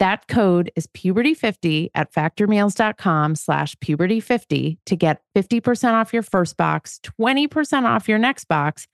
That 0.00 0.26
code 0.26 0.72
is 0.74 0.86
puberty50 0.88 1.90
at 1.94 2.12
factormeals.com 2.12 3.36
slash 3.36 3.76
puberty50 3.76 4.78
to 4.86 4.96
get 4.96 5.22
50% 5.36 5.92
off 5.92 6.12
your 6.12 6.22
first 6.22 6.56
box, 6.56 7.00
20% 7.20 7.84
off 7.84 8.08
your 8.08 8.18
next 8.18 8.46
box. 8.46 8.86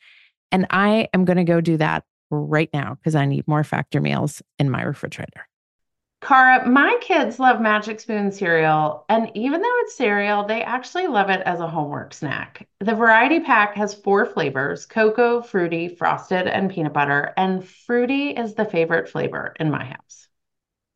And 0.52 0.66
I 0.70 1.08
am 1.14 1.24
going 1.24 1.38
to 1.38 1.44
go 1.44 1.60
do 1.60 1.76
that 1.78 2.04
right 2.30 2.70
now 2.72 2.94
because 2.94 3.14
I 3.14 3.24
need 3.24 3.48
more 3.48 3.64
factor 3.64 4.00
meals 4.00 4.42
in 4.58 4.70
my 4.70 4.82
refrigerator. 4.82 5.46
Cara, 6.20 6.68
my 6.68 6.98
kids 7.00 7.38
love 7.38 7.62
Magic 7.62 7.98
Spoon 7.98 8.30
cereal. 8.30 9.06
And 9.08 9.30
even 9.34 9.62
though 9.62 9.76
it's 9.78 9.96
cereal, 9.96 10.44
they 10.44 10.62
actually 10.62 11.06
love 11.06 11.30
it 11.30 11.40
as 11.46 11.60
a 11.60 11.66
homework 11.66 12.12
snack. 12.12 12.68
The 12.80 12.94
variety 12.94 13.40
pack 13.40 13.74
has 13.76 13.94
four 13.94 14.26
flavors 14.26 14.84
cocoa, 14.84 15.40
fruity, 15.40 15.88
frosted, 15.88 16.46
and 16.46 16.70
peanut 16.70 16.92
butter. 16.92 17.32
And 17.38 17.66
fruity 17.66 18.30
is 18.30 18.54
the 18.54 18.66
favorite 18.66 19.08
flavor 19.08 19.54
in 19.58 19.70
my 19.70 19.84
house. 19.84 20.28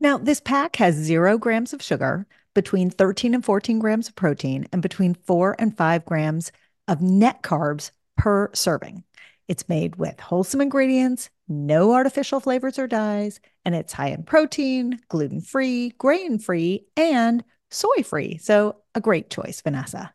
Now, 0.00 0.18
this 0.18 0.40
pack 0.40 0.76
has 0.76 0.94
zero 0.94 1.38
grams 1.38 1.72
of 1.72 1.82
sugar, 1.82 2.26
between 2.54 2.90
13 2.90 3.34
and 3.34 3.44
14 3.44 3.78
grams 3.78 4.08
of 4.08 4.14
protein, 4.14 4.66
and 4.72 4.80
between 4.80 5.14
four 5.14 5.56
and 5.58 5.76
five 5.76 6.04
grams 6.04 6.52
of 6.88 7.00
net 7.00 7.42
carbs 7.42 7.90
per 8.16 8.50
serving. 8.54 9.04
It's 9.48 9.68
made 9.68 9.96
with 9.96 10.20
wholesome 10.20 10.60
ingredients, 10.60 11.30
no 11.48 11.92
artificial 11.92 12.40
flavors 12.40 12.78
or 12.78 12.86
dyes, 12.86 13.40
and 13.64 13.74
it's 13.74 13.92
high 13.92 14.08
in 14.08 14.22
protein, 14.22 15.00
gluten 15.08 15.40
free, 15.40 15.90
grain 15.98 16.38
free, 16.38 16.86
and 16.96 17.44
soy 17.70 18.02
free. 18.02 18.38
So, 18.38 18.76
a 18.94 19.00
great 19.00 19.30
choice, 19.30 19.60
Vanessa. 19.60 20.14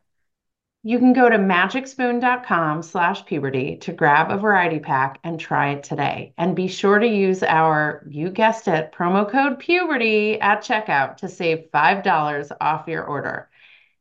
You 0.82 0.98
can 0.98 1.12
go 1.12 1.28
to 1.28 1.38
magicspoon.com 1.38 2.84
slash 2.84 3.26
puberty 3.26 3.76
to 3.82 3.92
grab 3.92 4.32
a 4.32 4.38
variety 4.38 4.80
pack 4.80 5.20
and 5.26 5.38
try 5.38 5.72
it 5.72 5.84
today. 5.84 6.34
And 6.38 6.56
be 6.56 6.70
sure 6.70 7.00
to 7.00 7.06
use 7.06 7.44
our, 7.44 8.08
you 8.10 8.30
guessed 8.30 8.70
it, 8.70 8.94
promo 8.94 9.30
code 9.30 9.60
puberty 9.60 10.40
at 10.40 10.62
checkout 10.64 11.18
to 11.18 11.28
save 11.28 11.70
$5 11.74 12.52
off 12.62 12.88
your 12.88 13.04
order. 13.04 13.50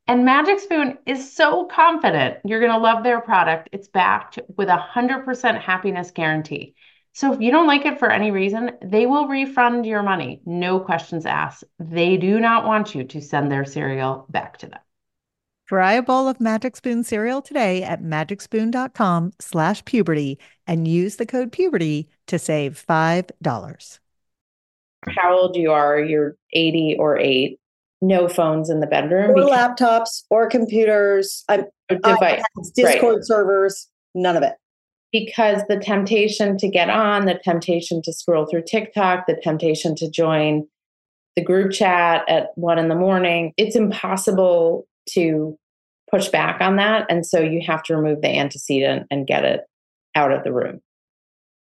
And 0.06 0.24
Magic 0.24 0.60
Spoon 0.60 0.98
is 1.04 1.34
so 1.34 1.64
confident 1.64 2.38
you're 2.44 2.60
going 2.60 2.70
to 2.70 2.78
love 2.78 3.02
their 3.02 3.20
product. 3.20 3.70
It's 3.72 3.88
backed 3.88 4.38
with 4.56 4.68
a 4.68 4.78
100% 4.94 5.60
happiness 5.60 6.12
guarantee. 6.12 6.76
So 7.12 7.32
if 7.32 7.40
you 7.40 7.50
don't 7.50 7.66
like 7.66 7.86
it 7.86 7.98
for 7.98 8.08
any 8.08 8.30
reason, 8.30 8.70
they 8.82 9.06
will 9.06 9.26
refund 9.26 9.84
your 9.84 10.04
money. 10.04 10.42
No 10.46 10.78
questions 10.78 11.26
asked. 11.26 11.64
They 11.80 12.18
do 12.18 12.38
not 12.38 12.66
want 12.66 12.94
you 12.94 13.02
to 13.02 13.20
send 13.20 13.50
their 13.50 13.64
cereal 13.64 14.26
back 14.28 14.58
to 14.58 14.68
them. 14.68 14.78
Try 15.68 15.92
a 15.92 16.02
bowl 16.02 16.28
of 16.28 16.40
Magic 16.40 16.76
Spoon 16.76 17.04
cereal 17.04 17.42
today 17.42 17.82
at 17.82 18.02
magicspoon.com 18.02 19.32
slash 19.38 19.84
puberty 19.84 20.38
and 20.66 20.88
use 20.88 21.16
the 21.16 21.26
code 21.26 21.52
puberty 21.52 22.08
to 22.28 22.38
save 22.38 22.82
$5. 22.88 23.98
How 25.08 25.38
old 25.38 25.56
you 25.56 25.70
are, 25.70 26.00
you're 26.00 26.36
80 26.54 26.96
or 26.98 27.18
8, 27.18 27.60
no 28.00 28.28
phones 28.28 28.70
in 28.70 28.80
the 28.80 28.86
bedroom. 28.86 29.32
Or 29.32 29.34
because- 29.34 29.50
laptops 29.50 30.22
or 30.30 30.48
computers, 30.48 31.44
um, 31.50 31.66
I, 31.90 31.94
device, 31.96 32.42
Discord 32.74 33.16
right. 33.16 33.24
servers, 33.24 33.88
none 34.14 34.38
of 34.38 34.42
it. 34.42 34.54
Because 35.12 35.62
the 35.68 35.78
temptation 35.78 36.56
to 36.58 36.68
get 36.68 36.88
on, 36.88 37.26
the 37.26 37.38
temptation 37.44 38.00
to 38.04 38.12
scroll 38.14 38.46
through 38.46 38.64
TikTok, 38.66 39.26
the 39.26 39.38
temptation 39.42 39.94
to 39.96 40.10
join 40.10 40.66
the 41.36 41.44
group 41.44 41.72
chat 41.72 42.24
at 42.26 42.48
one 42.54 42.78
in 42.78 42.88
the 42.88 42.94
morning, 42.94 43.52
it's 43.58 43.76
impossible 43.76 44.86
to 45.14 45.56
push 46.10 46.28
back 46.28 46.60
on 46.60 46.76
that. 46.76 47.06
And 47.08 47.26
so 47.26 47.40
you 47.40 47.60
have 47.66 47.82
to 47.84 47.96
remove 47.96 48.22
the 48.22 48.28
antecedent 48.28 49.06
and 49.10 49.26
get 49.26 49.44
it 49.44 49.60
out 50.14 50.32
of 50.32 50.44
the 50.44 50.52
room. 50.52 50.80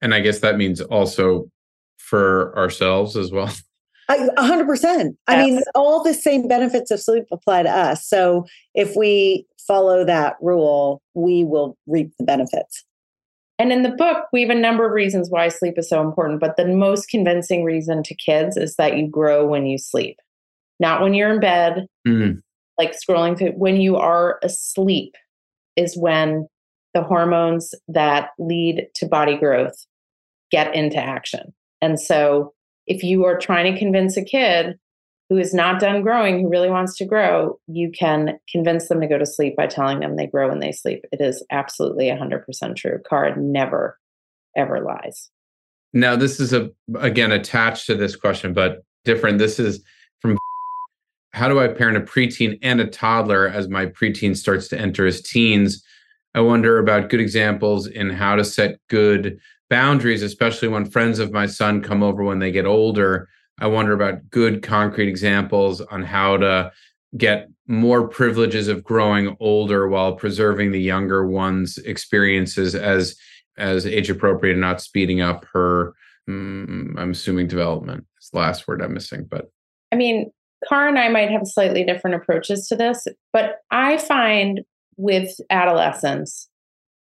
And 0.02 0.14
I 0.14 0.22
guess 0.22 0.40
that 0.40 0.58
means 0.58 0.82
also 0.82 1.50
for 1.98 2.58
ourselves 2.58 3.16
as 3.18 3.32
well. 3.32 3.52
A 4.10 4.42
hundred 4.42 4.66
percent. 4.66 5.16
I 5.28 5.46
mean, 5.46 5.62
all 5.76 6.02
the 6.02 6.16
same 6.16 6.48
benefits 6.48 6.90
of 6.90 7.00
sleep 7.00 7.26
apply 7.32 7.62
to 7.62 7.70
us. 7.70 8.08
So 8.08 8.46
if 8.74 8.96
we 8.96 9.46
follow 9.68 10.04
that 10.04 10.36
rule, 10.42 11.00
we 11.14 11.44
will 11.44 11.78
reap 11.86 12.12
the 12.18 12.26
benefits. 12.26 12.84
And 13.60 13.72
in 13.72 13.84
the 13.84 13.90
book, 13.90 14.26
we 14.34 14.42
have 14.42 14.50
a 14.50 14.56
number 14.56 14.88
of 14.88 14.94
reasons 14.94 15.30
why 15.30 15.50
sleep 15.50 15.76
is 15.78 15.90
so 15.90 16.02
important. 16.02 16.40
But 16.40 16.58
the 16.58 16.66
most 16.66 17.10
convincing 17.10 17.64
reason 17.64 18.02
to 18.02 18.16
kids 18.16 18.58
is 18.58 18.78
that 18.78 18.98
you 18.98 19.08
grow 19.08 19.46
when 19.46 19.68
you 19.68 19.78
sleep, 19.78 20.18
not 20.80 21.04
when 21.04 21.14
you're 21.14 21.32
in 21.32 21.40
bed, 21.40 21.86
mm. 22.08 22.42
Like 22.80 22.96
scrolling 22.96 23.38
through. 23.38 23.52
When 23.52 23.80
you 23.80 23.98
are 23.98 24.40
asleep, 24.44 25.14
is 25.76 25.96
when 25.98 26.48
the 26.94 27.04
hormones 27.04 27.74
that 27.88 28.30
lead 28.40 28.88
to 28.96 29.08
body 29.08 29.38
growth 29.38 29.86
get 30.52 30.74
into 30.76 30.98
action. 30.98 31.54
And 31.82 32.00
so, 32.00 32.54
if 32.88 33.04
you 33.04 33.24
are 33.26 33.38
trying 33.38 33.72
to 33.72 33.80
convince 33.80 34.18
a 34.18 34.24
kid 34.24 34.80
who 35.30 35.38
is 35.38 35.54
not 35.54 35.80
done 35.80 36.02
growing, 36.02 36.42
who 36.42 36.50
really 36.50 36.72
wants 36.72 36.98
to 36.98 37.06
grow, 37.06 37.60
you 37.68 37.92
can 37.92 38.40
convince 38.52 38.88
them 38.88 39.00
to 39.00 39.08
go 39.08 39.20
to 39.20 39.28
sleep 39.28 39.56
by 39.56 39.68
telling 39.68 40.00
them 40.00 40.16
they 40.16 40.26
grow 40.26 40.50
when 40.50 40.60
they 40.60 40.72
sleep. 40.72 41.06
It 41.12 41.22
is 41.22 41.46
absolutely 41.52 42.06
100% 42.06 42.76
true. 42.76 43.00
Cara 43.08 43.40
never, 43.40 44.00
ever 44.58 44.82
lies. 44.82 45.30
Now, 45.94 46.16
this 46.16 46.40
is 46.40 46.52
a 46.52 46.72
again 47.00 47.32
attached 47.32 47.86
to 47.88 47.96
this 47.96 48.16
question, 48.16 48.54
but 48.54 48.84
different. 49.06 49.38
This 49.38 49.60
is 49.60 49.84
from 50.20 50.38
how 51.32 51.48
do 51.48 51.60
I 51.60 51.68
parent 51.68 51.98
a 51.98 52.02
preteen 52.02 52.58
and 52.62 52.82
a 52.82 52.88
toddler 52.88 53.48
as 53.48 53.68
my 53.68 53.86
preteen 53.86 54.36
starts 54.36 54.68
to 54.70 54.80
enter 54.80 55.06
his 55.06 55.22
teens? 55.22 55.84
I 56.36 56.42
wonder 56.42 56.80
about 56.80 57.10
good 57.10 57.20
examples 57.20 57.88
in 57.88 58.10
how 58.10 58.36
to 58.36 58.44
set 58.44 58.80
good 58.88 59.40
boundaries, 59.70 60.24
especially 60.24 60.68
when 60.68 60.86
friends 60.90 61.20
of 61.20 61.32
my 61.32 61.46
son 61.46 61.82
come 61.82 62.04
over 62.04 62.24
when 62.24 62.40
they 62.40 62.52
get 62.52 62.66
older 62.66 63.28
I 63.60 63.68
wonder 63.68 63.94
about 63.94 64.30
good 64.30 64.64
concrete 64.64 65.10
examples 65.10 65.82
on 65.82 66.04
how 66.04 66.38
to 66.38 66.72
get 67.18 67.50
more 67.68 68.08
privileges 68.08 68.68
of 68.68 68.84
growing 68.84 69.36
older 69.40 69.88
while 69.88 70.16
preserving 70.16 70.72
the 70.72 70.82
younger 70.82 71.26
one's 71.28 71.78
experiences 71.80 72.76
as 72.76 73.16
as 73.58 73.86
age 73.86 74.10
appropriate 74.10 74.54
and 74.54 74.62
not 74.62 74.82
speeding 74.82 75.22
up 75.22 75.46
her 75.54 75.94
mm, 76.30 76.98
i'm 76.98 77.12
assuming 77.12 77.48
development 77.48 78.06
is 78.22 78.30
the 78.30 78.38
last 78.38 78.68
word 78.68 78.82
i'm 78.82 78.94
missing 78.94 79.26
but 79.30 79.52
i 79.92 79.96
mean 79.96 80.32
Cara 80.68 80.90
and 80.90 81.00
I 81.00 81.10
might 81.10 81.32
have 81.32 81.48
slightly 81.48 81.84
different 81.84 82.16
approaches 82.16 82.68
to 82.68 82.76
this, 82.76 83.08
but 83.32 83.60
I 83.72 83.98
find 83.98 84.62
with 84.98 85.40
adolescents 85.50 86.50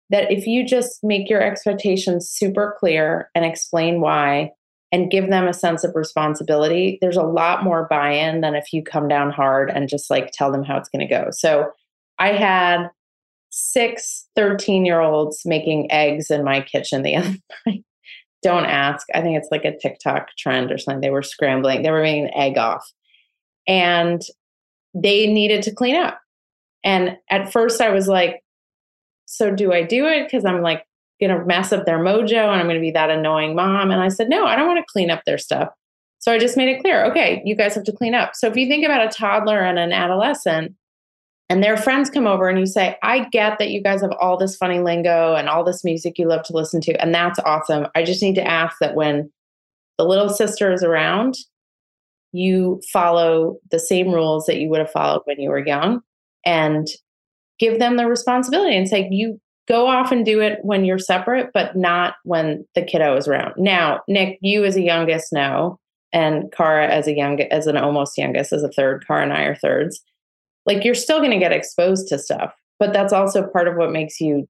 that 0.10 0.32
if 0.32 0.46
you 0.46 0.65
just 0.65 1.04
make 1.04 1.30
your 1.30 1.41
expectations 1.41 2.30
super 2.30 2.76
clear 2.80 3.30
and 3.34 3.43
explain 3.43 4.00
why, 4.00 4.52
and 4.91 5.12
give 5.12 5.30
them 5.30 5.48
a 5.48 5.54
sense 5.54 5.84
of 5.84 5.96
responsibility, 5.96 6.98
there's 7.02 7.17
a 7.17 7.24
lot 7.24 7.63
more 7.63 7.88
buy 7.89 8.12
in 8.12 8.41
than 8.41 8.56
if 8.56 8.72
you 8.72 8.82
come 8.82 9.08
down 9.08 9.32
hard 9.32 9.70
and 9.70 9.89
just 9.89 10.10
like 10.10 10.32
tell 10.32 10.52
them 10.52 10.63
how 10.63 10.78
it's 10.78 10.89
going 10.89 11.06
to 11.06 11.13
go. 11.13 11.28
So 11.32 11.72
I 12.20 12.30
had 12.30 12.89
six 13.50 14.28
13 14.36 14.86
year 14.86 15.02
olds 15.02 15.41
making 15.46 15.91
eggs 15.91 16.30
in 16.30 16.43
my 16.43 16.62
kitchen 16.62 17.02
the 17.02 17.15
other 17.17 17.36
night. 17.65 17.84
Don't 18.43 18.65
ask. 18.65 19.08
I 19.13 19.22
think 19.22 19.38
it's 19.38 19.50
like 19.52 19.65
a 19.65 19.78
TikTok 19.78 20.30
trend 20.38 20.72
or 20.72 20.78
something. 20.78 21.02
They 21.02 21.10
were 21.10 21.24
scrambling, 21.24 21.82
they 21.82 21.91
were 21.91 22.02
making 22.04 22.26
an 22.26 22.34
egg 22.36 22.58
off. 22.58 22.89
And 23.68 24.22
they 24.94 25.28
needed 25.28 25.62
to 25.64 25.74
clean 25.74 25.96
up. 25.96 26.20
And 26.84 27.18
at 27.30 27.52
first 27.52 27.82
I 27.82 27.90
was 27.90 28.08
like, 28.08 28.44
so 29.26 29.54
do 29.54 29.74
I 29.74 29.84
do 29.84 30.06
it? 30.06 30.26
Because 30.26 30.46
I'm 30.46 30.62
like 30.62 30.86
going 31.20 31.38
to 31.38 31.46
mess 31.46 31.74
up 31.74 31.86
their 31.86 32.00
mojo 32.00 32.44
and 32.44 32.60
I'm 32.60 32.68
going 32.68 32.76
to 32.76 32.82
be 32.82 32.92
that 32.92 33.10
annoying 33.10 33.56
mom. 33.56 33.92
And 33.92 34.02
I 34.02 34.08
said, 34.08 34.30
no, 34.30 34.46
I 34.46 34.56
don't 34.56 34.68
want 34.68 34.80
to 34.80 34.92
clean 34.92 35.12
up 35.12 35.24
their 35.26 35.38
stuff. 35.38 35.70
So 36.20 36.32
I 36.32 36.40
just 36.40 36.58
made 36.58 36.70
it 36.70 36.82
clear 36.82 37.06
okay, 37.06 37.42
you 37.46 37.56
guys 37.56 37.76
have 37.76 37.84
to 37.86 37.92
clean 37.92 38.16
up. 38.16 38.36
So 38.36 38.48
if 38.48 38.56
you 38.56 38.68
think 38.68 38.86
about 38.86 39.06
a 39.06 39.10
toddler 39.10 39.60
and 39.60 39.78
an 39.78 39.92
adolescent, 39.92 40.76
and 41.50 41.64
their 41.64 41.78
friends 41.78 42.10
come 42.10 42.28
over 42.28 42.50
and 42.50 42.60
you 42.60 42.66
say, 42.66 42.98
I 43.02 43.30
get 43.30 43.58
that 43.60 43.70
you 43.70 43.82
guys 43.82 44.02
have 44.02 44.12
all 44.20 44.36
this 44.36 44.58
funny 44.58 44.80
lingo 44.80 45.34
and 45.36 45.48
all 45.48 45.64
this 45.64 45.84
music 45.84 46.18
you 46.18 46.28
love 46.28 46.44
to 46.44 46.54
listen 46.54 46.82
to, 46.82 47.02
and 47.02 47.14
that's 47.14 47.40
awesome. 47.40 47.88
I 47.96 48.04
just 48.04 48.22
need 48.22 48.36
to 48.36 48.46
ask 48.46 48.78
that 48.82 48.96
when 48.96 49.32
the 49.98 50.04
little 50.04 50.30
sister 50.30 50.74
is 50.74 50.84
around, 50.84 51.36
you 52.32 52.82
follow 52.92 53.58
the 53.72 53.80
same 53.80 54.12
rules 54.12 54.46
that 54.46 54.58
you 54.58 54.70
would 54.70 54.80
have 54.80 54.92
followed 54.92 55.22
when 55.26 55.40
you 55.40 55.50
were 55.50 55.66
young 55.66 56.02
and 56.46 56.88
give 57.60 57.80
them 57.80 57.98
the 57.98 58.08
responsibility 58.08 58.76
and 58.76 58.88
say, 58.88 59.08
You 59.12 59.40
go 59.68 59.88
off 59.88 60.12
and 60.12 60.26
do 60.26 60.40
it 60.40 60.60
when 60.62 60.86
you're 60.86 61.00
separate, 61.00 61.52
but 61.54 61.76
not 61.76 62.16
when 62.24 62.66
the 62.76 62.82
kiddo 62.82 63.16
is 63.18 63.28
around. 63.28 63.54
Now, 63.58 64.02
Nick, 64.08 64.38
you 64.42 64.63
as 64.63 64.76
a 64.76 64.82
youngest 64.82 65.34
know, 65.34 65.80
and 66.13 66.52
Cara 66.52 66.88
as 66.88 67.08
a 67.08 67.16
young 67.16 67.42
as 67.42 67.68
an 67.68 67.78
almost 67.78 68.18
youngest 68.18 68.54
as 68.54 68.63
a 68.63 68.72
third, 68.72 69.06
Cara 69.06 69.24
and 69.24 69.34
I 69.34 69.44
are 69.44 69.56
thirds. 69.56 70.02
Like 70.66 70.84
you're 70.84 70.96
still 70.96 71.20
going 71.20 71.32
to 71.32 71.40
get 71.40 71.52
exposed 71.52 72.08
to 72.10 72.20
stuff, 72.20 72.54
but 72.80 72.94
that's 72.94 73.13
also 73.13 73.48
part 73.48 73.68
of 73.68 73.76
what 73.76 73.92
makes 73.92 74.20
you 74.20 74.48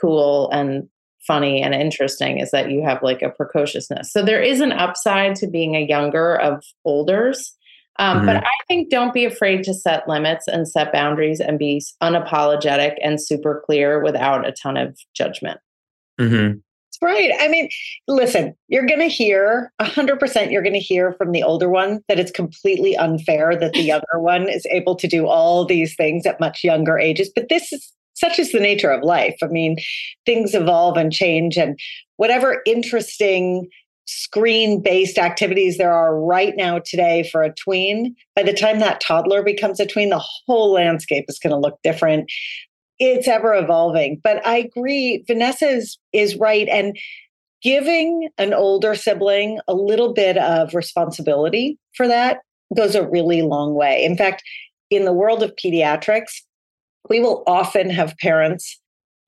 cool 0.00 0.50
and 0.50 0.88
funny 1.26 1.62
and 1.62 1.74
interesting 1.74 2.38
is 2.38 2.50
that 2.52 2.70
you 2.70 2.82
have 2.82 3.02
like 3.02 3.22
a 3.22 3.30
precociousness. 3.30 4.12
So 4.12 4.22
there 4.22 4.42
is 4.42 4.60
an 4.60 4.72
upside 4.72 5.36
to 5.36 5.46
being 5.46 5.74
a 5.74 5.86
younger 5.86 6.36
of 6.40 6.62
olders 6.84 7.56
um, 7.98 8.18
mm-hmm. 8.18 8.26
But 8.26 8.36
I 8.44 8.50
think 8.68 8.90
don't 8.90 9.12
be 9.12 9.24
afraid 9.24 9.64
to 9.64 9.74
set 9.74 10.08
limits 10.08 10.46
and 10.46 10.68
set 10.68 10.92
boundaries 10.92 11.40
and 11.40 11.58
be 11.58 11.82
unapologetic 12.02 12.96
and 13.02 13.20
super 13.20 13.62
clear 13.66 14.02
without 14.02 14.46
a 14.46 14.52
ton 14.52 14.76
of 14.76 14.96
judgment. 15.14 15.58
Mm-hmm. 16.20 16.58
Right. 17.00 17.30
I 17.38 17.46
mean, 17.46 17.68
listen, 18.08 18.54
you're 18.66 18.86
going 18.86 19.00
to 19.00 19.08
hear 19.08 19.72
100% 19.80 20.50
you're 20.50 20.62
going 20.62 20.72
to 20.72 20.80
hear 20.80 21.12
from 21.12 21.30
the 21.30 21.44
older 21.44 21.68
one 21.68 22.00
that 22.08 22.18
it's 22.18 22.32
completely 22.32 22.96
unfair 22.96 23.56
that 23.56 23.72
the 23.72 23.82
younger 23.82 24.18
one 24.18 24.48
is 24.48 24.66
able 24.66 24.96
to 24.96 25.06
do 25.06 25.26
all 25.26 25.64
these 25.64 25.94
things 25.94 26.26
at 26.26 26.40
much 26.40 26.64
younger 26.64 26.98
ages. 26.98 27.30
But 27.32 27.48
this 27.48 27.72
is 27.72 27.92
such 28.18 28.38
is 28.38 28.52
the 28.52 28.60
nature 28.60 28.90
of 28.90 29.02
life. 29.02 29.36
I 29.42 29.46
mean, 29.46 29.76
things 30.26 30.54
evolve 30.54 30.96
and 30.96 31.12
change, 31.12 31.56
and 31.56 31.78
whatever 32.16 32.62
interesting 32.66 33.68
screen 34.10 34.80
based 34.80 35.18
activities 35.18 35.76
there 35.76 35.92
are 35.92 36.18
right 36.18 36.54
now 36.56 36.78
today 36.78 37.28
for 37.30 37.42
a 37.42 37.52
tween, 37.52 38.16
by 38.34 38.42
the 38.42 38.54
time 38.54 38.78
that 38.78 39.02
toddler 39.02 39.42
becomes 39.42 39.78
a 39.80 39.86
tween, 39.86 40.08
the 40.08 40.24
whole 40.46 40.72
landscape 40.72 41.26
is 41.28 41.38
going 41.38 41.50
to 41.50 41.58
look 41.58 41.78
different. 41.84 42.30
It's 42.98 43.28
ever 43.28 43.54
evolving. 43.54 44.18
But 44.24 44.44
I 44.46 44.56
agree, 44.56 45.24
Vanessa 45.26 45.68
is, 45.68 45.98
is 46.14 46.36
right. 46.36 46.66
And 46.68 46.96
giving 47.62 48.30
an 48.38 48.54
older 48.54 48.94
sibling 48.94 49.60
a 49.68 49.74
little 49.74 50.14
bit 50.14 50.38
of 50.38 50.74
responsibility 50.74 51.78
for 51.94 52.08
that 52.08 52.38
goes 52.74 52.94
a 52.94 53.06
really 53.08 53.42
long 53.42 53.74
way. 53.74 54.04
In 54.04 54.16
fact, 54.16 54.42
in 54.90 55.04
the 55.04 55.12
world 55.12 55.42
of 55.42 55.54
pediatrics, 55.56 56.40
we 57.08 57.20
will 57.20 57.42
often 57.46 57.90
have 57.90 58.16
parents 58.18 58.78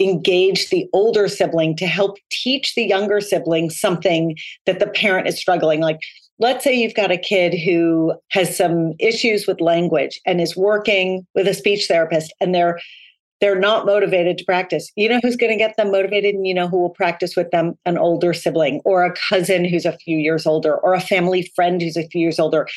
engage 0.00 0.70
the 0.70 0.86
older 0.92 1.28
sibling 1.28 1.76
to 1.76 1.86
help 1.86 2.16
teach 2.30 2.74
the 2.74 2.84
younger 2.84 3.20
sibling 3.20 3.68
something 3.68 4.34
that 4.64 4.78
the 4.78 4.86
parent 4.86 5.28
is 5.28 5.38
struggling 5.38 5.80
like 5.80 5.98
let's 6.38 6.64
say 6.64 6.74
you've 6.74 6.94
got 6.94 7.10
a 7.10 7.18
kid 7.18 7.54
who 7.54 8.14
has 8.30 8.56
some 8.56 8.94
issues 8.98 9.46
with 9.46 9.60
language 9.60 10.18
and 10.26 10.40
is 10.40 10.56
working 10.56 11.26
with 11.34 11.46
a 11.46 11.54
speech 11.54 11.86
therapist 11.86 12.32
and 12.40 12.54
they're 12.54 12.80
they're 13.40 13.58
not 13.58 13.86
motivated 13.86 14.36
to 14.36 14.44
practice. 14.44 14.90
You 14.96 15.08
know 15.08 15.20
who's 15.22 15.36
going 15.36 15.50
to 15.50 15.56
get 15.56 15.74
them 15.76 15.90
motivated 15.90 16.34
and 16.34 16.46
you 16.46 16.52
know 16.52 16.68
who 16.68 16.78
will 16.78 16.90
practice 16.90 17.36
with 17.36 17.50
them? 17.50 17.74
An 17.86 17.96
older 17.96 18.34
sibling 18.34 18.82
or 18.84 19.02
a 19.02 19.14
cousin 19.30 19.64
who's 19.64 19.86
a 19.86 19.96
few 19.96 20.18
years 20.18 20.46
older 20.46 20.76
or 20.76 20.92
a 20.92 21.00
family 21.00 21.50
friend 21.54 21.80
who's 21.80 21.96
a 21.96 22.06
few 22.08 22.20
years 22.20 22.38
older. 22.38 22.68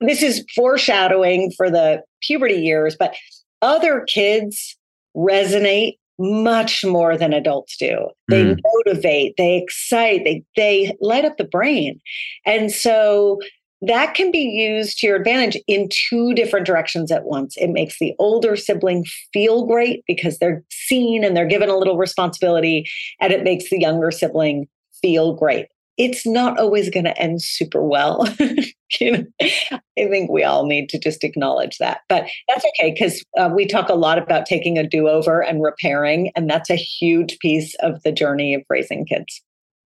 This 0.00 0.22
is 0.22 0.44
foreshadowing 0.54 1.52
for 1.56 1.70
the 1.70 2.02
puberty 2.20 2.54
years, 2.54 2.96
but 2.98 3.14
other 3.62 4.04
kids 4.08 4.76
resonate 5.16 5.98
much 6.18 6.84
more 6.84 7.16
than 7.16 7.32
adults 7.32 7.76
do. 7.76 8.08
They 8.28 8.44
mm. 8.44 8.58
motivate, 8.74 9.34
they 9.36 9.56
excite, 9.56 10.24
they 10.24 10.44
they 10.56 10.96
light 11.00 11.24
up 11.24 11.36
the 11.36 11.44
brain. 11.44 12.00
And 12.44 12.72
so 12.72 13.38
that 13.82 14.14
can 14.14 14.32
be 14.32 14.40
used 14.40 14.98
to 14.98 15.06
your 15.06 15.16
advantage 15.16 15.56
in 15.68 15.88
two 15.88 16.34
different 16.34 16.66
directions 16.66 17.12
at 17.12 17.24
once. 17.24 17.56
It 17.56 17.68
makes 17.68 18.00
the 18.00 18.14
older 18.18 18.56
sibling 18.56 19.04
feel 19.32 19.66
great 19.66 20.02
because 20.08 20.38
they're 20.38 20.64
seen 20.70 21.22
and 21.22 21.36
they're 21.36 21.46
given 21.46 21.68
a 21.68 21.76
little 21.76 21.96
responsibility, 21.96 22.88
and 23.20 23.32
it 23.32 23.44
makes 23.44 23.70
the 23.70 23.78
younger 23.78 24.10
sibling 24.10 24.66
feel 25.00 25.34
great 25.34 25.68
it's 25.98 26.24
not 26.24 26.58
always 26.58 26.88
going 26.88 27.04
to 27.04 27.18
end 27.18 27.42
super 27.42 27.82
well. 27.82 28.26
you 29.00 29.12
know, 29.12 29.24
I 29.40 29.80
think 29.96 30.30
we 30.30 30.44
all 30.44 30.64
need 30.64 30.88
to 30.90 30.98
just 30.98 31.24
acknowledge 31.24 31.78
that. 31.78 32.02
But 32.08 32.28
that's 32.48 32.64
okay 32.64 32.92
because 32.92 33.22
uh, 33.36 33.50
we 33.54 33.66
talk 33.66 33.88
a 33.88 33.94
lot 33.94 34.16
about 34.16 34.46
taking 34.46 34.78
a 34.78 34.86
do 34.86 35.08
over 35.08 35.42
and 35.42 35.62
repairing, 35.62 36.30
and 36.36 36.48
that's 36.48 36.70
a 36.70 36.76
huge 36.76 37.38
piece 37.40 37.74
of 37.80 38.02
the 38.04 38.12
journey 38.12 38.54
of 38.54 38.62
raising 38.70 39.04
kids. 39.04 39.42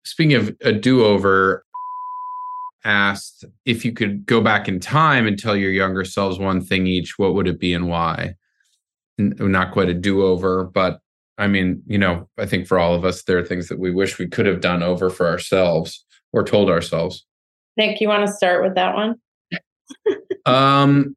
Speaking 0.03 0.33
of 0.33 0.55
a 0.61 0.73
do 0.73 1.05
over, 1.05 1.63
asked 2.83 3.45
if 3.65 3.85
you 3.85 3.93
could 3.93 4.25
go 4.25 4.41
back 4.41 4.67
in 4.67 4.79
time 4.79 5.27
and 5.27 5.37
tell 5.37 5.55
your 5.55 5.71
younger 5.71 6.03
selves 6.03 6.39
one 6.39 6.61
thing 6.61 6.87
each, 6.87 7.19
what 7.19 7.35
would 7.35 7.47
it 7.47 7.59
be 7.59 7.73
and 7.73 7.87
why? 7.87 8.35
Not 9.19 9.71
quite 9.71 9.89
a 9.89 9.93
do 9.93 10.23
over, 10.23 10.63
but 10.63 10.99
I 11.37 11.47
mean, 11.47 11.81
you 11.87 11.97
know, 11.97 12.27
I 12.37 12.45
think 12.45 12.67
for 12.67 12.77
all 12.77 12.93
of 12.93 13.05
us, 13.05 13.23
there 13.23 13.37
are 13.37 13.45
things 13.45 13.67
that 13.69 13.79
we 13.79 13.91
wish 13.91 14.19
we 14.19 14.27
could 14.27 14.45
have 14.45 14.61
done 14.61 14.83
over 14.83 15.09
for 15.09 15.27
ourselves 15.27 16.05
or 16.33 16.43
told 16.43 16.69
ourselves. 16.69 17.25
Nick, 17.77 18.01
you 18.01 18.07
want 18.07 18.25
to 18.25 18.31
start 18.31 18.63
with 18.63 18.75
that 18.75 18.95
one? 18.95 19.15
um, 20.45 21.15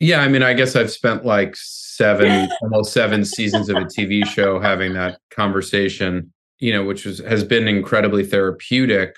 yeah, 0.00 0.20
I 0.20 0.28
mean, 0.28 0.42
I 0.42 0.54
guess 0.54 0.76
I've 0.76 0.90
spent 0.90 1.24
like 1.24 1.56
seven, 1.56 2.48
almost 2.62 2.92
seven 2.92 3.24
seasons 3.24 3.68
of 3.68 3.76
a 3.76 3.84
TV 3.84 4.26
show 4.26 4.60
having 4.60 4.94
that 4.94 5.18
conversation, 5.30 6.32
you 6.58 6.72
know, 6.72 6.84
which 6.84 7.04
was, 7.04 7.18
has 7.20 7.44
been 7.44 7.68
incredibly 7.68 8.24
therapeutic 8.24 9.16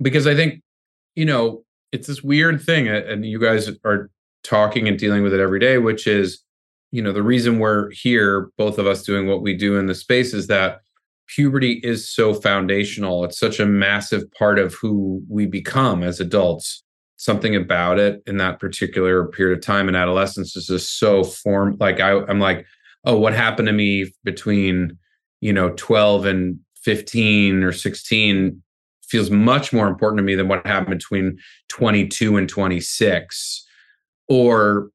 because 0.00 0.26
I 0.26 0.34
think, 0.34 0.62
you 1.14 1.24
know, 1.24 1.64
it's 1.92 2.06
this 2.06 2.22
weird 2.22 2.60
thing, 2.60 2.88
and 2.88 3.24
you 3.24 3.38
guys 3.38 3.70
are 3.84 4.10
talking 4.42 4.88
and 4.88 4.98
dealing 4.98 5.22
with 5.22 5.34
it 5.34 5.40
every 5.40 5.60
day, 5.60 5.78
which 5.78 6.06
is, 6.06 6.42
you 6.92 7.02
know, 7.02 7.12
the 7.12 7.22
reason 7.22 7.58
we're 7.58 7.90
here, 7.90 8.50
both 8.58 8.78
of 8.78 8.86
us 8.86 9.02
doing 9.02 9.26
what 9.26 9.42
we 9.42 9.56
do 9.56 9.76
in 9.76 9.86
the 9.86 9.94
space 9.94 10.34
is 10.34 10.46
that 10.46 10.82
puberty 11.26 11.80
is 11.82 12.08
so 12.08 12.34
foundational. 12.34 13.24
It's 13.24 13.38
such 13.38 13.58
a 13.58 13.66
massive 13.66 14.30
part 14.32 14.58
of 14.58 14.74
who 14.74 15.22
we 15.28 15.46
become 15.46 16.02
as 16.02 16.20
adults. 16.20 16.84
Something 17.16 17.56
about 17.56 17.98
it 17.98 18.22
in 18.26 18.36
that 18.36 18.60
particular 18.60 19.26
period 19.26 19.56
of 19.56 19.64
time 19.64 19.88
in 19.88 19.96
adolescence 19.96 20.54
is 20.54 20.66
just 20.66 20.98
so 20.98 21.24
form 21.24 21.76
Like 21.80 21.98
I, 21.98 22.20
I'm 22.24 22.40
like, 22.40 22.66
oh, 23.04 23.16
what 23.16 23.32
happened 23.32 23.66
to 23.66 23.72
me 23.72 24.12
between, 24.22 24.98
you 25.40 25.52
know, 25.52 25.70
12 25.70 26.26
and 26.26 26.58
15 26.82 27.62
or 27.62 27.72
16 27.72 28.62
feels 29.04 29.30
much 29.30 29.72
more 29.72 29.86
important 29.86 30.18
to 30.18 30.22
me 30.22 30.34
than 30.34 30.48
what 30.48 30.66
happened 30.66 30.98
between 30.98 31.38
22 31.68 32.36
and 32.36 32.48
26 32.48 33.66
or 34.28 34.90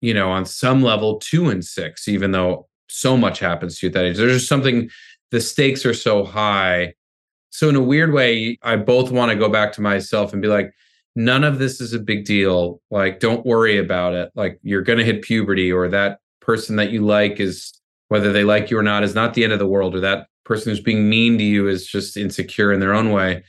you 0.00 0.14
know 0.14 0.30
on 0.30 0.44
some 0.44 0.82
level 0.82 1.18
2 1.18 1.50
and 1.50 1.64
6 1.64 2.08
even 2.08 2.32
though 2.32 2.68
so 2.88 3.16
much 3.16 3.38
happens 3.38 3.78
to 3.78 3.86
you 3.86 3.88
at 3.90 3.94
that 3.94 4.04
age. 4.04 4.16
There's 4.16 4.32
just 4.32 4.48
something 4.48 4.90
the 5.30 5.40
stakes 5.40 5.86
are 5.86 5.94
so 5.94 6.24
high. 6.24 6.94
So 7.50 7.68
in 7.68 7.76
a 7.76 7.80
weird 7.80 8.12
way 8.12 8.58
i 8.62 8.76
both 8.76 9.10
want 9.10 9.30
to 9.30 9.36
go 9.36 9.48
back 9.48 9.72
to 9.72 9.80
myself 9.80 10.32
and 10.32 10.42
be 10.42 10.48
like 10.48 10.72
none 11.16 11.44
of 11.44 11.58
this 11.58 11.80
is 11.80 11.92
a 11.92 11.98
big 11.98 12.24
deal. 12.24 12.80
Like 12.90 13.20
don't 13.20 13.44
worry 13.46 13.78
about 13.78 14.14
it. 14.14 14.30
Like 14.34 14.58
you're 14.62 14.82
going 14.82 14.98
to 14.98 15.04
hit 15.04 15.22
puberty 15.22 15.72
or 15.72 15.88
that 15.88 16.18
person 16.40 16.76
that 16.76 16.90
you 16.90 17.04
like 17.04 17.40
is 17.40 17.72
whether 18.08 18.32
they 18.32 18.44
like 18.44 18.70
you 18.70 18.78
or 18.78 18.82
not 18.82 19.04
is 19.04 19.14
not 19.14 19.34
the 19.34 19.44
end 19.44 19.52
of 19.52 19.58
the 19.58 19.66
world 19.66 19.94
or 19.94 20.00
that 20.00 20.26
person 20.44 20.70
who's 20.70 20.80
being 20.80 21.08
mean 21.08 21.38
to 21.38 21.44
you 21.44 21.68
is 21.68 21.86
just 21.86 22.16
insecure 22.16 22.72
in 22.72 22.80
their 22.80 22.94
own 22.94 23.12
way. 23.12 23.44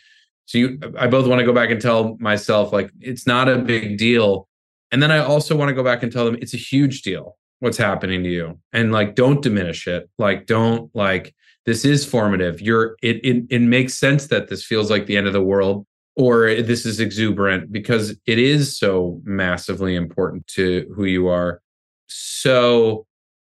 So 0.46 0.58
you, 0.58 0.80
I 0.98 1.08
both 1.08 1.28
want 1.28 1.40
to 1.40 1.46
go 1.46 1.54
back 1.54 1.72
and 1.72 1.82
tell 1.82 2.18
myself 2.20 2.72
like 2.72 2.92
it's 3.00 3.26
not 3.26 3.48
a 3.48 3.58
big 3.58 3.98
deal, 3.98 4.48
and 4.92 5.02
then 5.02 5.12
I 5.12 5.20
also 5.20 5.56
want 5.56 5.70
to 5.70 5.76
go 5.76 5.84
back 5.84 6.04
and 6.04 6.12
tell 6.12 6.26
them 6.26 6.38
it's 6.42 6.54
a 6.54 6.58
huge 6.58 7.02
deal 7.02 7.38
what's 7.60 7.78
happening 7.78 8.24
to 8.24 8.30
you, 8.30 8.60
and 8.74 8.92
like 8.92 9.16
don't 9.16 9.42
diminish 9.42 9.88
it. 9.88 10.10
Like 10.18 10.46
don't 10.46 10.94
like 10.96 11.36
this 11.66 11.86
is 11.86 12.06
formative. 12.06 12.62
You're 12.62 12.96
it 13.02 13.24
it 13.24 13.46
it 13.50 13.62
makes 13.62 13.94
sense 13.94 14.28
that 14.28 14.50
this 14.50 14.66
feels 14.66 14.90
like 14.90 15.06
the 15.06 15.18
end 15.18 15.28
of 15.28 15.34
the 15.34 15.44
world 15.44 15.86
or 16.18 16.62
this 16.62 16.86
is 16.86 17.00
exuberant 17.00 17.72
because 17.72 18.16
it 18.26 18.38
is 18.38 18.78
so 18.78 19.22
massively 19.24 19.96
important 19.96 20.46
to 20.48 20.92
who 20.96 21.06
you 21.06 21.28
are. 21.28 21.62
So 22.08 23.06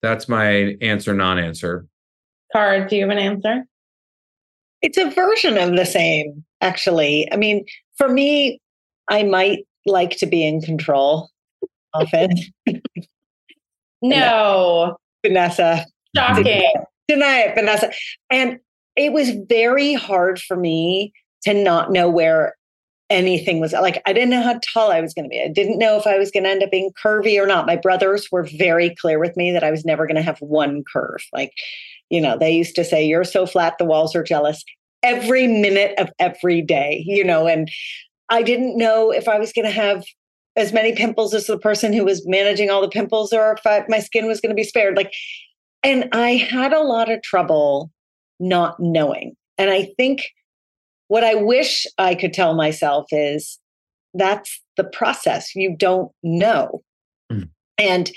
that's 0.02 0.28
my 0.28 0.76
answer 0.80 1.12
non-answer 1.14 1.86
Cara, 2.54 2.88
do 2.88 2.94
you 2.94 3.02
have 3.02 3.10
an 3.10 3.18
answer? 3.18 3.64
It's 4.80 4.96
a 4.96 5.10
version 5.10 5.58
of 5.58 5.76
the 5.76 5.84
same, 5.84 6.44
actually. 6.60 7.30
I 7.32 7.36
mean, 7.36 7.64
for 7.96 8.08
me, 8.08 8.60
I 9.08 9.24
might 9.24 9.66
like 9.86 10.16
to 10.18 10.26
be 10.26 10.46
in 10.46 10.60
control 10.60 11.30
often. 11.92 12.30
no. 14.02 14.96
Vanessa. 15.24 15.86
Shocking. 16.16 16.72
Deny 17.08 17.40
it, 17.40 17.54
Vanessa. 17.54 17.90
And 18.30 18.58
it 18.96 19.12
was 19.12 19.30
very 19.48 19.94
hard 19.94 20.40
for 20.40 20.56
me 20.56 21.12
to 21.42 21.54
not 21.54 21.92
know 21.92 22.08
where 22.08 22.54
anything 23.10 23.60
was 23.60 23.72
like 23.72 24.00
I 24.06 24.14
didn't 24.14 24.30
know 24.30 24.42
how 24.42 24.58
tall 24.72 24.90
I 24.90 25.00
was 25.00 25.12
going 25.12 25.26
to 25.26 25.28
be. 25.28 25.42
I 25.42 25.48
didn't 25.48 25.78
know 25.78 25.98
if 25.98 26.06
I 26.06 26.18
was 26.18 26.30
going 26.30 26.44
to 26.44 26.50
end 26.50 26.62
up 26.62 26.70
being 26.70 26.90
curvy 27.02 27.40
or 27.40 27.46
not. 27.46 27.66
My 27.66 27.76
brothers 27.76 28.28
were 28.32 28.44
very 28.44 28.94
clear 28.94 29.18
with 29.18 29.36
me 29.36 29.52
that 29.52 29.64
I 29.64 29.70
was 29.70 29.84
never 29.84 30.06
going 30.06 30.16
to 30.16 30.22
have 30.22 30.38
one 30.38 30.82
curve. 30.90 31.22
Like 31.32 31.52
you 32.10 32.20
know, 32.20 32.38
they 32.38 32.52
used 32.52 32.76
to 32.76 32.84
say, 32.84 33.04
You're 33.04 33.24
so 33.24 33.46
flat, 33.46 33.74
the 33.78 33.84
walls 33.84 34.14
are 34.14 34.22
jealous 34.22 34.64
every 35.02 35.46
minute 35.46 35.94
of 35.98 36.10
every 36.18 36.62
day, 36.62 37.04
you 37.06 37.22
know, 37.22 37.46
and 37.46 37.70
I 38.28 38.42
didn't 38.42 38.76
know 38.76 39.10
if 39.10 39.28
I 39.28 39.38
was 39.38 39.52
going 39.52 39.66
to 39.66 39.70
have 39.70 40.04
as 40.56 40.72
many 40.72 40.94
pimples 40.94 41.34
as 41.34 41.46
the 41.46 41.58
person 41.58 41.92
who 41.92 42.04
was 42.04 42.26
managing 42.26 42.70
all 42.70 42.80
the 42.80 42.88
pimples 42.88 43.32
or 43.32 43.52
if 43.52 43.66
I, 43.66 43.84
my 43.88 43.98
skin 43.98 44.26
was 44.26 44.40
going 44.40 44.50
to 44.50 44.54
be 44.54 44.64
spared. 44.64 44.96
Like, 44.96 45.12
and 45.82 46.08
I 46.12 46.32
had 46.32 46.72
a 46.72 46.80
lot 46.80 47.10
of 47.10 47.22
trouble 47.22 47.90
not 48.38 48.78
knowing. 48.78 49.34
And 49.58 49.70
I 49.70 49.92
think 49.96 50.22
what 51.08 51.24
I 51.24 51.34
wish 51.34 51.87
I 51.98 52.14
could 52.14 52.32
tell 52.32 52.54
myself 52.54 53.06
is 53.10 53.58
that's 54.14 54.62
the 54.76 54.84
process. 54.84 55.54
You 55.54 55.76
don't 55.76 56.10
know. 56.22 56.82
Mm. 57.30 57.50
And 57.78 58.10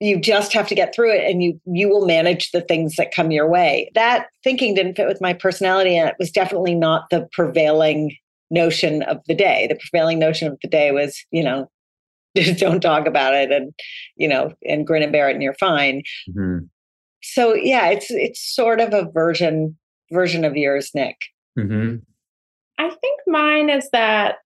you 0.00 0.20
just 0.20 0.52
have 0.52 0.68
to 0.68 0.74
get 0.74 0.94
through 0.94 1.12
it 1.14 1.30
and 1.30 1.42
you 1.42 1.60
you 1.66 1.88
will 1.88 2.04
manage 2.04 2.50
the 2.50 2.60
things 2.60 2.96
that 2.96 3.14
come 3.14 3.30
your 3.30 3.48
way 3.48 3.90
that 3.94 4.26
thinking 4.42 4.74
didn't 4.74 4.96
fit 4.96 5.06
with 5.06 5.20
my 5.20 5.32
personality 5.32 5.96
and 5.96 6.08
it 6.08 6.16
was 6.18 6.30
definitely 6.30 6.74
not 6.74 7.08
the 7.10 7.26
prevailing 7.32 8.14
notion 8.50 9.02
of 9.02 9.18
the 9.26 9.34
day 9.34 9.66
the 9.68 9.78
prevailing 9.90 10.18
notion 10.18 10.48
of 10.48 10.58
the 10.62 10.68
day 10.68 10.90
was 10.90 11.24
you 11.30 11.42
know 11.42 11.68
just 12.36 12.58
don't 12.58 12.80
talk 12.80 13.06
about 13.06 13.34
it 13.34 13.50
and 13.52 13.72
you 14.16 14.28
know 14.28 14.52
and 14.66 14.86
grin 14.86 15.02
and 15.02 15.12
bear 15.12 15.28
it 15.28 15.34
and 15.34 15.42
you're 15.42 15.54
fine 15.54 16.02
mm-hmm. 16.28 16.64
so 17.22 17.54
yeah 17.54 17.88
it's 17.88 18.10
it's 18.10 18.54
sort 18.54 18.80
of 18.80 18.92
a 18.92 19.10
version 19.12 19.76
version 20.12 20.44
of 20.44 20.56
yours 20.56 20.90
nick 20.94 21.16
mm-hmm. 21.58 21.96
i 22.78 22.88
think 22.88 23.20
mine 23.26 23.70
is 23.70 23.88
that 23.92 24.36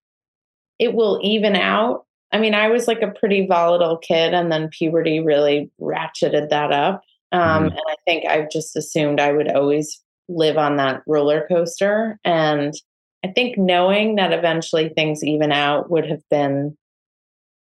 it 0.77 0.93
will 0.93 1.19
even 1.21 1.55
out 1.55 2.05
I 2.31 2.37
mean, 2.37 2.53
I 2.53 2.67
was 2.67 2.87
like 2.87 3.01
a 3.01 3.11
pretty 3.11 3.47
volatile 3.47 3.97
kid, 3.97 4.33
and 4.33 4.51
then 4.51 4.69
puberty 4.69 5.19
really 5.19 5.71
ratcheted 5.81 6.49
that 6.49 6.71
up. 6.71 7.01
Um, 7.31 7.41
mm-hmm. 7.41 7.65
And 7.65 7.81
I 7.87 7.95
think 8.05 8.25
I've 8.25 8.49
just 8.51 8.75
assumed 8.75 9.19
I 9.19 9.31
would 9.31 9.51
always 9.51 10.03
live 10.27 10.57
on 10.57 10.77
that 10.77 11.01
roller 11.07 11.45
coaster. 11.47 12.19
And 12.23 12.73
I 13.23 13.29
think 13.29 13.57
knowing 13.57 14.15
that 14.15 14.31
eventually 14.31 14.89
things 14.89 15.23
even 15.23 15.51
out 15.51 15.89
would 15.89 16.09
have 16.09 16.21
been 16.29 16.77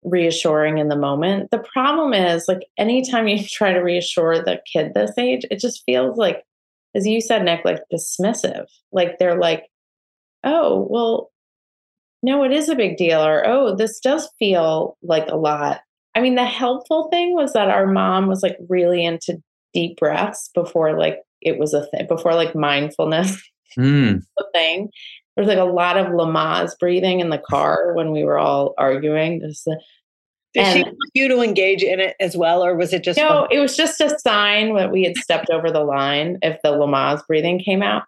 reassuring 0.03 0.77
in 0.77 0.87
the 0.87 0.95
moment. 0.95 1.51
The 1.51 1.59
problem 1.59 2.13
is, 2.13 2.47
like, 2.47 2.67
anytime 2.77 3.27
you 3.27 3.43
try 3.47 3.73
to 3.73 3.79
reassure 3.79 4.43
the 4.43 4.61
kid 4.71 4.93
this 4.93 5.11
age, 5.17 5.45
it 5.49 5.59
just 5.59 5.83
feels 5.85 6.17
like, 6.17 6.43
as 6.95 7.05
you 7.05 7.21
said, 7.21 7.43
Nick, 7.43 7.65
like 7.65 7.81
dismissive. 7.91 8.65
Like, 8.91 9.19
they're 9.19 9.39
like, 9.39 9.65
oh, 10.43 10.87
well, 10.89 11.31
no, 12.21 12.43
it 12.43 12.51
is 12.51 12.69
a 12.69 12.75
big 12.75 12.97
deal, 12.97 13.23
or 13.23 13.45
oh, 13.47 13.75
this 13.75 13.99
does 13.99 14.29
feel 14.39 14.97
like 15.01 15.27
a 15.29 15.37
lot. 15.37 15.81
I 16.15 16.21
mean, 16.21 16.35
the 16.35 16.45
helpful 16.45 17.07
thing 17.11 17.33
was 17.33 17.53
that 17.53 17.69
our 17.69 17.87
mom 17.87 18.27
was 18.27 18.43
like 18.43 18.57
really 18.67 19.05
into 19.05 19.41
deep 19.73 19.97
breaths 19.97 20.49
before 20.53 20.97
like 20.97 21.19
it 21.41 21.57
was 21.57 21.73
a 21.73 21.85
thing, 21.87 22.07
before 22.07 22.33
like 22.33 22.55
mindfulness 22.55 23.41
mm. 23.77 24.21
a 24.37 24.43
thing. 24.53 24.89
There 25.39 25.45
was 25.45 25.55
like 25.55 25.69
a 25.69 25.71
lot 25.71 25.95
of 25.95 26.07
Lamaze 26.07 26.77
breathing 26.77 27.21
in 27.21 27.29
the 27.29 27.37
car 27.37 27.93
when 27.93 28.11
we 28.11 28.25
were 28.25 28.37
all 28.37 28.73
arguing. 28.77 29.39
Just 29.39 29.63
the, 29.63 29.79
did 30.53 30.65
and, 30.65 30.77
she 30.77 30.83
want 30.83 31.11
you 31.13 31.27
to 31.29 31.39
engage 31.39 31.81
in 31.81 32.01
it 32.01 32.17
as 32.19 32.35
well, 32.35 32.61
or 32.61 32.75
was 32.75 32.91
it 32.91 33.05
just? 33.05 33.17
No, 33.17 33.47
it 33.49 33.59
was 33.59 33.77
just 33.77 34.01
a 34.01 34.19
sign 34.19 34.75
that 34.75 34.91
we 34.91 35.05
had 35.05 35.15
stepped 35.15 35.49
over 35.49 35.71
the 35.71 35.79
line 35.79 36.39
if 36.41 36.61
the 36.61 36.73
Lamaze 36.73 37.25
breathing 37.25 37.57
came 37.57 37.81
out. 37.81 38.03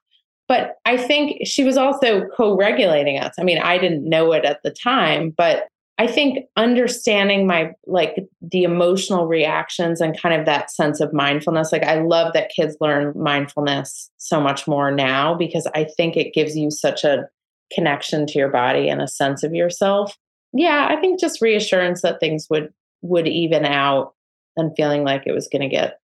But 0.49 0.75
I 0.83 0.97
think 0.97 1.47
she 1.47 1.63
was 1.63 1.77
also 1.77 2.27
co 2.35 2.57
regulating 2.57 3.17
us. 3.17 3.33
I 3.39 3.43
mean, 3.43 3.59
I 3.59 3.77
didn't 3.77 4.03
know 4.03 4.33
it 4.33 4.43
at 4.43 4.61
the 4.63 4.71
time, 4.71 5.29
but 5.29 5.69
I 6.01 6.07
think 6.07 6.47
understanding 6.57 7.45
my 7.45 7.73
like 7.85 8.15
the 8.41 8.63
emotional 8.63 9.27
reactions 9.27 10.01
and 10.01 10.19
kind 10.19 10.33
of 10.33 10.47
that 10.47 10.71
sense 10.71 10.99
of 10.99 11.13
mindfulness. 11.13 11.71
Like, 11.71 11.83
I 11.83 12.01
love 12.01 12.33
that 12.33 12.49
kids 12.49 12.75
learn 12.81 13.13
mindfulness 13.15 14.09
so 14.17 14.41
much 14.41 14.67
more 14.67 14.89
now 14.89 15.35
because 15.35 15.67
I 15.75 15.83
think 15.83 16.17
it 16.17 16.33
gives 16.33 16.57
you 16.57 16.71
such 16.71 17.03
a 17.03 17.27
connection 17.71 18.25
to 18.25 18.39
your 18.39 18.49
body 18.49 18.89
and 18.89 18.99
a 18.99 19.07
sense 19.07 19.43
of 19.43 19.53
yourself. 19.53 20.17
Yeah, 20.53 20.87
I 20.89 20.99
think 20.99 21.19
just 21.19 21.39
reassurance 21.39 22.01
that 22.01 22.19
things 22.19 22.47
would 22.49 22.73
would 23.03 23.27
even 23.27 23.63
out 23.63 24.15
and 24.57 24.75
feeling 24.75 25.03
like 25.03 25.27
it 25.27 25.33
was 25.33 25.47
going 25.47 25.61
to 25.61 25.69
get 25.69 25.99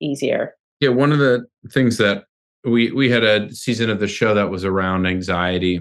easier. 0.00 0.54
Yeah, 0.80 0.88
one 0.88 1.12
of 1.12 1.18
the 1.18 1.44
things 1.70 1.98
that 1.98 2.24
we 2.64 2.90
we 2.90 3.10
had 3.10 3.22
a 3.22 3.52
season 3.52 3.90
of 3.90 4.00
the 4.00 4.08
show 4.08 4.32
that 4.32 4.48
was 4.48 4.64
around 4.64 5.04
anxiety 5.04 5.80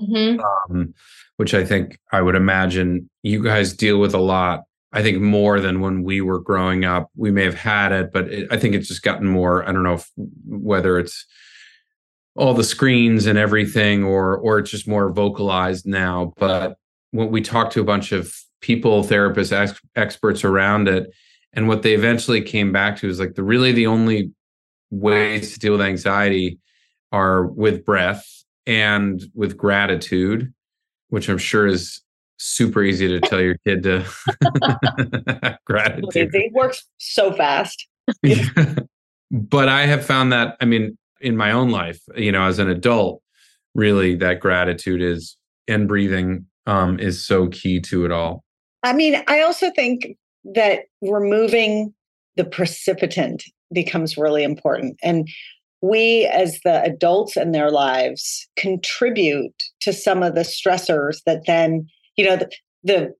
mm-hmm. 0.00 0.40
um, 0.74 0.94
which 1.40 1.54
i 1.54 1.64
think 1.64 1.98
i 2.12 2.20
would 2.20 2.34
imagine 2.34 3.08
you 3.22 3.42
guys 3.42 3.72
deal 3.72 3.98
with 3.98 4.12
a 4.12 4.18
lot 4.18 4.64
i 4.92 5.02
think 5.02 5.18
more 5.22 5.58
than 5.58 5.80
when 5.80 6.02
we 6.02 6.20
were 6.20 6.38
growing 6.38 6.84
up. 6.84 7.08
We 7.16 7.30
may 7.30 7.44
have 7.44 7.54
had 7.54 7.92
it 7.92 8.12
but 8.12 8.28
it, 8.28 8.52
i 8.52 8.58
think 8.58 8.74
it's 8.74 8.88
just 8.88 9.02
gotten 9.02 9.26
more 9.26 9.66
i 9.66 9.72
don't 9.72 9.82
know 9.82 9.94
if, 9.94 10.10
whether 10.46 10.98
it's 10.98 11.24
all 12.36 12.52
the 12.52 12.62
screens 12.62 13.24
and 13.24 13.38
everything 13.38 14.04
or 14.04 14.36
or 14.36 14.58
it's 14.58 14.70
just 14.70 14.86
more 14.86 15.10
vocalized 15.10 15.86
now 15.86 16.34
but 16.36 16.76
when 17.12 17.30
we 17.30 17.40
talked 17.40 17.72
to 17.72 17.80
a 17.80 17.84
bunch 17.84 18.12
of 18.12 18.36
people 18.60 19.02
therapists 19.02 19.50
ex- 19.50 19.80
experts 19.96 20.44
around 20.44 20.88
it 20.88 21.10
and 21.54 21.68
what 21.68 21.80
they 21.80 21.94
eventually 21.94 22.42
came 22.42 22.70
back 22.70 22.98
to 22.98 23.08
is 23.08 23.18
like 23.18 23.34
the 23.34 23.42
really 23.42 23.72
the 23.72 23.86
only 23.86 24.30
ways 24.90 25.54
to 25.54 25.58
deal 25.58 25.72
with 25.72 25.80
anxiety 25.80 26.58
are 27.12 27.46
with 27.46 27.82
breath 27.86 28.26
and 28.66 29.22
with 29.34 29.56
gratitude, 29.56 30.52
which 31.10 31.28
I'm 31.28 31.38
sure 31.38 31.66
is 31.66 32.00
super 32.38 32.82
easy 32.82 33.06
to 33.06 33.20
tell 33.20 33.40
your 33.40 33.56
kid 33.66 33.82
to 33.82 34.04
gratitude. 35.66 36.34
It 36.34 36.52
works 36.52 36.84
so 36.98 37.32
fast. 37.32 37.86
but 39.30 39.68
I 39.68 39.86
have 39.86 40.04
found 40.04 40.32
that, 40.32 40.56
I 40.60 40.64
mean, 40.64 40.96
in 41.20 41.36
my 41.36 41.52
own 41.52 41.70
life, 41.70 42.00
you 42.16 42.32
know, 42.32 42.44
as 42.44 42.58
an 42.58 42.68
adult, 42.68 43.22
really 43.74 44.16
that 44.16 44.40
gratitude 44.40 45.02
is 45.02 45.36
and 45.68 45.86
breathing 45.86 46.46
um, 46.66 46.98
is 46.98 47.24
so 47.24 47.48
key 47.48 47.80
to 47.80 48.04
it 48.04 48.10
all. 48.10 48.42
I 48.82 48.92
mean, 48.92 49.22
I 49.28 49.42
also 49.42 49.70
think 49.70 50.16
that 50.44 50.80
removing 51.02 51.94
the 52.36 52.44
precipitant 52.44 53.44
becomes 53.72 54.16
really 54.16 54.42
important. 54.42 54.98
And 55.02 55.28
we, 55.82 56.26
as 56.26 56.60
the 56.64 56.82
adults 56.82 57.36
in 57.36 57.52
their 57.52 57.70
lives, 57.70 58.48
contribute 58.56 59.54
to 59.80 59.92
some 59.92 60.22
of 60.22 60.34
the 60.34 60.42
stressors 60.42 61.18
that 61.24 61.46
then, 61.46 61.86
you 62.16 62.24
know, 62.24 62.36
the, 62.36 62.50
the 62.84 63.14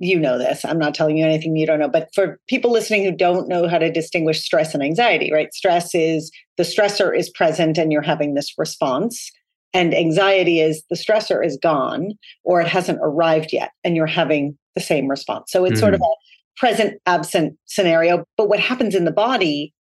you 0.00 0.18
know 0.18 0.38
this. 0.38 0.64
I'm 0.64 0.78
not 0.78 0.94
telling 0.94 1.18
you 1.18 1.24
anything 1.26 1.54
you 1.56 1.66
don't 1.66 1.78
know. 1.78 1.88
But 1.88 2.08
for 2.14 2.40
people 2.48 2.72
listening 2.72 3.04
who 3.04 3.12
don't 3.12 3.48
know 3.48 3.68
how 3.68 3.78
to 3.78 3.92
distinguish 3.92 4.42
stress 4.42 4.72
and 4.72 4.82
anxiety, 4.82 5.30
right? 5.30 5.52
Stress 5.52 5.94
is 5.94 6.32
the 6.56 6.62
stressor 6.62 7.16
is 7.16 7.28
present 7.28 7.76
and 7.76 7.92
you're 7.92 8.00
having 8.00 8.34
this 8.34 8.54
response. 8.56 9.30
And 9.74 9.94
anxiety 9.94 10.60
is 10.60 10.82
the 10.88 10.96
stressor 10.96 11.44
is 11.44 11.58
gone 11.62 12.14
or 12.44 12.62
it 12.62 12.66
hasn't 12.66 12.98
arrived 13.02 13.52
yet 13.52 13.72
and 13.84 13.94
you're 13.94 14.06
having 14.06 14.58
the 14.74 14.80
same 14.80 15.06
response. 15.06 15.52
So 15.52 15.64
it's 15.64 15.76
mm. 15.76 15.80
sort 15.80 15.94
of 15.94 16.00
hmm. 16.00 16.04
a 16.04 16.14
present 16.56 17.00
absent 17.06 17.56
scenario. 17.66 18.24
But 18.36 18.48
what 18.48 18.58
happens 18.58 18.94
in 18.94 19.04
the 19.04 19.12
body 19.12 19.74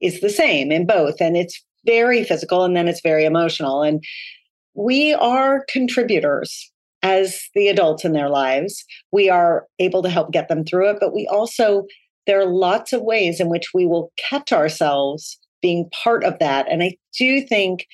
is 0.00 0.20
the 0.20 0.30
same 0.30 0.72
in 0.72 0.86
both. 0.86 1.20
And 1.20 1.36
it's 1.36 1.62
very 1.86 2.24
physical 2.24 2.64
and 2.64 2.76
then 2.76 2.88
it's 2.88 3.00
very 3.00 3.24
emotional. 3.24 3.82
And 3.82 4.02
we 4.74 5.14
are 5.14 5.64
contributors 5.68 6.70
as 7.02 7.40
the 7.54 7.68
adults 7.68 8.04
in 8.04 8.12
their 8.12 8.28
lives. 8.28 8.84
We 9.12 9.30
are 9.30 9.66
able 9.78 10.02
to 10.02 10.10
help 10.10 10.32
get 10.32 10.48
them 10.48 10.64
through 10.64 10.90
it, 10.90 10.96
but 11.00 11.14
we 11.14 11.26
also, 11.28 11.86
there 12.26 12.40
are 12.40 12.46
lots 12.46 12.92
of 12.92 13.02
ways 13.02 13.40
in 13.40 13.48
which 13.48 13.72
we 13.72 13.86
will 13.86 14.12
catch 14.28 14.52
ourselves 14.52 15.38
being 15.62 15.88
part 16.04 16.24
of 16.24 16.38
that. 16.40 16.70
And 16.70 16.82
I 16.82 16.96
do 17.18 17.40
think 17.40 17.86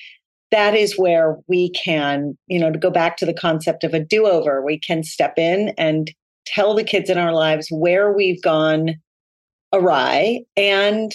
that 0.51 0.75
is 0.75 0.97
where 0.97 1.37
we 1.47 1.71
can, 1.71 2.37
you 2.47 2.59
know, 2.59 2.71
to 2.71 2.77
go 2.77 2.91
back 2.91 3.17
to 3.17 3.25
the 3.25 3.33
concept 3.33 3.83
of 3.83 3.93
a 3.93 3.99
do 3.99 4.27
over, 4.27 4.63
we 4.63 4.79
can 4.79 5.03
step 5.03 5.37
in 5.37 5.73
and 5.77 6.11
tell 6.45 6.75
the 6.75 6.83
kids 6.83 7.09
in 7.09 7.17
our 7.17 7.33
lives 7.33 7.67
where 7.71 8.11
we've 8.11 8.41
gone 8.41 8.95
awry 9.73 10.41
and 10.55 11.13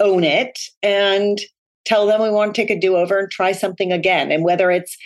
own 0.00 0.24
it 0.24 0.58
and 0.82 1.38
tell 1.84 2.06
them 2.06 2.22
we 2.22 2.30
want 2.30 2.54
to 2.54 2.60
take 2.60 2.70
a 2.70 2.78
do 2.78 2.96
over 2.96 3.18
and 3.18 3.30
try 3.30 3.52
something 3.52 3.92
again. 3.92 4.30
And 4.30 4.44
whether 4.44 4.70
it's, 4.70 4.96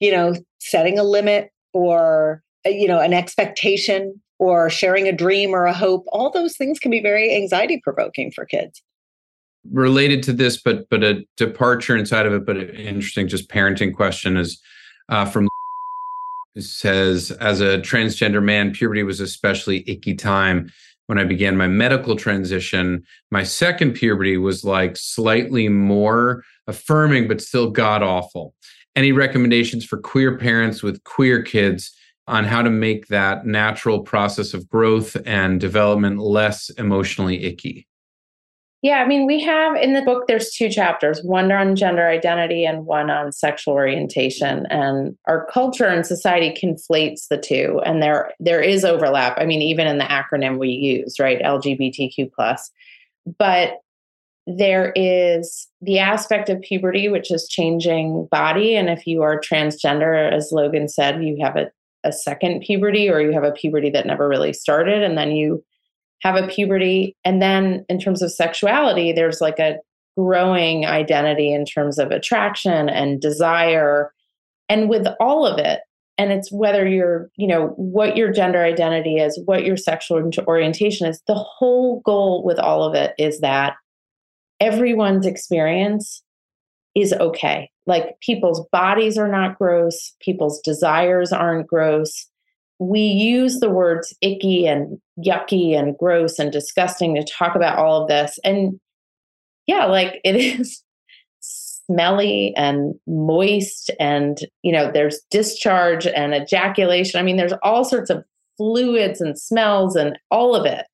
you 0.00 0.10
know, 0.10 0.34
setting 0.60 0.98
a 0.98 1.04
limit 1.04 1.50
or, 1.72 2.42
uh, 2.66 2.70
you 2.70 2.88
know, 2.88 3.00
an 3.00 3.12
expectation 3.12 4.20
or 4.38 4.68
sharing 4.68 5.06
a 5.08 5.12
dream 5.12 5.54
or 5.54 5.66
a 5.66 5.72
hope, 5.72 6.04
all 6.08 6.30
those 6.30 6.56
things 6.56 6.78
can 6.78 6.90
be 6.90 7.00
very 7.00 7.34
anxiety 7.34 7.80
provoking 7.82 8.30
for 8.30 8.44
kids 8.44 8.82
related 9.70 10.22
to 10.24 10.32
this, 10.32 10.60
but 10.60 10.88
but 10.90 11.02
a 11.02 11.24
departure 11.36 11.96
inside 11.96 12.26
of 12.26 12.32
it, 12.32 12.44
but 12.44 12.56
an 12.56 12.70
interesting 12.70 13.28
just 13.28 13.48
parenting 13.48 13.94
question 13.94 14.36
is 14.36 14.60
uh, 15.08 15.24
from 15.24 15.48
says 16.58 17.30
as 17.32 17.60
a 17.60 17.78
transgender 17.78 18.42
man, 18.42 18.72
puberty 18.72 19.02
was 19.02 19.20
especially 19.20 19.84
icky 19.88 20.14
time 20.14 20.70
when 21.06 21.18
I 21.18 21.24
began 21.24 21.56
my 21.56 21.68
medical 21.68 22.16
transition. 22.16 23.04
My 23.30 23.42
second 23.42 23.92
puberty 23.92 24.36
was 24.36 24.64
like 24.64 24.96
slightly 24.96 25.68
more 25.68 26.42
affirming, 26.66 27.28
but 27.28 27.40
still 27.40 27.70
god 27.70 28.02
awful. 28.02 28.54
Any 28.96 29.12
recommendations 29.12 29.84
for 29.84 29.98
queer 29.98 30.38
parents 30.38 30.82
with 30.82 31.02
queer 31.04 31.42
kids? 31.42 31.94
on 32.26 32.44
how 32.44 32.62
to 32.62 32.70
make 32.70 33.08
that 33.08 33.46
natural 33.46 34.00
process 34.00 34.54
of 34.54 34.68
growth 34.68 35.16
and 35.26 35.60
development 35.60 36.18
less 36.18 36.70
emotionally 36.70 37.44
icky? 37.44 37.86
Yeah, 38.84 38.98
I 38.98 39.06
mean, 39.06 39.24
we 39.24 39.40
have 39.40 39.76
in 39.76 39.94
the 39.94 40.02
book, 40.02 40.24
there's 40.28 40.50
two 40.50 40.68
chapters 40.68 41.22
one 41.22 41.50
on 41.50 41.74
gender 41.74 42.06
identity 42.06 42.66
and 42.66 42.84
one 42.84 43.08
on 43.08 43.32
sexual 43.32 43.72
orientation. 43.72 44.66
And 44.66 45.16
our 45.26 45.46
culture 45.46 45.86
and 45.86 46.04
society 46.04 46.54
conflates 46.54 47.28
the 47.30 47.38
two. 47.38 47.80
And 47.86 48.02
there 48.02 48.32
there 48.40 48.60
is 48.60 48.84
overlap. 48.84 49.38
I 49.38 49.46
mean, 49.46 49.62
even 49.62 49.86
in 49.86 49.96
the 49.96 50.04
acronym 50.04 50.58
we 50.58 50.68
use, 50.68 51.18
right? 51.18 51.40
LGBTQ. 51.40 52.30
plus, 52.30 52.70
But 53.38 53.78
there 54.46 54.92
is 54.94 55.66
the 55.80 55.98
aspect 55.98 56.50
of 56.50 56.60
puberty, 56.60 57.08
which 57.08 57.30
is 57.30 57.48
changing 57.48 58.28
body. 58.30 58.76
And 58.76 58.90
if 58.90 59.06
you 59.06 59.22
are 59.22 59.40
transgender, 59.40 60.30
as 60.30 60.52
Logan 60.52 60.88
said, 60.88 61.24
you 61.24 61.38
have 61.42 61.56
a, 61.56 61.70
a 62.04 62.12
second 62.12 62.60
puberty 62.60 63.08
or 63.08 63.22
you 63.22 63.32
have 63.32 63.44
a 63.44 63.52
puberty 63.52 63.88
that 63.88 64.04
never 64.04 64.28
really 64.28 64.52
started. 64.52 65.02
And 65.02 65.16
then 65.16 65.30
you 65.30 65.64
have 66.24 66.36
a 66.36 66.48
puberty. 66.48 67.14
And 67.24 67.40
then 67.40 67.84
in 67.88 68.00
terms 68.00 68.22
of 68.22 68.32
sexuality, 68.32 69.12
there's 69.12 69.40
like 69.40 69.58
a 69.58 69.76
growing 70.16 70.86
identity 70.86 71.52
in 71.52 71.66
terms 71.66 71.98
of 71.98 72.10
attraction 72.10 72.88
and 72.88 73.20
desire. 73.20 74.12
And 74.68 74.88
with 74.88 75.06
all 75.20 75.46
of 75.46 75.58
it, 75.58 75.80
and 76.16 76.32
it's 76.32 76.50
whether 76.50 76.86
you're, 76.86 77.28
you 77.36 77.46
know, 77.46 77.68
what 77.76 78.16
your 78.16 78.32
gender 78.32 78.62
identity 78.62 79.16
is, 79.16 79.38
what 79.44 79.64
your 79.64 79.76
sexual 79.76 80.30
orientation 80.46 81.06
is, 81.06 81.20
the 81.26 81.34
whole 81.34 82.00
goal 82.04 82.42
with 82.44 82.58
all 82.58 82.84
of 82.84 82.94
it 82.94 83.14
is 83.18 83.40
that 83.40 83.74
everyone's 84.60 85.26
experience 85.26 86.22
is 86.94 87.12
okay. 87.14 87.68
Like 87.86 88.18
people's 88.20 88.64
bodies 88.70 89.18
are 89.18 89.28
not 89.28 89.58
gross, 89.58 90.14
people's 90.20 90.60
desires 90.60 91.32
aren't 91.32 91.66
gross, 91.66 92.28
we 92.78 93.00
use 93.00 93.60
the 93.60 93.70
words 93.70 94.14
icky 94.20 94.66
and 94.66 94.98
yucky 95.18 95.78
and 95.78 95.96
gross 95.98 96.38
and 96.38 96.52
disgusting 96.52 97.14
to 97.14 97.24
talk 97.24 97.54
about 97.54 97.78
all 97.78 98.02
of 98.02 98.08
this. 98.08 98.38
And 98.44 98.78
yeah, 99.66 99.86
like 99.86 100.20
it 100.24 100.36
is 100.36 100.82
smelly 101.40 102.54
and 102.56 102.94
moist 103.06 103.90
and 104.00 104.38
you 104.62 104.72
know 104.72 104.90
there's 104.90 105.20
discharge 105.30 106.06
and 106.06 106.32
ejaculation 106.32 107.20
i 107.20 107.22
mean 107.22 107.36
there's 107.36 107.52
all 107.62 107.84
sorts 107.84 108.08
of 108.08 108.24
fluids 108.56 109.20
and 109.20 109.38
smells 109.38 109.94
and 109.94 110.18
all 110.30 110.56
of 110.56 110.64
it 110.64 110.86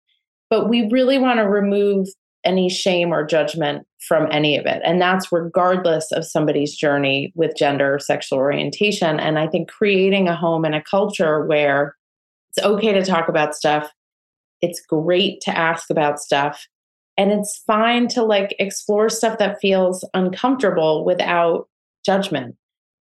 but 0.50 0.68
we 0.68 0.88
really 0.90 1.16
want 1.16 1.38
to 1.38 1.48
remove 1.48 2.08
any 2.44 2.68
shame 2.68 3.12
or 3.12 3.24
judgment 3.24 3.86
from 4.06 4.26
any 4.30 4.56
of 4.56 4.66
it. 4.66 4.80
And 4.84 5.00
that's 5.00 5.30
regardless 5.30 6.10
of 6.12 6.24
somebody's 6.24 6.74
journey 6.74 7.32
with 7.34 7.56
gender 7.56 7.94
or 7.94 7.98
sexual 7.98 8.38
orientation. 8.38 9.20
And 9.20 9.38
I 9.38 9.46
think 9.46 9.70
creating 9.70 10.28
a 10.28 10.36
home 10.36 10.64
and 10.64 10.74
a 10.74 10.82
culture 10.82 11.44
where 11.44 11.96
it's 12.50 12.64
okay 12.64 12.92
to 12.92 13.04
talk 13.04 13.28
about 13.28 13.54
stuff, 13.54 13.90
it's 14.62 14.80
great 14.80 15.40
to 15.42 15.56
ask 15.56 15.90
about 15.90 16.20
stuff, 16.20 16.66
and 17.16 17.32
it's 17.32 17.62
fine 17.66 18.08
to 18.08 18.22
like 18.22 18.54
explore 18.58 19.08
stuff 19.08 19.38
that 19.38 19.60
feels 19.60 20.04
uncomfortable 20.14 21.04
without 21.04 21.68
judgment. 22.04 22.56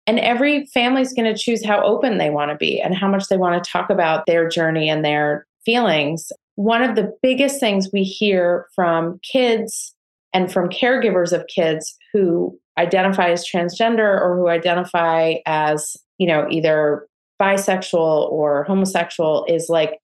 And 0.07 0.19
every 0.19 0.65
family's 0.67 1.13
going 1.13 1.31
to 1.31 1.39
choose 1.39 1.63
how 1.63 1.83
open 1.83 2.17
they 2.17 2.31
want 2.31 2.49
to 2.51 2.57
be 2.57 2.81
and 2.81 2.95
how 2.95 3.07
much 3.07 3.27
they 3.27 3.37
want 3.37 3.63
to 3.63 3.71
talk 3.71 3.89
about 3.89 4.25
their 4.25 4.49
journey 4.49 4.89
and 4.89 5.05
their 5.05 5.45
feelings 5.65 6.31
one 6.59 6.83
of 6.83 6.97
the 6.97 7.17
biggest 7.23 7.57
things 7.61 7.87
we 7.93 8.03
hear 8.03 8.67
from 8.75 9.17
kids 9.23 9.95
and 10.33 10.51
from 10.51 10.67
caregivers 10.67 11.31
of 11.31 11.47
kids 11.47 11.97
who 12.11 12.59
identify 12.77 13.29
as 13.29 13.47
transgender 13.47 14.19
or 14.19 14.35
who 14.35 14.49
identify 14.49 15.35
as, 15.45 15.95
you 16.17 16.27
know, 16.27 16.45
either 16.51 17.07
bisexual 17.41 18.29
or 18.29 18.65
homosexual 18.65 19.45
is 19.47 19.67
like 19.69 19.99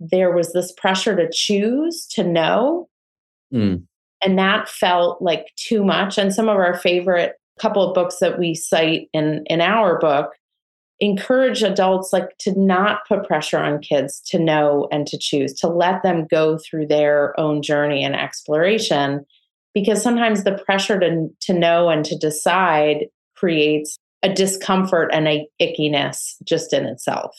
there 0.00 0.34
was 0.34 0.52
this 0.52 0.72
pressure 0.72 1.16
to 1.16 1.28
choose 1.32 2.06
to 2.12 2.24
know. 2.24 2.88
Mm. 3.52 3.84
And 4.22 4.38
that 4.38 4.68
felt 4.68 5.20
like 5.20 5.52
too 5.56 5.84
much. 5.84 6.18
And 6.18 6.34
some 6.34 6.48
of 6.48 6.56
our 6.56 6.76
favorite 6.78 7.34
couple 7.58 7.86
of 7.86 7.94
books 7.94 8.16
that 8.20 8.38
we 8.38 8.54
cite 8.54 9.08
in 9.12 9.44
in 9.46 9.60
our 9.60 9.98
book 9.98 10.32
encourage 11.00 11.62
adults 11.62 12.12
like 12.12 12.36
to 12.38 12.58
not 12.58 13.06
put 13.06 13.26
pressure 13.26 13.58
on 13.58 13.80
kids 13.80 14.20
to 14.26 14.38
know 14.38 14.88
and 14.92 15.06
to 15.06 15.18
choose 15.18 15.52
to 15.52 15.68
let 15.68 16.02
them 16.02 16.26
go 16.30 16.58
through 16.58 16.86
their 16.86 17.38
own 17.38 17.62
journey 17.62 18.04
and 18.04 18.14
exploration 18.14 19.24
because 19.74 20.00
sometimes 20.00 20.44
the 20.44 20.56
pressure 20.64 21.00
to, 21.00 21.28
to 21.40 21.52
know 21.52 21.90
and 21.90 22.04
to 22.04 22.16
decide 22.16 23.06
creates 23.34 23.96
a 24.22 24.32
discomfort 24.32 25.10
and 25.12 25.26
a 25.26 25.46
ickiness 25.60 26.36
just 26.44 26.72
in 26.72 26.86
itself 26.86 27.36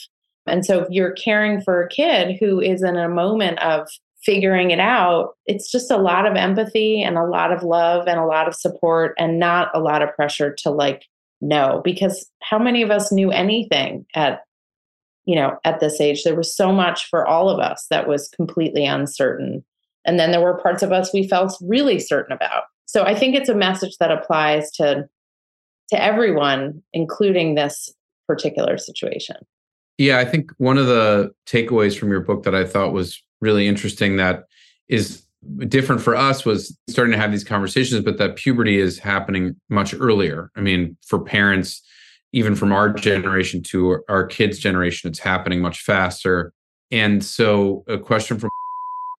and 0.48 0.66
so 0.66 0.80
if 0.80 0.88
you're 0.90 1.12
caring 1.12 1.62
for 1.62 1.82
a 1.82 1.90
kid 1.90 2.38
who 2.40 2.60
is 2.60 2.84
in 2.84 2.98
a 2.98 3.10
moment 3.10 3.60
of 3.60 3.88
figuring 4.24 4.72
it 4.72 4.80
out 4.80 5.36
it's 5.46 5.72
just 5.72 5.92
a 5.92 5.98
lot 5.98 6.26
of 6.26 6.36
empathy 6.36 7.02
and 7.02 7.18
a 7.18 7.26
lot 7.26 7.52
of 7.52 7.64
love 7.64 8.08
and 8.08 8.20
a 8.20 8.26
lot 8.26 8.48
of 8.48 8.56
support 8.56 9.14
and 9.18 9.40
not 9.40 9.70
a 9.74 9.80
lot 9.80 10.02
of 10.02 10.14
pressure 10.16 10.54
to 10.54 10.70
like 10.70 11.06
know 11.42 11.82
because 11.84 12.30
how 12.42 12.60
many 12.60 12.82
of 12.82 12.92
us 12.92 13.12
knew 13.12 13.32
anything 13.32 14.06
at 14.16 14.42
you 15.26 15.36
know 15.36 15.58
at 15.64 15.80
this 15.80 16.00
age? 16.00 16.24
There 16.24 16.36
was 16.36 16.56
so 16.56 16.72
much 16.72 17.10
for 17.10 17.26
all 17.26 17.50
of 17.50 17.60
us 17.60 17.88
that 17.90 18.08
was 18.08 18.30
completely 18.30 18.86
uncertain. 18.86 19.64
And 20.06 20.20
then 20.20 20.32
there 20.32 20.42
were 20.42 20.60
parts 20.60 20.84
of 20.84 20.92
us 20.92 21.14
we 21.14 21.28
felt 21.28 21.58
really 21.62 22.00
certain 22.00 22.34
about. 22.34 22.64
So 22.86 23.04
i 23.04 23.16
think 23.16 23.36
it's 23.36 23.50
a 23.50 23.56
message 23.56 23.98
that 24.00 24.12
applies 24.12 24.72
to 24.72 25.08
to 25.90 26.02
everyone 26.02 26.82
including 26.94 27.56
this 27.56 27.94
particular 28.28 28.78
situation 28.78 29.38
Yeah, 29.98 30.20
I 30.20 30.26
think 30.26 30.52
one 30.58 30.78
of 30.78 30.88
the 30.88 31.32
takeaways 31.46 31.98
from 31.98 32.10
your 32.10 32.22
book 32.22 32.44
that 32.44 32.56
I 32.56 32.66
thought 32.66 32.92
was 32.92 33.22
really 33.42 33.68
interesting 33.68 34.18
that 34.18 34.44
is 34.90 35.26
different 35.68 36.02
for 36.02 36.16
us 36.16 36.46
was 36.46 36.78
starting 36.90 37.12
to 37.12 37.18
have 37.18 37.32
these 37.32 37.44
conversations, 37.44 38.04
but 38.04 38.18
that 38.18 38.36
puberty 38.36 38.80
is 38.80 39.00
happening 39.00 39.56
much 39.70 39.94
earlier. 39.94 40.52
I 40.56 40.62
mean, 40.62 40.98
for 41.06 41.20
parents, 41.20 41.82
even 42.34 42.56
from 42.56 42.72
our 42.72 42.92
generation 42.92 43.62
to 43.64 44.00
our 44.10 44.26
kids' 44.26 44.60
generation, 44.60 45.10
it's 45.10 45.20
happening 45.20 45.62
much 45.62 45.82
faster. 45.82 46.52
And 46.92 47.24
so, 47.24 47.84
a 47.88 47.98
question 47.98 48.40
from 48.40 48.50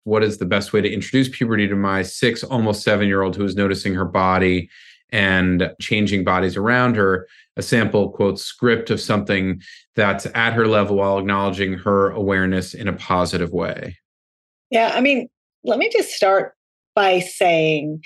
what 0.05 0.23
is 0.23 0.39
the 0.39 0.47
best 0.47 0.73
way 0.73 0.81
to 0.81 0.93
introduce 0.93 1.29
puberty 1.29 1.67
to 1.67 1.75
my 1.75 2.03
six, 2.03 2.45
almost 2.45 2.83
seven 2.83 3.09
year 3.09 3.23
old 3.23 3.35
who 3.35 3.45
is 3.45 3.57
noticing 3.57 3.95
her 3.95 4.05
body 4.05 4.69
and 5.11 5.73
changing 5.81 6.25
bodies 6.25 6.57
around 6.57 6.97
her? 6.97 7.27
A 7.57 7.63
sample 7.63 8.11
quote 8.11 8.39
script 8.39 8.91
of 8.91 9.01
something 9.01 9.63
that's 9.95 10.27
at 10.35 10.53
her 10.53 10.67
level 10.67 10.97
while 10.97 11.19
acknowledging 11.19 11.75
her 11.75 12.11
awareness 12.11 12.75
in 12.75 12.87
a 12.87 12.93
positive 12.93 13.53
way. 13.53 13.97
Yeah, 14.71 14.93
I 14.95 15.01
mean, 15.01 15.29
let 15.65 15.79
me 15.79 15.89
just 15.91 16.11
start 16.11 16.55
by 16.95 17.21
saying 17.21 18.03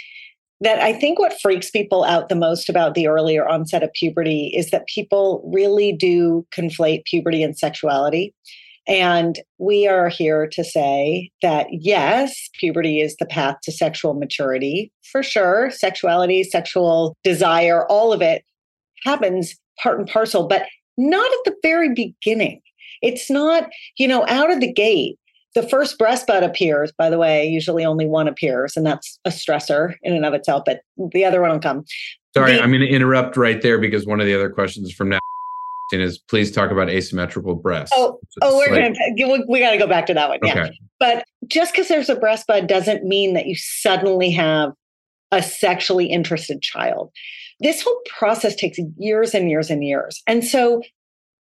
that 0.60 0.78
I 0.80 0.92
think 0.92 1.18
what 1.18 1.40
freaks 1.40 1.70
people 1.70 2.04
out 2.04 2.28
the 2.28 2.34
most 2.34 2.68
about 2.68 2.94
the 2.94 3.06
earlier 3.06 3.48
onset 3.48 3.82
of 3.82 3.92
puberty 3.94 4.52
is 4.54 4.70
that 4.70 4.86
people 4.86 5.42
really 5.52 5.92
do 5.92 6.46
conflate 6.54 7.04
puberty 7.06 7.42
and 7.42 7.56
sexuality. 7.56 8.34
And 8.90 9.38
we 9.58 9.86
are 9.86 10.08
here 10.08 10.48
to 10.48 10.64
say 10.64 11.30
that 11.42 11.68
yes, 11.70 12.50
puberty 12.58 13.00
is 13.00 13.14
the 13.16 13.26
path 13.26 13.56
to 13.62 13.70
sexual 13.70 14.14
maturity 14.14 14.90
for 15.12 15.22
sure. 15.22 15.70
Sexuality, 15.70 16.42
sexual 16.42 17.16
desire, 17.22 17.86
all 17.86 18.12
of 18.12 18.20
it 18.20 18.42
happens 19.04 19.54
part 19.80 20.00
and 20.00 20.08
parcel, 20.08 20.48
but 20.48 20.66
not 20.98 21.24
at 21.24 21.38
the 21.44 21.54
very 21.62 21.94
beginning. 21.94 22.60
It's 23.00 23.30
not, 23.30 23.70
you 23.96 24.08
know, 24.08 24.26
out 24.26 24.50
of 24.50 24.60
the 24.60 24.72
gate 24.72 25.16
the 25.54 25.68
first 25.68 25.98
breast 25.98 26.26
bud 26.26 26.42
appears, 26.44 26.92
by 26.96 27.10
the 27.10 27.18
way, 27.18 27.46
usually 27.46 27.84
only 27.84 28.06
one 28.06 28.28
appears, 28.28 28.76
and 28.76 28.86
that's 28.86 29.18
a 29.24 29.30
stressor 29.30 29.94
in 30.02 30.14
and 30.14 30.24
of 30.24 30.32
itself, 30.32 30.62
but 30.64 30.82
the 31.12 31.24
other 31.24 31.40
one 31.40 31.50
will 31.50 31.58
come. 31.58 31.84
Sorry, 32.36 32.52
the, 32.52 32.62
I'm 32.62 32.70
going 32.70 32.82
to 32.82 32.88
interrupt 32.88 33.36
right 33.36 33.60
there 33.60 33.78
because 33.78 34.06
one 34.06 34.20
of 34.20 34.26
the 34.26 34.34
other 34.34 34.48
questions 34.48 34.92
from 34.92 35.08
now 35.08 35.18
is 35.98 36.18
please 36.18 36.52
talk 36.52 36.70
about 36.70 36.88
asymmetrical 36.88 37.54
breasts. 37.54 37.92
Oh, 37.96 38.20
oh 38.42 38.58
we're 38.58 38.80
like, 38.80 38.94
to, 38.94 39.44
we 39.48 39.58
got 39.58 39.72
to 39.72 39.78
go 39.78 39.86
back 39.86 40.06
to 40.06 40.14
that 40.14 40.28
one. 40.28 40.38
Okay. 40.44 40.54
Yeah. 40.54 40.68
But 40.98 41.24
just 41.48 41.72
because 41.72 41.88
there's 41.88 42.08
a 42.08 42.16
breast 42.16 42.46
bud 42.46 42.66
doesn't 42.66 43.04
mean 43.04 43.34
that 43.34 43.46
you 43.46 43.56
suddenly 43.56 44.30
have 44.30 44.72
a 45.32 45.42
sexually 45.42 46.06
interested 46.06 46.60
child. 46.60 47.10
This 47.60 47.82
whole 47.82 48.00
process 48.06 48.54
takes 48.54 48.78
years 48.98 49.34
and 49.34 49.48
years 49.48 49.70
and 49.70 49.82
years. 49.82 50.22
And 50.26 50.44
so 50.44 50.82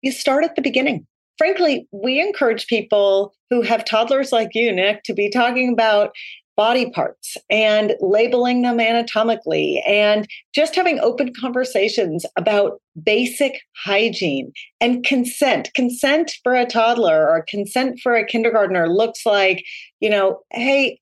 you 0.02 0.12
start 0.12 0.44
at 0.44 0.56
the 0.56 0.62
beginning 0.62 1.06
frankly, 1.38 1.88
we 1.92 2.20
encourage 2.20 2.66
people 2.66 3.34
who 3.50 3.62
have 3.62 3.84
toddlers 3.84 4.32
like 4.32 4.50
you, 4.54 4.72
Nick, 4.72 5.02
to 5.04 5.14
be 5.14 5.30
talking 5.30 5.72
about 5.72 6.12
body 6.56 6.90
parts 6.90 7.36
and 7.50 7.94
labeling 8.00 8.62
them 8.62 8.80
anatomically 8.80 9.82
and 9.86 10.26
just 10.54 10.74
having 10.74 11.00
open 11.00 11.32
conversations 11.40 12.24
about 12.36 12.80
basic 13.02 13.60
hygiene 13.84 14.52
and 14.80 15.04
consent. 15.04 15.70
Consent 15.74 16.32
for 16.42 16.54
a 16.54 16.66
toddler 16.66 17.28
or 17.28 17.44
consent 17.48 17.98
for 18.00 18.14
a 18.14 18.24
kindergartner 18.24 18.88
looks 18.88 19.26
like, 19.26 19.64
you 20.00 20.08
know, 20.08 20.40
hey, 20.52 21.00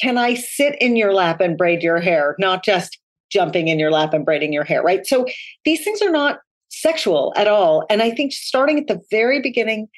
can 0.00 0.18
I 0.18 0.34
sit 0.34 0.76
in 0.80 0.96
your 0.96 1.12
lap 1.12 1.40
and 1.40 1.56
braid 1.56 1.82
your 1.82 2.00
hair, 2.00 2.34
not 2.38 2.64
just 2.64 2.98
jumping 3.30 3.68
in 3.68 3.78
your 3.78 3.90
lap 3.90 4.12
and 4.12 4.24
braiding 4.24 4.52
your 4.52 4.64
hair, 4.64 4.82
right? 4.82 5.06
So 5.06 5.26
these 5.64 5.82
things 5.82 6.02
are 6.02 6.10
not 6.10 6.40
sexual 6.68 7.32
at 7.36 7.48
all. 7.48 7.84
And 7.88 8.02
I 8.02 8.10
think 8.10 8.32
starting 8.32 8.78
at 8.78 8.88
the 8.88 9.00
very 9.10 9.40
beginning, 9.40 9.88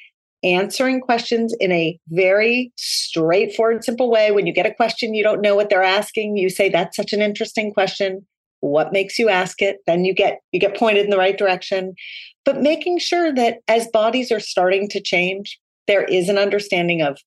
answering 0.53 1.01
questions 1.01 1.53
in 1.59 1.71
a 1.71 1.99
very 2.09 2.71
straightforward, 2.75 3.83
simple 3.83 4.09
way. 4.09 4.31
When 4.31 4.47
you 4.47 4.53
get 4.53 4.65
a 4.65 4.73
question, 4.73 5.13
you 5.13 5.23
don't 5.23 5.41
know 5.41 5.55
what 5.55 5.69
they're 5.69 5.83
asking, 5.83 6.37
you 6.37 6.49
say, 6.49 6.69
That's 6.69 6.95
such 6.95 7.13
an 7.13 7.21
interesting 7.21 7.73
question. 7.73 8.25
What 8.59 8.91
makes 8.91 9.19
you 9.19 9.29
ask 9.29 9.61
it? 9.61 9.77
Then 9.85 10.03
you 10.03 10.13
get 10.13 10.39
you 10.51 10.59
get 10.59 10.77
pointed 10.77 11.05
in 11.05 11.11
the 11.11 11.17
right 11.17 11.37
direction. 11.37 11.93
But 12.45 12.61
making 12.61 12.99
sure 12.99 13.33
that 13.33 13.59
as 13.67 13.87
bodies 13.89 14.31
are 14.31 14.39
starting 14.39 14.87
to 14.89 15.01
change, 15.01 15.59
there 15.85 16.03
is 16.03 16.29
an 16.29 16.37
understanding 16.37 17.01
of 17.01 17.17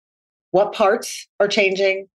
what 0.50 0.72
parts 0.72 1.28
are 1.38 1.46
changing, 1.46 2.08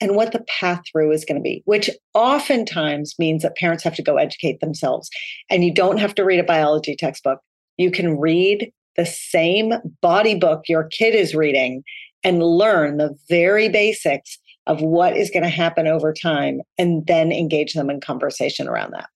and 0.00 0.16
what 0.16 0.32
the 0.32 0.44
path 0.60 0.82
through 0.90 1.12
is 1.12 1.24
going 1.24 1.36
to 1.36 1.42
be, 1.42 1.62
which 1.64 1.88
oftentimes 2.14 3.14
means 3.18 3.42
that 3.42 3.56
parents 3.56 3.84
have 3.84 3.94
to 3.94 4.02
go 4.02 4.16
educate 4.16 4.60
themselves. 4.60 5.08
And 5.50 5.64
you 5.64 5.72
don't 5.72 5.98
have 5.98 6.14
to 6.16 6.24
read 6.24 6.40
a 6.40 6.44
biology 6.44 6.96
textbook. 6.96 7.38
You 7.76 7.90
can 7.90 8.18
read 8.18 8.72
the 8.96 9.06
same 9.06 9.74
body 10.00 10.34
book 10.34 10.64
your 10.68 10.84
kid 10.84 11.14
is 11.14 11.34
reading 11.34 11.82
and 12.22 12.42
learn 12.42 12.96
the 12.96 13.14
very 13.28 13.68
basics 13.68 14.38
of 14.66 14.80
what 14.80 15.16
is 15.16 15.30
going 15.30 15.42
to 15.42 15.48
happen 15.48 15.86
over 15.86 16.12
time 16.12 16.60
and 16.78 17.06
then 17.06 17.30
engage 17.32 17.74
them 17.74 17.90
in 17.90 18.00
conversation 18.00 18.66
around 18.66 18.92
that. 18.92 19.08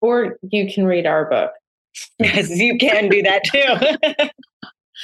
Or 0.00 0.38
you 0.50 0.72
can 0.72 0.84
read 0.86 1.06
our 1.06 1.28
book. 1.28 1.50
Yes, 2.18 2.50
you 2.50 2.76
can 2.78 3.08
do 3.08 3.22
that 3.22 3.44
too. 3.44 4.28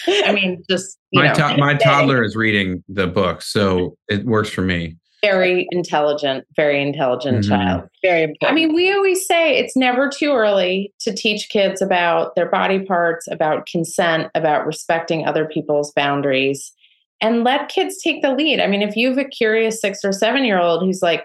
I 0.25 0.33
mean, 0.33 0.63
just 0.71 0.99
my 1.13 1.33
to- 1.33 1.57
my 1.57 1.75
toddler 1.75 2.23
is 2.23 2.37
reading 2.37 2.85
the 2.89 3.07
book, 3.07 3.43
so 3.43 3.97
it 4.09 4.25
works 4.25 4.49
for 4.49 4.63
me 4.63 4.97
very 5.23 5.69
intelligent, 5.71 6.47
very 6.57 6.81
intelligent 6.81 7.39
mm-hmm. 7.39 7.51
child. 7.51 7.89
Very 8.03 8.23
important. 8.25 8.51
I 8.51 8.55
mean, 8.55 8.75
we 8.75 8.93
always 8.93 9.27
say 9.27 9.57
it's 9.57 9.77
never 9.77 10.09
too 10.09 10.33
early 10.33 10.93
to 11.01 11.13
teach 11.13 11.49
kids 11.51 11.83
about 11.83 12.35
their 12.35 12.49
body 12.49 12.81
parts, 12.81 13.29
about 13.31 13.67
consent, 13.67 14.29
about 14.35 14.67
respecting 14.67 15.27
other 15.27 15.47
people's 15.47 15.93
boundaries, 15.93 16.73
and 17.21 17.45
let 17.45 17.69
kids 17.69 18.01
take 18.03 18.23
the 18.23 18.33
lead. 18.33 18.61
I 18.61 18.67
mean, 18.67 18.83
if 18.83 18.97
you 18.97 19.09
have 19.09 19.19
a 19.19 19.25
curious 19.25 19.81
six 19.81 20.05
or 20.05 20.13
seven 20.13 20.45
year 20.45 20.59
old 20.59 20.83
who's 20.83 21.03
like 21.03 21.25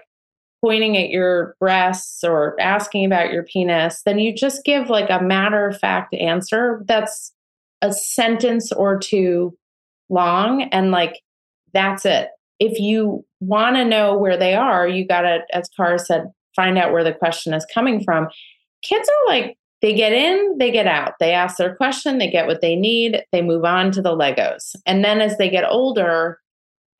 pointing 0.62 0.96
at 0.96 1.10
your 1.10 1.54
breasts 1.60 2.24
or 2.24 2.56
asking 2.60 3.04
about 3.04 3.32
your 3.32 3.44
penis, 3.44 4.02
then 4.04 4.18
you 4.18 4.34
just 4.34 4.64
give 4.64 4.90
like 4.90 5.10
a 5.10 5.22
matter 5.22 5.68
of 5.68 5.78
fact 5.78 6.14
answer 6.14 6.82
that's 6.86 7.32
a 7.82 7.92
sentence 7.92 8.72
or 8.72 8.98
two 8.98 9.56
long 10.08 10.62
and 10.62 10.90
like 10.90 11.20
that's 11.72 12.06
it 12.06 12.28
if 12.58 12.78
you 12.78 13.24
want 13.40 13.76
to 13.76 13.84
know 13.84 14.16
where 14.16 14.36
they 14.36 14.54
are, 14.54 14.88
you 14.88 15.06
got 15.06 15.22
to, 15.22 15.40
as 15.52 15.68
Cara 15.76 15.98
said, 15.98 16.30
find 16.54 16.78
out 16.78 16.92
where 16.92 17.04
the 17.04 17.12
question 17.12 17.52
is 17.52 17.66
coming 17.72 18.02
from. 18.02 18.28
Kids 18.82 19.08
are 19.08 19.34
like, 19.34 19.56
they 19.82 19.94
get 19.94 20.12
in, 20.12 20.56
they 20.58 20.70
get 20.70 20.86
out. 20.86 21.14
They 21.20 21.32
ask 21.32 21.58
their 21.58 21.74
question, 21.76 22.18
they 22.18 22.30
get 22.30 22.46
what 22.46 22.62
they 22.62 22.76
need, 22.76 23.22
they 23.30 23.42
move 23.42 23.64
on 23.64 23.92
to 23.92 24.02
the 24.02 24.16
Legos. 24.16 24.74
And 24.86 25.04
then 25.04 25.20
as 25.20 25.36
they 25.36 25.50
get 25.50 25.68
older, 25.68 26.40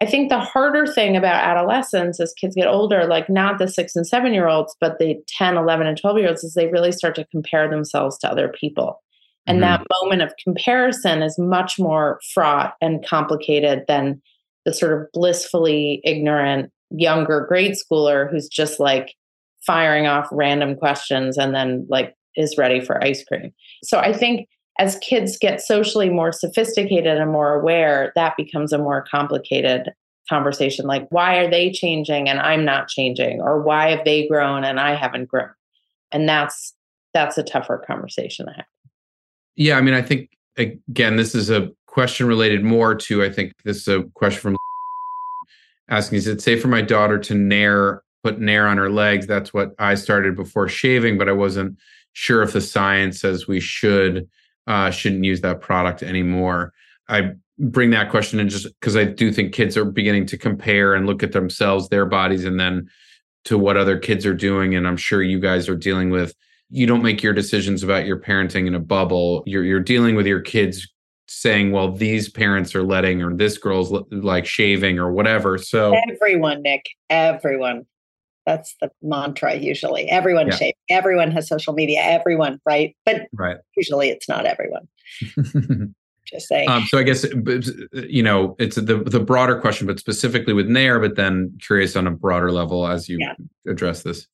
I 0.02 0.06
think 0.06 0.28
the 0.28 0.38
harder 0.38 0.86
thing 0.86 1.16
about 1.16 1.42
adolescence 1.42 2.20
as 2.20 2.34
kids 2.34 2.54
get 2.54 2.66
older, 2.66 3.06
like 3.06 3.30
not 3.30 3.58
the 3.58 3.66
six 3.66 3.96
and 3.96 4.06
seven 4.06 4.34
year 4.34 4.46
olds, 4.46 4.76
but 4.78 4.98
the 4.98 5.16
10, 5.26 5.56
11, 5.56 5.86
and 5.86 5.98
12 5.98 6.18
year 6.18 6.28
olds, 6.28 6.44
is 6.44 6.52
they 6.52 6.66
really 6.66 6.92
start 6.92 7.14
to 7.14 7.26
compare 7.26 7.68
themselves 7.68 8.18
to 8.18 8.30
other 8.30 8.48
people. 8.48 9.02
And 9.46 9.62
mm-hmm. 9.62 9.82
that 9.82 9.86
moment 10.02 10.22
of 10.22 10.34
comparison 10.42 11.22
is 11.22 11.38
much 11.38 11.78
more 11.78 12.20
fraught 12.34 12.74
and 12.82 13.04
complicated 13.06 13.84
than 13.88 14.20
the 14.66 14.74
sort 14.74 14.92
of 14.92 15.10
blissfully 15.12 16.02
ignorant 16.04 16.70
younger 16.90 17.46
grade 17.48 17.74
schooler 17.74 18.30
who's 18.30 18.48
just 18.48 18.78
like 18.78 19.14
firing 19.64 20.06
off 20.06 20.28
random 20.30 20.76
questions 20.76 21.38
and 21.38 21.54
then 21.54 21.86
like 21.88 22.14
is 22.36 22.58
ready 22.58 22.80
for 22.80 23.02
ice 23.02 23.24
cream. 23.24 23.52
So 23.82 23.98
I 23.98 24.12
think 24.12 24.48
as 24.78 24.98
kids 24.98 25.38
get 25.38 25.62
socially 25.62 26.10
more 26.10 26.32
sophisticated 26.32 27.16
and 27.16 27.32
more 27.32 27.54
aware, 27.54 28.12
that 28.14 28.36
becomes 28.36 28.72
a 28.72 28.78
more 28.78 29.02
complicated 29.10 29.90
conversation 30.28 30.86
like 30.86 31.06
why 31.10 31.36
are 31.36 31.48
they 31.48 31.70
changing 31.70 32.28
and 32.28 32.40
I'm 32.40 32.64
not 32.64 32.88
changing 32.88 33.40
or 33.40 33.62
why 33.62 33.90
have 33.90 34.04
they 34.04 34.26
grown 34.26 34.64
and 34.64 34.80
I 34.80 34.96
haven't 34.96 35.26
grown. 35.26 35.50
And 36.10 36.28
that's 36.28 36.74
that's 37.14 37.38
a 37.38 37.44
tougher 37.44 37.82
conversation 37.86 38.46
to 38.46 38.52
have. 38.52 38.66
Yeah, 39.54 39.78
I 39.78 39.82
mean 39.82 39.94
I 39.94 40.02
think 40.02 40.30
again 40.56 41.14
this 41.14 41.36
is 41.36 41.48
a 41.48 41.70
question 41.96 42.26
related 42.26 42.62
more 42.62 42.94
to 42.94 43.24
I 43.24 43.32
think 43.32 43.54
this 43.64 43.78
is 43.78 43.88
a 43.88 44.02
question 44.14 44.38
from 44.38 44.56
asking 45.88 46.18
is 46.18 46.26
it 46.26 46.42
safe 46.42 46.60
for 46.60 46.68
my 46.68 46.82
daughter 46.82 47.18
to 47.18 47.34
nair 47.34 48.02
put 48.22 48.38
nair 48.38 48.68
on 48.68 48.76
her 48.76 48.90
legs? 48.90 49.26
That's 49.26 49.54
what 49.54 49.70
i 49.78 49.94
started 49.94 50.36
before 50.36 50.68
shaving 50.68 51.16
but 51.16 51.26
i 51.26 51.32
wasn't 51.32 51.78
sure 52.12 52.42
if 52.42 52.52
the 52.52 52.60
science 52.60 53.18
says 53.18 53.48
we 53.48 53.60
should 53.60 54.28
uh, 54.66 54.90
shouldn't 54.90 55.24
use 55.24 55.40
that 55.40 55.62
product 55.62 56.02
anymore. 56.02 56.74
I 57.08 57.30
bring 57.58 57.90
that 57.92 58.10
question 58.10 58.40
in 58.40 58.50
just 58.50 58.66
because 58.78 58.94
i 58.94 59.04
do 59.04 59.32
think 59.32 59.54
kids 59.54 59.74
are 59.78 59.86
beginning 59.86 60.26
to 60.26 60.36
compare 60.36 60.94
and 60.94 61.06
look 61.06 61.22
at 61.22 61.32
themselves 61.32 61.88
their 61.88 62.04
bodies 62.04 62.44
and 62.44 62.60
then 62.60 62.86
to 63.46 63.56
what 63.56 63.78
other 63.78 63.98
kids 63.98 64.26
are 64.26 64.34
doing 64.34 64.74
and 64.74 64.86
i'm 64.86 64.98
sure 64.98 65.22
you 65.22 65.40
guys 65.40 65.66
are 65.66 65.76
dealing 65.76 66.10
with 66.10 66.34
you 66.68 66.86
don't 66.86 67.02
make 67.02 67.22
your 67.22 67.32
decisions 67.32 67.82
about 67.82 68.06
your 68.06 68.20
parenting 68.20 68.66
in 68.66 68.74
a 68.74 68.80
bubble. 68.80 69.42
You're 69.46 69.64
you're 69.64 69.80
dealing 69.80 70.16
with 70.16 70.26
your 70.26 70.40
kids 70.40 70.88
saying, 71.28 71.72
well, 71.72 71.92
these 71.92 72.28
parents 72.28 72.74
are 72.74 72.82
letting, 72.82 73.22
or 73.22 73.34
this 73.34 73.58
girl's 73.58 73.92
like 74.10 74.46
shaving 74.46 74.98
or 74.98 75.12
whatever. 75.12 75.58
So 75.58 75.94
everyone, 76.10 76.62
Nick, 76.62 76.86
everyone. 77.10 77.86
That's 78.44 78.76
the 78.80 78.92
mantra 79.02 79.56
usually. 79.56 80.08
Everyone 80.08 80.46
yeah. 80.46 80.54
shaving. 80.54 80.74
Everyone 80.88 81.32
has 81.32 81.48
social 81.48 81.72
media. 81.72 82.00
Everyone, 82.00 82.60
right? 82.64 82.96
But 83.04 83.22
right. 83.32 83.56
usually 83.76 84.08
it's 84.08 84.28
not 84.28 84.46
everyone. 84.46 84.86
Just 86.26 86.48
saying. 86.48 86.68
Um, 86.68 86.84
so 86.86 86.98
I 86.98 87.02
guess 87.02 87.24
you 87.92 88.22
know 88.22 88.56
it's 88.58 88.76
the 88.76 89.02
the 89.04 89.20
broader 89.20 89.60
question, 89.60 89.86
but 89.86 89.98
specifically 89.98 90.52
with 90.52 90.68
Nair. 90.68 91.00
But 91.00 91.16
then 91.16 91.56
curious 91.60 91.96
on 91.96 92.06
a 92.06 92.10
broader 92.10 92.52
level 92.52 92.86
as 92.86 93.08
you 93.08 93.18
yeah. 93.20 93.34
address 93.68 94.02
this. 94.02 94.26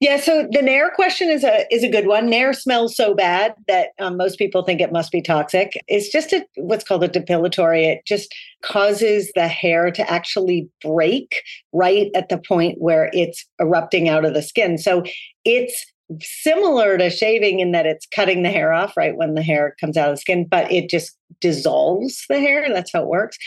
Yeah, 0.00 0.18
so 0.18 0.46
the 0.50 0.60
Nair 0.60 0.90
question 0.94 1.30
is 1.30 1.44
a 1.44 1.72
is 1.72 1.84
a 1.84 1.88
good 1.88 2.06
one. 2.06 2.28
Nair 2.28 2.52
smells 2.52 2.96
so 2.96 3.14
bad 3.14 3.54
that 3.68 3.90
um, 4.00 4.16
most 4.16 4.38
people 4.38 4.62
think 4.62 4.80
it 4.80 4.92
must 4.92 5.12
be 5.12 5.22
toxic. 5.22 5.80
It's 5.86 6.10
just 6.10 6.32
a 6.32 6.44
what's 6.56 6.84
called 6.84 7.04
a 7.04 7.08
depilatory. 7.08 7.84
It 7.84 8.00
just 8.04 8.34
causes 8.62 9.30
the 9.34 9.46
hair 9.46 9.90
to 9.92 10.10
actually 10.10 10.68
break 10.82 11.42
right 11.72 12.10
at 12.14 12.28
the 12.28 12.38
point 12.38 12.76
where 12.78 13.08
it's 13.12 13.46
erupting 13.60 14.08
out 14.08 14.24
of 14.24 14.34
the 14.34 14.42
skin. 14.42 14.78
So 14.78 15.04
it's 15.44 15.86
similar 16.20 16.98
to 16.98 17.08
shaving 17.08 17.60
in 17.60 17.72
that 17.72 17.86
it's 17.86 18.06
cutting 18.14 18.42
the 18.42 18.50
hair 18.50 18.72
off 18.72 18.96
right 18.96 19.16
when 19.16 19.34
the 19.34 19.42
hair 19.42 19.74
comes 19.80 19.96
out 19.96 20.10
of 20.10 20.16
the 20.16 20.20
skin, 20.20 20.46
but 20.46 20.70
it 20.70 20.90
just 20.90 21.16
dissolves 21.40 22.24
the 22.28 22.40
hair. 22.40 22.68
That's 22.68 22.92
how 22.92 23.02
it 23.02 23.08
works. 23.08 23.38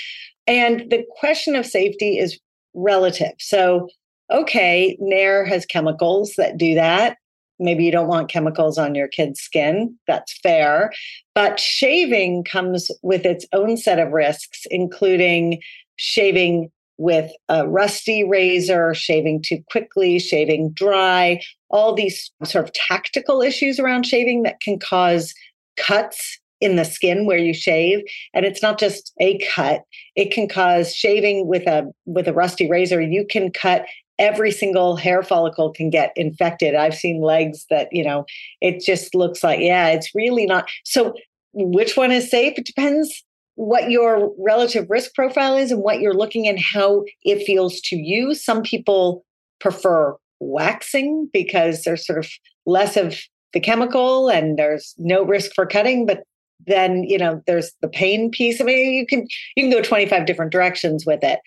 And 0.47 0.89
the 0.89 1.03
question 1.19 1.55
of 1.55 1.65
safety 1.65 2.17
is 2.17 2.39
relative. 2.73 3.33
So, 3.39 3.89
okay, 4.31 4.97
Nair 4.99 5.45
has 5.45 5.65
chemicals 5.65 6.33
that 6.37 6.57
do 6.57 6.75
that. 6.75 7.17
Maybe 7.59 7.85
you 7.85 7.91
don't 7.91 8.07
want 8.07 8.29
chemicals 8.29 8.77
on 8.77 8.93
your 8.93 9.07
kid's 9.07 9.39
skin. 9.39 9.97
That's 10.05 10.37
fair. 10.39 10.91
But 11.33 11.59
shaving 11.59 12.43
comes 12.43 12.91
with 13.01 13.25
its 13.25 13.45
own 13.51 13.77
set 13.77 13.99
of 13.99 14.11
risks, 14.11 14.65
including 14.69 15.59
shaving 15.95 16.69
with 16.97 17.31
a 17.49 17.67
rusty 17.67 18.23
razor, 18.23 18.93
shaving 18.93 19.41
too 19.41 19.59
quickly, 19.71 20.19
shaving 20.19 20.71
dry, 20.71 21.39
all 21.69 21.93
these 21.93 22.31
sort 22.43 22.65
of 22.65 22.73
tactical 22.73 23.41
issues 23.41 23.79
around 23.79 24.05
shaving 24.05 24.43
that 24.43 24.59
can 24.59 24.79
cause 24.79 25.33
cuts 25.77 26.39
in 26.59 26.75
the 26.75 26.85
skin 26.85 27.27
where 27.27 27.37
you 27.37 27.53
shave 27.53 28.03
and 28.33 28.43
it's 28.43 28.63
not 28.63 28.79
just 28.79 29.13
a 29.21 29.37
cut 29.53 29.81
it 30.15 30.31
can 30.31 30.47
cause 30.47 30.95
shaving 30.95 31.45
with 31.47 31.67
a 31.67 31.85
with 32.07 32.27
a 32.27 32.33
rusty 32.33 32.67
razor 32.67 32.99
you 32.99 33.23
can 33.29 33.51
cut 33.51 33.85
every 34.19 34.51
single 34.51 34.95
hair 34.95 35.21
follicle 35.23 35.71
can 35.71 35.89
get 35.89 36.11
infected 36.15 36.75
i've 36.75 36.95
seen 36.95 37.21
legs 37.21 37.65
that 37.69 37.87
you 37.91 38.03
know 38.03 38.25
it 38.61 38.81
just 38.81 39.13
looks 39.13 39.43
like 39.43 39.59
yeah 39.59 39.87
it's 39.87 40.13
really 40.15 40.45
not 40.45 40.69
so 40.83 41.13
which 41.53 41.95
one 41.95 42.11
is 42.11 42.29
safe 42.29 42.53
it 42.57 42.65
depends 42.65 43.23
what 43.57 43.89
your 43.89 44.31
relative 44.37 44.87
risk 44.87 45.15
profile 45.15 45.57
is 45.57 45.71
and 45.71 45.81
what 45.81 45.99
you're 45.99 46.13
looking 46.13 46.47
and 46.47 46.59
how 46.59 47.03
it 47.23 47.43
feels 47.43 47.81
to 47.81 47.95
you. 47.95 48.35
Some 48.35 48.61
people 48.61 49.25
prefer 49.59 50.15
waxing 50.39 51.27
because 51.33 51.81
there's 51.81 52.05
sort 52.05 52.19
of 52.19 52.29
less 52.67 52.95
of 52.95 53.19
the 53.53 53.59
chemical 53.59 54.29
and 54.29 54.59
there's 54.59 54.93
no 54.99 55.23
risk 55.23 55.53
for 55.55 55.65
cutting, 55.65 56.05
but 56.05 56.21
then 56.67 57.03
you 57.03 57.17
know 57.17 57.41
there's 57.47 57.71
the 57.81 57.87
pain 57.87 58.29
piece. 58.29 58.61
I 58.61 58.63
mean, 58.63 58.93
you 58.93 59.07
can 59.07 59.25
you 59.55 59.63
can 59.63 59.71
go 59.71 59.81
25 59.81 60.27
different 60.27 60.51
directions 60.51 61.05
with 61.05 61.23
it. 61.23 61.39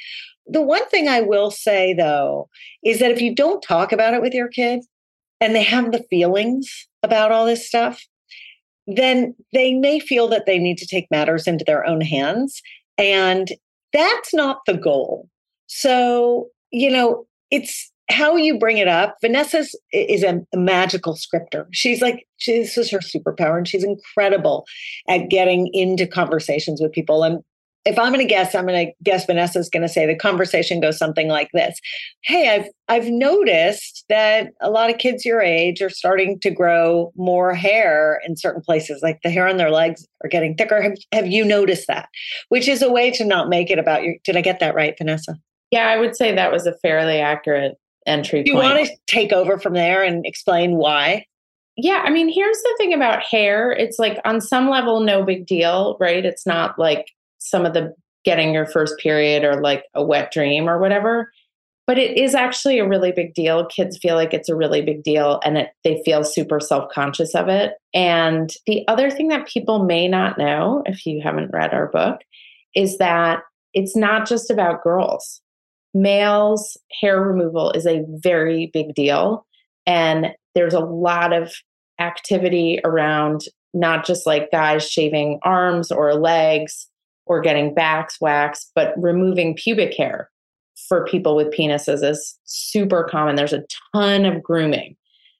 The 0.51 0.63
one 0.63 0.87
thing 0.89 1.09
I 1.09 1.21
will 1.21 1.51
say 1.51 1.95
though 1.95 2.49
is 2.85 2.99
that 2.99 3.11
if 3.11 3.21
you 3.21 3.35
don't 3.35 3.63
talk 3.63 3.93
about 3.93 4.15
it 4.15 4.23
with 4.23 4.35
your 4.35 4.49
kids 4.49 4.87
and 5.41 5.55
they 5.55 5.63
have 5.63 5.93
the 5.93 6.05
feelings 6.11 6.89
about 7.03 7.33
all 7.33 7.47
this 7.47 7.67
stuff, 7.67 8.05
then 8.87 9.35
they 9.53 9.75
may 9.75 10.01
feel 10.01 10.29
that 10.29 10.47
they 10.47 10.59
need 10.59 10.79
to 10.79 10.87
take 10.87 11.07
matters 11.11 11.47
into 11.47 11.65
their 11.65 11.87
own 11.87 12.01
hands. 12.01 12.61
And 12.99 13.49
that's 13.93 14.35
not 14.35 14.61
the 14.67 14.77
goal. 14.77 15.29
So, 15.67 16.49
you 16.71 16.91
know, 16.91 17.27
it's 17.51 17.91
how 18.11 18.37
you 18.37 18.59
bring 18.59 18.79
it 18.79 18.89
up. 18.89 19.17
Vanessa 19.21 19.65
is 19.93 20.25
a, 20.25 20.41
a 20.53 20.57
magical 20.57 21.15
scripter. 21.15 21.69
She's 21.73 22.03
like, 22.03 22.27
she, 22.39 22.59
this 22.59 22.77
is 22.77 22.91
her 22.91 22.99
superpower, 22.99 23.57
and 23.57 23.69
she's 23.69 23.85
incredible 23.85 24.67
at 25.09 25.31
getting 25.31 25.71
into 25.73 26.07
conversations 26.07 26.81
with 26.81 26.93
people. 26.93 27.23
And 27.23 27.43
if 27.85 27.99
I'm 27.99 28.13
going 28.13 28.27
to 28.27 28.31
guess, 28.31 28.55
I'm 28.55 28.67
going 28.67 28.89
to 28.89 28.93
guess 29.03 29.25
Vanessa's 29.25 29.71
going 29.71 29.83
to 29.83 29.89
say 29.89 30.07
the 30.07 30.15
conversation 30.15 30.81
goes 30.81 30.99
something 30.99 31.29
like 31.29 31.49
this. 31.55 31.79
Hey, 32.23 32.51
I've 32.51 32.69
I've 32.89 33.09
noticed 33.09 34.05
that 34.09 34.53
a 34.61 34.71
lot 34.71 34.91
of 34.91 34.99
kids 34.99 35.25
your 35.25 35.41
age 35.41 35.81
are 35.81 35.91
starting 35.91 36.39
to 36.41 36.51
grow 36.51 37.13
more 37.17 37.55
hair 37.55 38.21
in 38.27 38.37
certain 38.37 38.61
places, 38.61 39.01
like 39.03 39.21
the 39.23 39.31
hair 39.31 39.49
on 39.49 39.57
their 39.57 39.71
legs 39.71 40.07
are 40.23 40.29
getting 40.29 40.57
thicker. 40.57 40.83
Have, 40.83 40.99
have 41.13 41.27
you 41.27 41.45
noticed 41.45 41.87
that? 41.87 42.09
Which 42.49 42.69
is 42.69 42.83
a 42.83 42.91
way 42.91 43.11
to 43.13 43.25
not 43.25 43.49
make 43.49 43.71
it 43.71 43.79
about 43.79 44.03
you. 44.03 44.19
Did 44.25 44.37
I 44.37 44.43
get 44.43 44.61
that 44.61 44.75
right, 44.75 44.95
Vanessa? 44.99 45.39
Yeah, 45.71 45.87
I 45.87 45.97
would 45.97 46.17
say 46.17 46.35
that 46.35 46.53
was 46.53 46.67
a 46.67 46.77
fairly 46.79 47.21
accurate 47.21 47.77
entry. 48.07 48.43
Do 48.43 48.51
you 48.51 48.59
point. 48.59 48.75
want 48.75 48.87
to 48.87 48.97
take 49.07 49.33
over 49.33 49.59
from 49.59 49.75
there 49.75 50.03
and 50.03 50.27
explain 50.27 50.77
why? 50.77 51.25
Yeah, 51.77 52.03
I 52.05 52.11
mean, 52.11 52.29
here's 52.29 52.61
the 52.61 52.75
thing 52.77 52.93
about 52.93 53.23
hair. 53.23 53.71
It's 53.73 53.99
like 53.99 54.19
on 54.25 54.41
some 54.41 54.69
level, 54.69 55.01
no 55.01 55.25
big 55.25 55.47
deal, 55.47 55.97
right? 55.99 56.27
It's 56.27 56.45
not 56.45 56.79
like 56.79 57.07
some 57.41 57.67
of 57.67 57.75
the 57.75 57.93
getting 58.25 58.55
your 58.55 58.67
first 58.67 58.99
period 58.99 59.45
or 59.45 59.61
like 59.61 59.85
a 59.95 60.05
wet 60.05 60.31
dream 60.31 60.69
or 60.69 60.79
whatever 60.79 61.31
but 61.91 61.99
it 61.99 62.17
is 62.17 62.37
actually 62.37 62.79
a 62.79 62.89
really 62.89 63.11
big 63.11 63.35
deal. 63.35 63.67
Kids 63.67 63.99
feel 63.99 64.15
like 64.15 64.33
it's 64.33 64.49
a 64.49 64.55
really 64.55 64.81
big 64.81 65.03
deal 65.03 65.41
and 65.45 65.59
it, 65.59 65.71
they 65.83 66.01
feel 66.05 66.23
super 66.23 66.61
self-conscious 66.61 67.35
of 67.35 67.49
it. 67.49 67.73
And 67.93 68.49
the 68.65 68.87
other 68.87 69.11
thing 69.11 69.27
that 69.27 69.49
people 69.49 69.85
may 69.85 70.07
not 70.07 70.39
know 70.39 70.85
if 70.87 71.05
you 71.05 71.21
haven't 71.21 71.51
read 71.53 71.75
our 71.75 71.89
book 71.89 72.21
is 72.77 72.99
that 72.99 73.43
it's 73.75 73.97
not 73.97 74.29
just 74.29 74.53
about 74.53 74.85
girls. 74.85 75.41
Males 75.93 76.77
hair 77.01 77.21
removal 77.21 77.73
is 77.73 77.87
a 77.87 78.05
very 78.09 78.71
big 78.73 78.95
deal. 78.95 79.45
And 79.85 80.29
there's 80.55 80.75
a 80.75 80.79
lot 80.79 81.33
of 81.33 81.53
activity 81.99 82.79
around 82.85 83.47
not 83.75 84.07
just 84.07 84.27
like 84.27 84.53
guys 84.53 84.89
shaving 84.89 85.41
arms 85.43 85.91
or 85.91 86.15
legs 86.15 86.87
or 87.31 87.41
getting 87.41 87.73
backs 87.73 88.21
waxed, 88.21 88.73
but 88.75 88.93
removing 88.97 89.55
pubic 89.55 89.95
hair 89.97 90.29
for 90.89 91.07
people 91.07 91.37
with 91.37 91.55
penises 91.55 92.03
is 92.03 92.37
super 92.43 93.05
common. 93.05 93.37
There's 93.37 93.53
a 93.53 93.63
ton 93.95 94.27
of 94.27 94.43
grooming. 94.43 94.97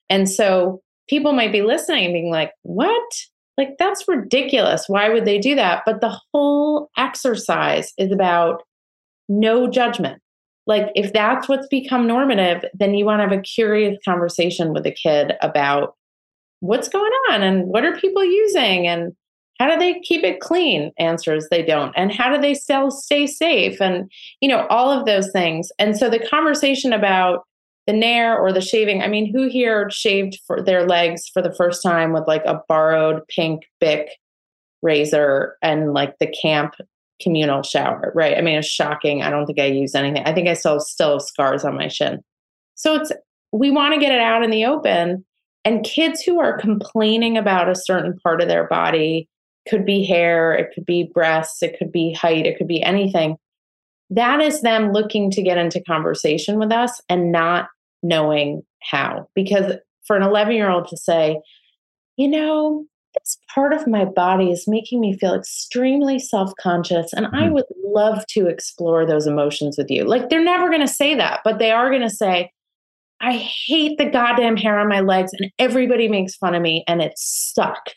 And 0.09 0.29
so 0.29 0.81
people 1.09 1.33
might 1.33 1.51
be 1.51 1.63
listening 1.63 2.05
and 2.05 2.13
being 2.13 2.31
like, 2.31 2.53
what? 2.61 3.03
Like, 3.57 3.77
that's 3.77 4.07
ridiculous. 4.07 4.85
Why 4.87 5.09
would 5.09 5.25
they 5.25 5.37
do 5.37 5.53
that? 5.55 5.83
But 5.85 5.99
the 5.99 6.17
whole 6.31 6.89
exercise 6.97 7.91
is 7.97 8.09
about 8.09 8.63
no 9.27 9.69
judgment. 9.69 10.21
Like, 10.67 10.93
if 10.95 11.11
that's 11.11 11.49
what's 11.49 11.67
become 11.67 12.07
normative, 12.07 12.63
then 12.73 12.93
you 12.93 13.03
want 13.03 13.19
to 13.19 13.23
have 13.23 13.37
a 13.37 13.41
curious 13.41 13.97
conversation 14.05 14.71
with 14.71 14.85
a 14.85 14.91
kid 14.91 15.33
about 15.41 15.95
what's 16.61 16.87
going 16.87 17.11
on 17.31 17.43
and 17.43 17.67
what 17.67 17.83
are 17.83 17.97
people 17.97 18.23
using 18.23 18.87
and 18.87 19.13
how 19.61 19.69
do 19.69 19.77
they 19.77 19.99
keep 19.99 20.23
it 20.23 20.39
clean? 20.39 20.91
Answers 20.97 21.47
they 21.51 21.63
don't. 21.63 21.93
And 21.95 22.11
how 22.11 22.33
do 22.33 22.41
they 22.41 22.55
stay 22.55 23.27
safe? 23.27 23.79
And 23.79 24.11
you 24.41 24.49
know 24.49 24.65
all 24.67 24.89
of 24.89 25.05
those 25.05 25.31
things. 25.31 25.71
And 25.77 25.95
so 25.95 26.09
the 26.09 26.19
conversation 26.19 26.91
about 26.91 27.43
the 27.85 27.93
nair 27.93 28.37
or 28.37 28.53
the 28.53 28.61
shaving 28.61 29.01
i 29.01 29.07
mean 29.07 29.33
who 29.33 29.49
here 29.49 29.89
shaved 29.89 30.39
for 30.45 30.61
their 30.61 30.85
legs 30.85 31.27
for 31.33 31.41
the 31.41 31.53
first 31.53 31.81
time 31.81 32.13
with 32.13 32.27
like 32.27 32.43
a 32.45 32.61
borrowed 32.69 33.23
pink 33.27 33.63
bic 33.79 34.07
razor 34.83 35.57
and 35.63 35.91
like 35.91 36.13
the 36.19 36.31
camp 36.41 36.75
communal 37.21 37.63
shower 37.63 38.11
right? 38.15 38.37
I 38.37 38.41
mean 38.41 38.57
it's 38.57 38.67
shocking. 38.67 39.21
I 39.21 39.29
don't 39.29 39.45
think 39.45 39.59
i 39.59 39.65
use 39.65 39.95
anything. 39.95 40.23
I 40.25 40.33
think 40.33 40.47
i 40.47 40.53
still 40.53 40.79
still 40.79 41.13
have 41.13 41.21
scars 41.21 41.63
on 41.63 41.75
my 41.75 41.87
shin. 41.87 42.21
So 42.75 42.95
it's 42.95 43.11
we 43.51 43.69
want 43.69 43.93
to 43.93 43.99
get 43.99 44.11
it 44.11 44.21
out 44.21 44.43
in 44.43 44.49
the 44.49 44.65
open. 44.65 45.25
And 45.63 45.83
kids 45.83 46.21
who 46.21 46.39
are 46.39 46.57
complaining 46.57 47.37
about 47.37 47.69
a 47.69 47.75
certain 47.75 48.17
part 48.23 48.41
of 48.41 48.47
their 48.47 48.67
body 48.67 49.27
could 49.67 49.85
be 49.85 50.03
hair, 50.03 50.53
it 50.53 50.71
could 50.73 50.85
be 50.85 51.09
breasts, 51.13 51.61
it 51.61 51.77
could 51.77 51.91
be 51.91 52.13
height, 52.13 52.45
it 52.45 52.57
could 52.57 52.67
be 52.67 52.81
anything. 52.81 53.37
That 54.09 54.41
is 54.41 54.61
them 54.61 54.91
looking 54.91 55.31
to 55.31 55.41
get 55.41 55.57
into 55.57 55.81
conversation 55.83 56.59
with 56.59 56.71
us 56.71 57.01
and 57.07 57.31
not 57.31 57.69
knowing 58.03 58.63
how. 58.81 59.27
Because 59.35 59.73
for 60.05 60.15
an 60.15 60.23
11 60.23 60.53
year 60.53 60.69
old 60.69 60.87
to 60.89 60.97
say, 60.97 61.39
you 62.17 62.27
know, 62.27 62.85
this 63.13 63.37
part 63.53 63.73
of 63.73 63.87
my 63.87 64.05
body 64.05 64.51
is 64.51 64.67
making 64.67 64.99
me 65.01 65.17
feel 65.17 65.33
extremely 65.33 66.17
self 66.19 66.53
conscious, 66.59 67.11
and 67.13 67.27
I 67.33 67.47
hmm. 67.47 67.53
would 67.53 67.65
love 67.83 68.25
to 68.27 68.47
explore 68.47 69.05
those 69.05 69.27
emotions 69.27 69.77
with 69.77 69.89
you. 69.89 70.05
Like, 70.05 70.29
they're 70.29 70.43
never 70.43 70.69
going 70.69 70.81
to 70.81 70.87
say 70.87 71.15
that, 71.15 71.41
but 71.43 71.59
they 71.59 71.71
are 71.71 71.89
going 71.89 72.01
to 72.01 72.09
say, 72.09 72.51
I 73.19 73.33
hate 73.33 73.97
the 73.97 74.09
goddamn 74.09 74.57
hair 74.57 74.79
on 74.79 74.87
my 74.87 75.01
legs, 75.01 75.31
and 75.37 75.51
everybody 75.59 76.07
makes 76.07 76.35
fun 76.35 76.55
of 76.55 76.61
me, 76.61 76.83
and 76.87 77.01
it's 77.01 77.21
stuck 77.21 77.91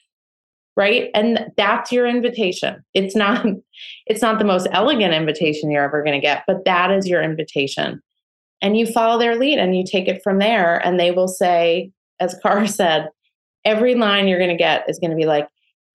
right? 0.77 1.11
And 1.15 1.51
that's 1.57 1.93
your 1.93 2.07
invitation. 2.07 2.85
It's 2.95 3.15
not 3.15 3.47
it's 4.07 4.23
not 4.23 4.39
the 4.39 4.45
most 4.45 4.67
elegant 4.73 5.15
invitation 5.15 5.71
you're 5.71 5.85
ever 5.85 6.03
going 6.03 6.19
to 6.19 6.27
get 6.27 6.45
but 6.47 6.65
that 6.65 6.91
is 6.91 7.09
your 7.09 7.23
invitation. 7.23 8.03
And 8.63 8.77
you 8.77 8.87
follow 8.87 9.19
their 9.19 9.37
lead 9.37 9.59
and 9.59 9.77
you 9.77 9.85
take 9.85 10.09
it 10.09 10.23
from 10.23 10.39
there 10.39 10.79
and 10.87 10.99
they 10.99 11.11
will 11.11 11.29
say 11.29 11.91
as 12.21 12.39
Cara 12.43 12.69
said 12.69 13.09
every 13.65 13.95
line 13.95 14.29
you're 14.29 14.39
going 14.39 14.51
to 14.51 14.57
get 14.57 14.89
is 14.89 14.99
going 14.99 15.11
to 15.11 15.17
be 15.17 15.27
like 15.27 15.49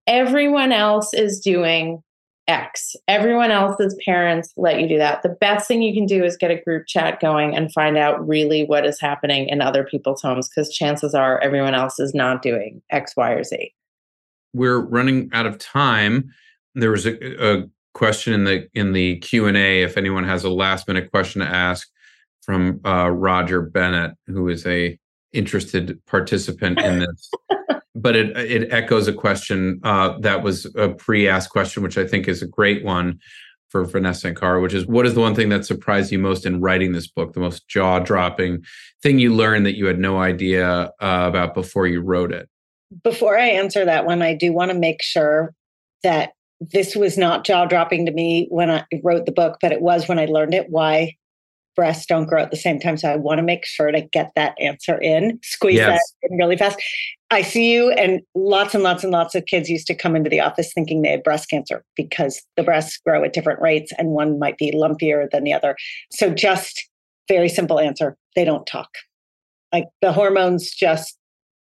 everyone 0.07 0.73
else 0.73 1.13
is 1.13 1.41
doing 1.41 2.03
x. 2.49 2.97
Everyone 3.07 3.51
else's 3.51 3.95
parents 4.05 4.53
let 4.57 4.81
you 4.81 4.89
do 4.89 4.97
that. 4.99 5.23
The 5.23 5.29
best 5.29 5.69
thing 5.69 5.83
you 5.83 5.93
can 5.93 6.07
do 6.07 6.25
is 6.25 6.37
get 6.37 6.51
a 6.51 6.61
group 6.61 6.87
chat 6.87 7.21
going 7.21 7.55
and 7.55 7.73
find 7.73 7.99
out 7.99 8.27
really 8.27 8.65
what 8.65 8.87
is 8.87 8.99
happening 8.99 9.49
in 9.49 9.61
other 9.61 9.85
people's 9.85 10.23
homes 10.23 10.49
because 10.49 10.73
chances 10.73 11.15
are 11.15 11.39
everyone 11.41 11.75
else 11.75 12.01
is 12.01 12.15
not 12.15 12.43
doing 12.43 12.83
x 12.91 13.15
y 13.17 13.33
or 13.33 13.45
z 13.45 13.73
we're 14.55 14.81
running 14.81 15.31
out 15.33 15.47
of 15.47 15.59
time. 15.59 16.33
there 16.75 16.91
was 16.91 17.07
a, 17.07 17.61
a 17.63 17.69
question 17.95 18.33
in 18.33 18.45
the 18.45 18.69
in 18.75 18.93
the 18.93 19.17
Q 19.19 19.47
and 19.47 19.57
A. 19.57 19.83
If 19.83 19.97
anyone 19.97 20.25
has 20.25 20.45
a 20.45 20.51
last 20.51 20.89
minute 20.89 21.11
question 21.11 21.41
to 21.41 21.49
ask, 21.49 21.89
from 22.49 22.81
uh, 22.87 23.11
Roger 23.11 23.61
Bennett, 23.61 24.17
who 24.27 24.49
is 24.49 24.67
a 24.67 24.99
interested 25.35 26.01
participant 26.07 26.81
in 26.81 26.99
this. 27.01 27.31
but 27.95 28.17
it 28.17 28.35
it 28.39 28.73
echoes 28.73 29.07
a 29.07 29.13
question 29.13 29.81
uh, 29.85 30.19
that 30.21 30.43
was 30.43 30.65
a 30.75 30.89
pre-asked 30.89 31.51
question, 31.51 31.83
which 31.83 31.99
I 31.99 32.07
think 32.07 32.27
is 32.27 32.41
a 32.41 32.47
great 32.47 32.83
one 32.83 33.21
for 33.69 33.85
Vanessa 33.85 34.29
and 34.29 34.37
Cara, 34.37 34.63
which 34.63 34.73
is 34.73 34.87
what 34.87 35.05
is 35.05 35.13
the 35.13 35.21
one 35.21 35.35
thing 35.35 35.51
that 35.51 35.67
surprised 35.67 36.11
you 36.11 36.19
most 36.19 36.47
in 36.47 36.63
writing 36.63 36.93
this 36.93 37.07
book, 37.07 37.35
the 37.35 37.41
most 37.41 37.69
jaw-dropping 37.69 38.65
thing 39.03 39.19
you 39.19 39.35
learned 39.35 39.67
that 39.67 39.77
you 39.77 39.85
had 39.85 39.99
no 39.99 40.19
idea 40.19 40.91
uh, 41.03 41.25
about 41.29 41.53
before 41.53 41.87
you 41.87 42.01
wrote 42.01 42.33
it? 42.33 42.49
Before 43.03 43.39
I 43.39 43.49
answer 43.49 43.85
that 43.85 44.07
one, 44.07 44.23
I 44.23 44.35
do 44.35 44.53
want 44.53 44.71
to 44.71 44.79
make 44.79 45.03
sure 45.03 45.55
that 46.03 46.33
this 46.61 46.97
was 46.97 47.17
not 47.17 47.45
jaw-dropping 47.45 48.07
to 48.07 48.13
me 48.13 48.47
when 48.51 48.71
I 48.71 48.85
wrote 49.03 49.27
the 49.27 49.33
book, 49.33 49.59
but 49.61 49.73
it 49.73 49.81
was 49.81 50.09
when 50.09 50.19
I 50.19 50.25
learned 50.25 50.55
it. 50.55 50.71
Why 50.71 51.15
breasts 51.79 52.07
don't 52.07 52.27
grow 52.27 52.43
at 52.43 52.51
the 52.51 52.57
same 52.57 52.81
time. 52.81 52.97
So 52.97 53.09
I 53.09 53.15
want 53.15 53.39
to 53.39 53.43
make 53.45 53.65
sure 53.65 53.93
to 53.93 54.01
get 54.01 54.33
that 54.35 54.57
answer 54.61 55.01
in, 55.01 55.39
squeeze 55.45 55.77
yes. 55.77 56.01
that 56.23 56.29
in 56.29 56.37
really 56.37 56.57
fast. 56.57 56.77
I 57.31 57.43
see 57.43 57.73
you, 57.73 57.93
and 57.93 58.21
lots 58.35 58.75
and 58.75 58.83
lots 58.83 59.05
and 59.05 59.13
lots 59.13 59.37
of 59.37 59.47
kids 59.47 59.71
used 59.71 59.87
to 59.87 59.95
come 59.95 60.17
into 60.17 60.29
the 60.29 60.41
office 60.41 60.73
thinking 60.73 61.03
they 61.03 61.11
had 61.13 61.23
breast 61.23 61.49
cancer 61.49 61.85
because 61.95 62.43
the 62.57 62.65
breasts 62.65 62.99
grow 63.07 63.23
at 63.23 63.33
different 63.33 63.61
rates 63.61 63.93
and 63.97 64.09
one 64.09 64.41
might 64.41 64.59
be 64.59 64.73
lumpier 64.73 65.31
than 65.31 65.45
the 65.45 65.53
other. 65.53 65.77
So, 66.11 66.31
just 66.31 66.89
very 67.29 67.49
simple 67.49 67.79
answer 67.79 68.17
they 68.35 68.45
don't 68.45 68.67
talk. 68.67 68.89
Like 69.73 69.85
the 70.03 70.13
hormones 70.13 70.73
just 70.73 71.18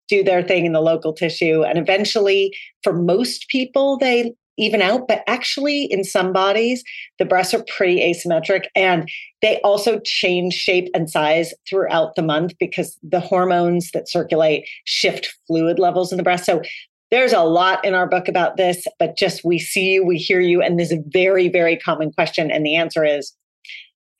do 0.08 0.24
their 0.24 0.42
thing 0.42 0.66
in 0.66 0.72
the 0.72 0.80
local 0.80 1.12
tissue. 1.12 1.62
And 1.64 1.78
eventually, 1.78 2.56
for 2.82 2.92
most 2.92 3.48
people, 3.48 3.98
they 3.98 4.34
even 4.58 4.82
out, 4.82 5.06
but 5.06 5.22
actually 5.26 5.84
in 5.84 6.04
some 6.04 6.32
bodies, 6.32 6.82
the 7.18 7.24
breasts 7.24 7.54
are 7.54 7.64
pretty 7.76 8.00
asymmetric 8.00 8.64
and 8.74 9.08
they 9.40 9.60
also 9.60 10.00
change 10.00 10.52
shape 10.52 10.88
and 10.94 11.08
size 11.08 11.54
throughout 11.68 12.16
the 12.16 12.22
month 12.22 12.54
because 12.58 12.98
the 13.02 13.20
hormones 13.20 13.92
that 13.92 14.08
circulate 14.08 14.68
shift 14.84 15.32
fluid 15.46 15.78
levels 15.78 16.10
in 16.10 16.18
the 16.18 16.24
breast. 16.24 16.44
So 16.44 16.60
there's 17.10 17.32
a 17.32 17.44
lot 17.44 17.84
in 17.84 17.94
our 17.94 18.08
book 18.08 18.28
about 18.28 18.56
this, 18.56 18.86
but 18.98 19.16
just 19.16 19.44
we 19.44 19.58
see 19.58 19.92
you, 19.92 20.04
we 20.04 20.18
hear 20.18 20.40
you, 20.40 20.60
and 20.60 20.78
there's 20.78 20.92
a 20.92 21.02
very, 21.06 21.48
very 21.48 21.76
common 21.76 22.12
question. 22.12 22.50
And 22.50 22.66
the 22.66 22.76
answer 22.76 23.04
is 23.04 23.32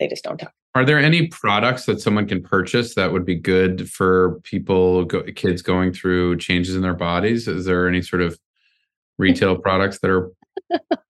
they 0.01 0.09
just 0.09 0.24
don't 0.24 0.39
talk. 0.39 0.53
Are 0.79 0.85
there 0.85 1.01
any 1.01 1.26
products 1.26 1.87
that 1.87 2.01
someone 2.01 2.29
can 2.29 2.41
purchase 2.41 2.95
that 2.95 3.12
would 3.12 3.24
be 3.24 3.35
good 3.35 3.91
for 3.91 4.39
people, 4.45 5.05
go, 5.07 5.24
kids 5.35 5.61
going 5.61 5.93
through 5.93 6.37
changes 6.37 6.76
in 6.76 6.83
their 6.83 6.95
bodies? 6.95 7.49
Is 7.49 7.64
there 7.64 7.89
any 7.89 8.01
sort 8.01 8.22
of 8.22 8.39
retail 9.18 9.57
products 9.61 9.99
that 9.99 10.09
are 10.09 10.31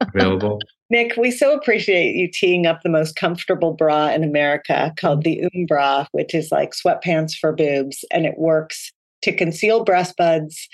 available? 0.01 0.59
Nick, 0.89 1.19
we 1.19 1.31
so 1.31 1.53
appreciate 1.53 2.17
you 2.17 2.31
teeing 2.33 2.65
up 2.65 2.81
the 2.81 2.89
most 2.89 3.15
comfortable 3.17 3.75
bra 3.75 4.09
in 4.09 4.25
America 4.25 4.95
called 4.97 5.23
the 5.23 5.47
Umbra, 5.55 6.09
which 6.13 6.35
is 6.35 6.51
like 6.51 6.73
sweatpants 6.73 7.35
for 7.39 7.53
boobs, 7.53 8.07
and 8.11 8.25
it 8.25 8.39
works 8.39 8.91
to 9.21 9.37
conceal 9.37 9.85
breast 9.85 10.17
buds. 10.17 10.67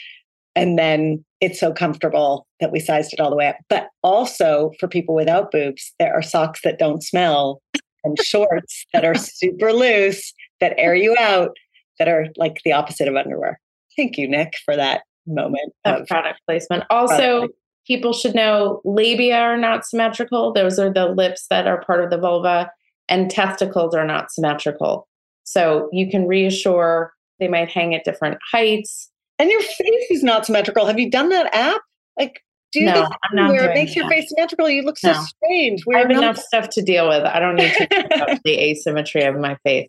And 0.55 0.79
then 0.79 1.25
it's 1.41 1.59
so 1.59 1.73
comfortable 1.73 2.47
that 2.61 2.71
we 2.71 2.79
sized 2.79 3.13
it 3.13 3.19
all 3.19 3.31
the 3.31 3.35
way 3.35 3.49
up. 3.49 3.57
But 3.69 3.89
also 4.05 4.71
for 4.79 4.87
people 4.87 5.17
without 5.17 5.51
boobs, 5.51 5.93
there 5.99 6.15
are 6.15 6.23
socks 6.23 6.61
that 6.63 6.79
don't 6.79 7.03
smell 7.03 7.61
and 8.05 8.19
shorts 8.21 8.87
that 8.93 9.05
are 9.05 9.15
super 9.15 9.73
loose 9.73 10.33
that 10.61 10.75
air 10.79 10.95
you 10.95 11.17
out 11.19 11.57
that 11.99 12.09
are 12.09 12.27
like 12.37 12.61
the 12.65 12.73
opposite 12.73 13.09
of 13.09 13.17
underwear. 13.17 13.61
Thank 13.97 14.19
you, 14.19 14.29
Nick, 14.29 14.55
for 14.65 14.77
that 14.77 15.03
moment 15.27 15.73
of 15.85 16.07
product 16.07 16.41
placement. 16.47 16.85
Also, 16.91 17.17
product. 17.17 17.55
people 17.87 18.13
should 18.13 18.35
know 18.35 18.81
labia 18.85 19.37
are 19.37 19.57
not 19.57 19.87
symmetrical. 19.87 20.53
Those 20.53 20.79
are 20.79 20.93
the 20.93 21.07
lips 21.07 21.47
that 21.51 21.67
are 21.67 21.83
part 21.85 22.03
of 22.03 22.11
the 22.11 22.19
vulva, 22.19 22.71
and 23.09 23.31
testicles 23.31 23.95
are 23.95 24.07
not 24.07 24.33
symmetrical. 24.33 25.09
So 25.45 25.89
you 25.93 26.11
can 26.11 26.27
reassure 26.27 27.13
they 27.39 27.49
might 27.49 27.71
hang 27.71 27.95
at 27.95 28.05
different 28.05 28.39
heights. 28.51 29.11
And 29.39 29.51
your 29.51 29.63
face 29.63 30.11
is 30.11 30.23
not 30.23 30.47
symmetrical. 30.47 30.87
Have 30.87 30.99
you 30.99 31.11
done 31.11 31.29
that 31.31 31.55
app? 31.55 31.81
Like, 32.19 32.43
do 32.75 32.85
no, 32.85 33.09
I'm 33.25 33.37
not 33.37 33.51
where 33.51 33.70
it 33.70 33.75
makes 33.75 33.95
that. 33.95 34.01
your 34.01 34.09
face 34.09 34.29
symmetrical? 34.29 34.68
You 34.68 34.83
look 34.83 34.99
so 34.99 35.12
no. 35.12 35.22
strange. 35.22 35.87
We're 35.87 35.97
I 35.97 36.01
have 36.01 36.09
not- 36.09 36.18
enough 36.18 36.39
stuff 36.39 36.68
to 36.70 36.83
deal 36.83 37.09
with. 37.09 37.25
I 37.25 37.39
don't 37.41 37.57
need 37.57 37.72
to 37.72 38.41
the 38.45 38.59
asymmetry 38.59 39.22
of 39.22 39.37
my 39.37 39.57
face. 39.64 39.89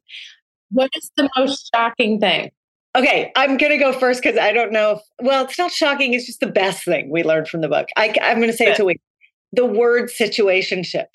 What 0.69 0.91
is 0.95 1.11
the 1.17 1.29
most 1.36 1.69
shocking 1.73 2.19
thing? 2.19 2.51
Okay, 2.95 3.31
I'm 3.36 3.57
going 3.57 3.71
to 3.71 3.77
go 3.77 3.91
first 3.91 4.23
because 4.23 4.39
I 4.39 4.53
don't 4.53 4.71
know. 4.71 4.93
If, 4.93 5.01
well, 5.21 5.43
it's 5.43 5.57
not 5.57 5.71
shocking. 5.71 6.13
It's 6.13 6.25
just 6.25 6.39
the 6.39 6.47
best 6.47 6.86
thing 6.86 7.09
we 7.09 7.23
learned 7.23 7.49
from 7.49 7.61
the 7.61 7.67
book. 7.67 7.88
I, 7.97 8.15
am 8.21 8.38
going 8.38 8.49
to 8.49 8.55
say 8.55 8.67
it 8.67 8.77
to 8.77 8.86
we. 8.86 8.99
The 9.51 9.65
word 9.65 10.09
situationship. 10.09 11.07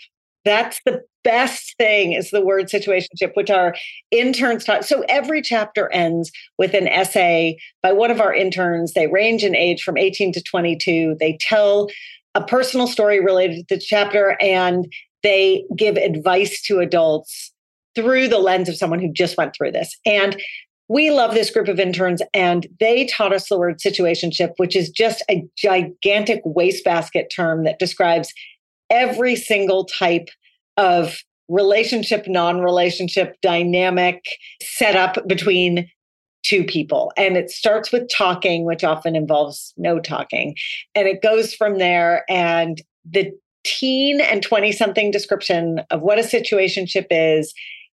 That's 0.44 0.80
the 0.84 1.02
best 1.22 1.76
thing 1.76 2.12
is 2.12 2.30
the 2.30 2.40
word 2.40 2.66
situationship, 2.66 3.34
which 3.34 3.50
our 3.50 3.74
interns 4.10 4.64
taught. 4.64 4.84
So 4.84 5.04
every 5.08 5.42
chapter 5.42 5.92
ends 5.92 6.30
with 6.58 6.74
an 6.74 6.88
essay 6.88 7.58
by 7.82 7.92
one 7.92 8.10
of 8.10 8.20
our 8.20 8.34
interns. 8.34 8.92
They 8.94 9.06
range 9.06 9.44
in 9.44 9.54
age 9.54 9.82
from 9.82 9.96
18 9.96 10.32
to 10.32 10.42
22. 10.42 11.16
They 11.20 11.38
tell 11.40 11.88
a 12.34 12.42
personal 12.42 12.86
story 12.86 13.20
related 13.20 13.68
to 13.68 13.74
the 13.74 13.80
chapter 13.80 14.36
and 14.40 14.90
they 15.22 15.64
give 15.76 15.96
advice 15.96 16.62
to 16.62 16.78
adults 16.78 17.52
through 17.94 18.28
the 18.28 18.38
lens 18.38 18.68
of 18.68 18.76
someone 18.76 19.00
who 19.00 19.12
just 19.12 19.36
went 19.36 19.54
through 19.54 19.72
this. 19.72 19.96
And 20.06 20.40
we 20.88 21.10
love 21.10 21.34
this 21.34 21.50
group 21.50 21.68
of 21.68 21.78
interns 21.78 22.20
and 22.34 22.66
they 22.80 23.06
taught 23.06 23.32
us 23.32 23.48
the 23.48 23.56
word 23.56 23.78
situationship 23.78 24.50
which 24.56 24.74
is 24.74 24.90
just 24.90 25.22
a 25.30 25.44
gigantic 25.56 26.40
wastebasket 26.44 27.30
term 27.34 27.62
that 27.62 27.78
describes 27.78 28.32
every 28.90 29.36
single 29.36 29.84
type 29.84 30.28
of 30.76 31.18
relationship 31.48 32.26
non-relationship 32.28 33.36
dynamic 33.42 34.24
setup 34.62 35.26
between 35.26 35.88
two 36.42 36.64
people 36.64 37.12
and 37.16 37.36
it 37.36 37.50
starts 37.50 37.92
with 37.92 38.08
talking 38.08 38.64
which 38.64 38.84
often 38.84 39.14
involves 39.14 39.74
no 39.76 39.98
talking 39.98 40.54
and 40.94 41.06
it 41.08 41.20
goes 41.22 41.52
from 41.52 41.78
there 41.78 42.24
and 42.30 42.80
the 43.04 43.30
teen 43.64 44.20
and 44.20 44.42
20 44.42 44.72
something 44.72 45.10
description 45.10 45.80
of 45.90 46.00
what 46.02 46.18
a 46.18 46.22
situationship 46.22 47.06
is 47.10 47.52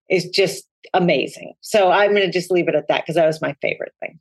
is 0.08 0.28
just 0.28 0.64
amazing. 0.94 1.54
So 1.60 1.90
I'm 1.90 2.10
going 2.10 2.26
to 2.26 2.32
just 2.32 2.50
leave 2.50 2.68
it 2.68 2.74
at 2.74 2.88
that 2.88 3.02
because 3.02 3.16
that 3.16 3.26
was 3.26 3.42
my 3.42 3.54
favorite 3.60 3.92
thing. 4.00 4.18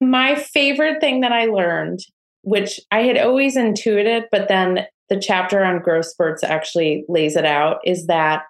My 0.00 0.34
favorite 0.34 1.00
thing 1.00 1.20
that 1.20 1.32
I 1.32 1.46
learned, 1.46 2.00
which 2.42 2.80
I 2.90 3.02
had 3.02 3.18
always 3.18 3.56
intuited, 3.56 4.24
but 4.32 4.48
then 4.48 4.86
the 5.10 5.20
chapter 5.20 5.62
on 5.62 5.82
growth 5.82 6.06
spurts 6.06 6.42
actually 6.42 7.04
lays 7.08 7.36
it 7.36 7.44
out, 7.44 7.80
is 7.84 8.06
that 8.06 8.44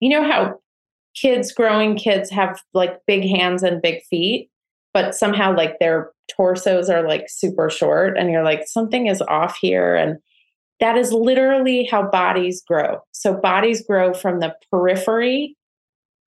you 0.00 0.08
know 0.08 0.22
how 0.22 0.58
kids, 1.14 1.52
growing 1.52 1.96
kids, 1.96 2.30
have 2.30 2.60
like 2.72 3.00
big 3.06 3.24
hands 3.24 3.62
and 3.62 3.82
big 3.82 4.02
feet, 4.04 4.48
but 4.94 5.14
somehow 5.14 5.54
like 5.54 5.78
their 5.78 6.10
torsos 6.34 6.88
are 6.88 7.06
like 7.06 7.26
super 7.28 7.68
short, 7.68 8.16
and 8.16 8.30
you're 8.30 8.44
like, 8.44 8.66
something 8.66 9.06
is 9.06 9.20
off 9.22 9.58
here. 9.60 9.94
And 9.94 10.16
that 10.80 10.96
is 10.96 11.12
literally 11.12 11.84
how 11.84 12.08
bodies 12.08 12.62
grow. 12.66 12.98
So 13.12 13.34
bodies 13.34 13.86
grow 13.86 14.14
from 14.14 14.40
the 14.40 14.54
periphery 14.70 15.56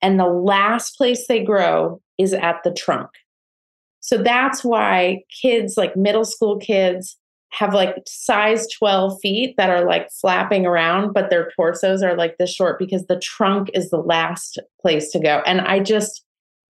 and 0.03 0.19
the 0.19 0.27
last 0.27 0.97
place 0.97 1.27
they 1.29 1.45
grow 1.45 2.01
is 2.19 2.33
at 2.33 2.57
the 2.65 2.73
trunk. 2.73 3.11
So 4.01 4.19
that's 4.19 4.65
why 4.65 5.23
kids, 5.41 5.77
like 5.77 5.95
middle 5.95 6.25
school 6.25 6.59
kids, 6.59 7.17
have 7.53 7.75
like 7.75 7.97
size 8.07 8.67
12 8.79 9.19
feet 9.21 9.57
that 9.57 9.71
are 9.71 9.85
like 9.85 10.09
flapping 10.11 10.67
around, 10.67 11.13
but 11.13 11.31
their 11.31 11.51
torsos 11.57 12.03
are 12.03 12.15
like 12.15 12.39
this 12.39 12.55
short 12.55 12.79
because 12.79 13.07
the 13.07 13.19
trunk 13.19 13.71
is 13.75 13.91
the 13.91 13.99
last 13.99 14.59
place 14.81 15.11
to 15.11 15.19
go. 15.19 15.43
And 15.47 15.61
I 15.61 15.81
just, 15.81 16.25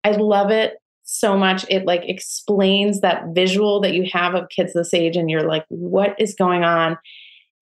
I 0.02 0.10
love 0.12 0.50
it 0.50 0.74
so 1.04 1.36
much. 1.36 1.64
It 1.70 1.86
like 1.86 2.02
explains 2.04 3.00
that 3.00 3.24
visual 3.34 3.80
that 3.80 3.94
you 3.94 4.08
have 4.12 4.34
of 4.34 4.48
kids 4.48 4.72
this 4.72 4.92
age, 4.92 5.16
and 5.16 5.30
you're 5.30 5.46
like, 5.46 5.64
what 5.68 6.14
is 6.18 6.34
going 6.34 6.64
on? 6.64 6.98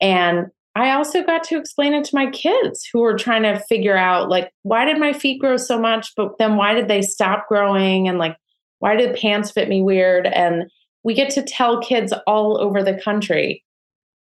And 0.00 0.46
I 0.74 0.92
also 0.92 1.22
got 1.22 1.44
to 1.44 1.58
explain 1.58 1.92
it 1.92 2.04
to 2.06 2.16
my 2.16 2.30
kids 2.30 2.88
who 2.90 3.00
were 3.00 3.16
trying 3.16 3.42
to 3.42 3.60
figure 3.60 3.96
out 3.96 4.30
like 4.30 4.52
why 4.62 4.86
did 4.86 4.98
my 4.98 5.12
feet 5.12 5.38
grow 5.38 5.58
so 5.58 5.78
much 5.78 6.12
but 6.16 6.38
then 6.38 6.56
why 6.56 6.72
did 6.72 6.88
they 6.88 7.02
stop 7.02 7.46
growing 7.46 8.08
and 8.08 8.18
like 8.18 8.36
why 8.78 8.96
did 8.96 9.14
pants 9.14 9.50
fit 9.50 9.68
me 9.68 9.82
weird 9.82 10.26
and 10.26 10.64
we 11.04 11.14
get 11.14 11.30
to 11.30 11.42
tell 11.42 11.80
kids 11.80 12.12
all 12.26 12.60
over 12.60 12.82
the 12.82 13.00
country 13.02 13.64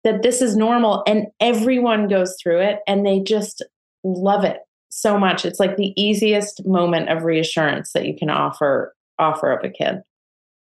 that 0.04 0.22
this 0.22 0.40
is 0.40 0.56
normal 0.56 1.02
and 1.06 1.26
everyone 1.40 2.08
goes 2.08 2.36
through 2.42 2.60
it 2.60 2.80
and 2.86 3.04
they 3.04 3.20
just 3.20 3.62
love 4.02 4.44
it 4.44 4.58
so 4.90 5.18
much 5.18 5.44
it's 5.44 5.60
like 5.60 5.76
the 5.76 5.92
easiest 6.00 6.66
moment 6.66 7.08
of 7.08 7.22
reassurance 7.22 7.92
that 7.92 8.06
you 8.06 8.16
can 8.16 8.30
offer 8.30 8.94
offer 9.18 9.52
of 9.52 9.64
a 9.64 9.68
kid 9.68 10.00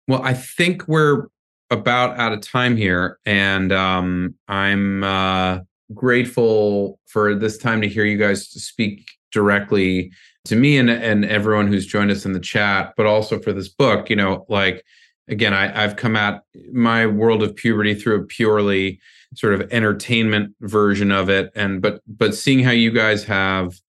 well 0.08 0.22
i 0.22 0.34
think 0.34 0.86
we're 0.86 1.28
about 1.72 2.18
out 2.18 2.32
of 2.32 2.40
time 2.42 2.76
here, 2.76 3.18
and 3.24 3.72
um, 3.72 4.34
I'm 4.46 5.02
uh, 5.02 5.60
grateful 5.94 7.00
for 7.06 7.34
this 7.34 7.56
time 7.56 7.80
to 7.80 7.88
hear 7.88 8.04
you 8.04 8.18
guys 8.18 8.46
speak 8.46 9.08
directly 9.32 10.12
to 10.44 10.54
me 10.54 10.76
and 10.76 10.90
and 10.90 11.24
everyone 11.24 11.66
who's 11.66 11.86
joined 11.86 12.10
us 12.10 12.26
in 12.26 12.32
the 12.32 12.40
chat, 12.40 12.92
but 12.96 13.06
also 13.06 13.40
for 13.40 13.52
this 13.52 13.68
book. 13.68 14.10
You 14.10 14.16
know, 14.16 14.44
like 14.48 14.84
again, 15.28 15.54
I, 15.54 15.84
I've 15.84 15.96
come 15.96 16.16
at 16.16 16.42
my 16.72 17.06
world 17.06 17.42
of 17.42 17.54
puberty 17.54 17.94
through 17.94 18.20
a 18.20 18.24
purely 18.24 19.00
sort 19.34 19.54
of 19.54 19.72
entertainment 19.72 20.54
version 20.60 21.10
of 21.10 21.30
it. 21.30 21.50
And 21.54 21.80
but 21.80 22.02
but 22.06 22.34
seeing 22.34 22.62
how 22.62 22.70
you 22.70 22.90
guys 22.90 23.24
have 23.24 23.80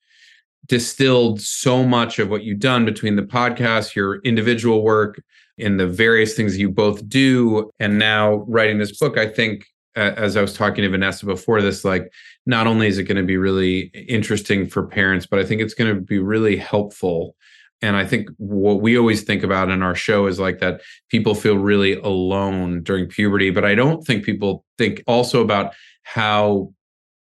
distilled 0.68 1.42
so 1.42 1.84
much 1.84 2.20
of 2.20 2.30
what 2.30 2.44
you've 2.44 2.60
done 2.60 2.86
between 2.86 3.16
the 3.16 3.24
podcast, 3.24 3.96
your 3.96 4.22
individual 4.22 4.84
work, 4.84 5.22
and 5.60 5.80
the 5.80 5.88
various 5.88 6.36
things 6.36 6.58
you 6.58 6.70
both 6.70 7.08
do, 7.10 7.70
and 7.80 8.00
now 8.00 8.46
writing 8.48 8.80
this 8.80 8.98
book, 8.98 9.18
I 9.18 9.28
think 9.28 9.66
as 9.96 10.36
I 10.36 10.42
was 10.42 10.54
talking 10.54 10.84
to 10.84 10.90
Vanessa 10.90 11.26
before 11.26 11.62
this, 11.62 11.86
like 11.86 12.12
not 12.46 12.68
only 12.68 12.88
is 12.88 12.98
it 12.98 13.04
going 13.04 13.18
to 13.18 13.24
be 13.24 13.38
really 13.38 13.92
interesting 14.08 14.68
for 14.68 14.88
parents, 14.88 15.26
but 15.26 15.40
I 15.40 15.46
think 15.46 15.62
it's 15.62 15.76
going 15.76 15.94
to 15.94 16.02
be 16.02 16.20
really 16.20 16.58
helpful. 16.58 17.36
And 17.84 17.98
I 17.98 18.06
think 18.06 18.30
what 18.38 18.82
we 18.82 18.98
always 18.98 19.24
think 19.24 19.44
about 19.44 19.70
in 19.70 19.84
our 19.84 19.94
show 19.94 20.26
is 20.28 20.40
like 20.40 20.60
that 20.60 20.80
people 21.10 21.36
feel 21.36 21.58
really 21.58 21.96
alone 21.96 22.82
during 22.82 23.08
puberty. 23.08 23.50
But 23.50 23.66
I 23.66 23.76
don't 23.76 24.08
think 24.08 24.24
people 24.24 24.64
think 24.78 25.04
also 25.06 25.42
about 25.42 25.74
how 26.04 26.74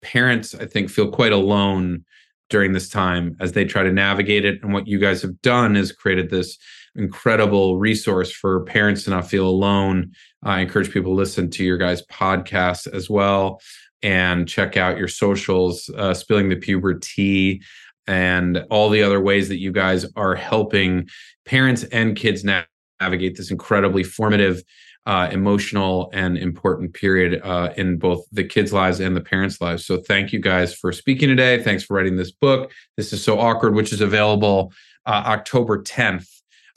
parents, 0.02 0.56
I 0.56 0.66
think, 0.66 0.90
feel 0.90 1.12
quite 1.12 1.34
alone 1.34 2.06
during 2.50 2.72
this 2.72 2.88
time 2.88 3.36
as 3.42 3.52
they 3.52 3.66
try 3.66 3.84
to 3.84 3.92
navigate 3.92 4.46
it. 4.46 4.64
And 4.64 4.72
what 4.72 4.88
you 4.88 4.98
guys 4.98 5.22
have 5.24 5.42
done 5.42 5.76
is 5.76 5.92
created 5.92 6.30
this 6.30 6.58
incredible 6.96 7.78
resource 7.78 8.32
for 8.32 8.64
parents 8.64 9.04
to 9.04 9.10
not 9.10 9.28
feel 9.28 9.50
alone. 9.50 10.14
I 10.44 10.62
encourage 10.62 10.90
people 10.90 11.12
to 11.12 11.18
listen 11.18 11.50
to 11.50 11.66
your 11.66 11.78
guys' 11.78 12.02
podcast 12.10 12.88
as 12.94 13.10
well 13.10 13.60
and 14.02 14.48
check 14.48 14.78
out 14.78 14.98
your 14.98 15.08
socials, 15.08 15.90
uh, 15.98 16.14
Spilling 16.14 16.48
the 16.48 16.56
Puberty, 16.56 17.62
and 18.08 18.66
all 18.70 18.90
the 18.90 19.04
other 19.04 19.20
ways 19.20 19.50
that 19.50 19.60
you 19.60 19.72
guys 19.72 20.06
are 20.16 20.36
helping 20.36 21.08
parents 21.46 21.84
and 21.86 22.16
kids 22.16 22.44
navigate 22.44 23.38
this 23.38 23.52
incredibly 23.52 24.04
formative 24.04 24.64
uh, 25.06 25.30
emotional 25.32 26.10
and 26.14 26.38
important 26.38 26.94
period 26.94 27.40
uh, 27.44 27.72
in 27.78 27.98
both 27.98 28.26
the 28.32 28.44
kids' 28.44 28.74
lives 28.74 29.00
and 29.00 29.16
the 29.16 29.22
parents' 29.22 29.62
lives. 29.62 29.86
So, 29.86 29.98
thank 29.98 30.34
you 30.34 30.40
guys 30.40 30.74
for 30.74 30.92
speaking 30.92 31.30
today. 31.30 31.62
Thanks 31.62 31.84
for 31.84 31.96
writing 31.96 32.16
this 32.16 32.32
book. 32.32 32.72
This 32.98 33.14
is 33.14 33.24
so 33.24 33.40
awkward, 33.40 33.76
which 33.76 33.94
is 33.94 34.02
available 34.02 34.74
uh, 35.06 35.24
October 35.28 35.82
10th. 35.84 36.28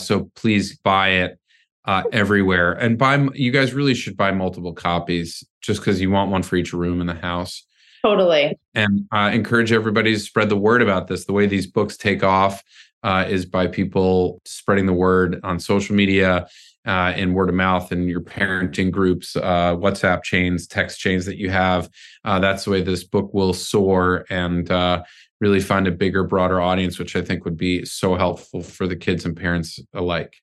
So, 0.00 0.30
please 0.34 0.76
buy 0.78 1.08
it 1.08 1.38
uh, 1.86 2.02
everywhere 2.12 2.72
and 2.72 2.98
buy. 2.98 3.28
You 3.32 3.50
guys 3.50 3.72
really 3.72 3.94
should 3.94 4.16
buy 4.16 4.30
multiple 4.30 4.74
copies 4.74 5.42
just 5.62 5.80
because 5.80 6.00
you 6.00 6.10
want 6.10 6.30
one 6.30 6.42
for 6.42 6.56
each 6.56 6.74
room 6.74 7.00
in 7.00 7.06
the 7.06 7.14
house. 7.14 7.64
Totally. 8.04 8.58
And 8.74 9.06
uh, 9.12 9.30
encourage 9.32 9.72
everybody 9.72 10.14
to 10.14 10.20
spread 10.20 10.48
the 10.48 10.56
word 10.56 10.82
about 10.82 11.08
this. 11.08 11.24
The 11.24 11.32
way 11.32 11.46
these 11.46 11.66
books 11.66 11.96
take 11.96 12.22
off 12.22 12.62
uh, 13.02 13.26
is 13.28 13.44
by 13.44 13.66
people 13.66 14.40
spreading 14.44 14.86
the 14.86 14.92
word 14.92 15.40
on 15.42 15.58
social 15.60 15.94
media 15.94 16.46
uh, 16.86 17.12
in 17.16 17.34
word 17.34 17.48
of 17.48 17.54
mouth 17.54 17.92
and 17.92 18.08
your 18.08 18.20
parenting 18.20 18.90
groups, 18.90 19.36
uh, 19.36 19.76
WhatsApp 19.76 20.22
chains, 20.22 20.66
text 20.66 20.98
chains 20.98 21.26
that 21.26 21.36
you 21.36 21.50
have. 21.50 21.90
Uh, 22.24 22.38
that's 22.38 22.64
the 22.64 22.70
way 22.70 22.82
this 22.82 23.04
book 23.04 23.32
will 23.34 23.52
soar 23.52 24.24
and 24.30 24.70
uh, 24.70 25.02
really 25.40 25.60
find 25.60 25.86
a 25.86 25.92
bigger, 25.92 26.24
broader 26.24 26.60
audience, 26.60 26.98
which 26.98 27.14
I 27.14 27.22
think 27.22 27.44
would 27.44 27.56
be 27.56 27.84
so 27.84 28.14
helpful 28.14 28.62
for 28.62 28.86
the 28.86 28.96
kids 28.96 29.24
and 29.24 29.36
parents 29.36 29.78
alike. 29.92 30.36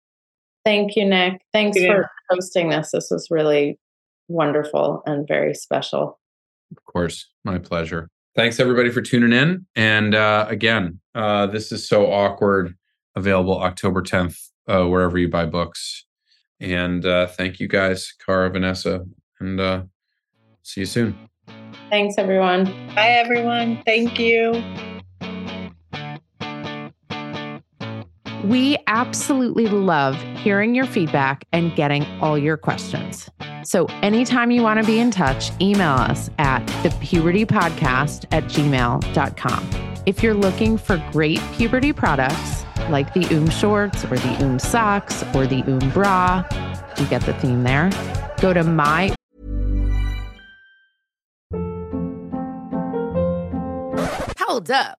Thank 0.63 0.95
you, 0.95 1.05
Nick. 1.05 1.41
Thanks 1.53 1.79
yeah. 1.79 1.87
for 1.87 2.11
hosting 2.29 2.69
this. 2.69 2.91
This 2.91 3.09
was 3.11 3.27
really 3.29 3.79
wonderful 4.27 5.03
and 5.05 5.27
very 5.27 5.53
special. 5.53 6.19
Of 6.71 6.83
course, 6.85 7.29
my 7.43 7.57
pleasure. 7.57 8.09
Thanks 8.35 8.59
everybody 8.59 8.89
for 8.89 9.01
tuning 9.01 9.31
in. 9.31 9.65
And 9.75 10.13
uh, 10.13 10.45
again, 10.49 10.99
uh, 11.13 11.47
this 11.47 11.71
is 11.71 11.87
so 11.87 12.11
awkward. 12.11 12.75
Available 13.15 13.61
October 13.61 14.01
10th, 14.01 14.37
wherever 14.67 15.17
you 15.17 15.29
buy 15.29 15.45
books. 15.45 16.05
And 16.59 17.05
uh, 17.05 17.27
thank 17.27 17.59
you 17.59 17.67
guys, 17.67 18.13
Cara, 18.25 18.49
Vanessa, 18.49 19.05
and 19.39 19.59
uh, 19.59 19.83
see 20.63 20.81
you 20.81 20.85
soon. 20.85 21.17
Thanks, 21.89 22.15
everyone. 22.17 22.65
Bye, 22.95 23.09
everyone. 23.09 23.81
Thank 23.85 24.19
you. 24.19 24.51
We 28.45 28.77
absolutely 28.87 29.67
love 29.67 30.15
hearing 30.37 30.75
your 30.75 30.85
feedback 30.85 31.45
and 31.51 31.75
getting 31.75 32.05
all 32.21 32.37
your 32.37 32.57
questions. 32.57 33.29
So, 33.65 33.87
anytime 34.03 34.51
you 34.51 34.61
want 34.61 34.79
to 34.79 34.85
be 34.85 34.99
in 34.99 35.09
touch, 35.09 35.49
email 35.59 35.93
us 35.93 36.29
at 36.37 36.65
thepubertypodcast 36.83 38.25
at 38.31 38.43
gmail.com. 38.45 39.69
If 40.05 40.21
you're 40.21 40.35
looking 40.35 40.77
for 40.77 41.03
great 41.11 41.41
puberty 41.53 41.91
products, 41.91 42.63
like 42.89 43.13
the 43.13 43.27
Oom 43.33 43.49
shorts 43.49 44.03
or 44.05 44.17
the 44.17 44.43
Oom 44.43 44.59
socks 44.59 45.23
or 45.33 45.47
the 45.47 45.63
Oom 45.67 45.89
bra. 45.91 46.43
You 46.97 47.05
get 47.07 47.23
the 47.23 47.33
theme 47.33 47.63
there. 47.63 47.89
Go 48.39 48.53
to 48.53 48.63
my. 48.63 49.13
Hold 54.39 54.69
up. 54.69 54.99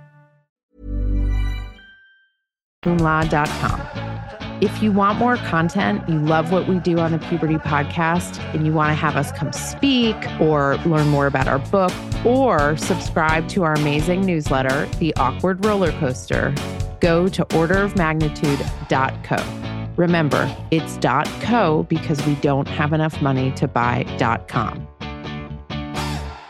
If 4.59 4.81
you 4.81 4.91
want 4.91 5.19
more 5.19 5.37
content, 5.37 6.09
you 6.09 6.17
love 6.17 6.51
what 6.51 6.67
we 6.67 6.79
do 6.79 6.97
on 6.97 7.11
the 7.11 7.19
Puberty 7.19 7.57
Podcast, 7.57 8.39
and 8.55 8.65
you 8.65 8.73
want 8.73 8.89
to 8.89 8.95
have 8.95 9.15
us 9.15 9.31
come 9.33 9.53
speak 9.53 10.15
or 10.39 10.77
learn 10.77 11.07
more 11.09 11.27
about 11.27 11.47
our 11.47 11.59
book 11.59 11.91
or 12.25 12.75
subscribe 12.77 13.47
to 13.49 13.61
our 13.61 13.73
amazing 13.73 14.21
newsletter, 14.21 14.87
The 14.97 15.15
Awkward 15.17 15.63
Roller 15.63 15.91
Coaster 15.93 16.55
go 17.01 17.27
to 17.27 17.45
orderofmagnitude.co. 17.45 19.93
Remember, 19.97 20.57
it's 20.71 20.97
.co 21.43 21.83
because 21.83 22.25
we 22.25 22.33
don't 22.35 22.67
have 22.67 22.93
enough 22.93 23.21
money 23.21 23.51
to 23.51 23.67
buy 23.67 24.05
.com 24.47 24.87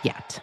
yet. 0.03 0.40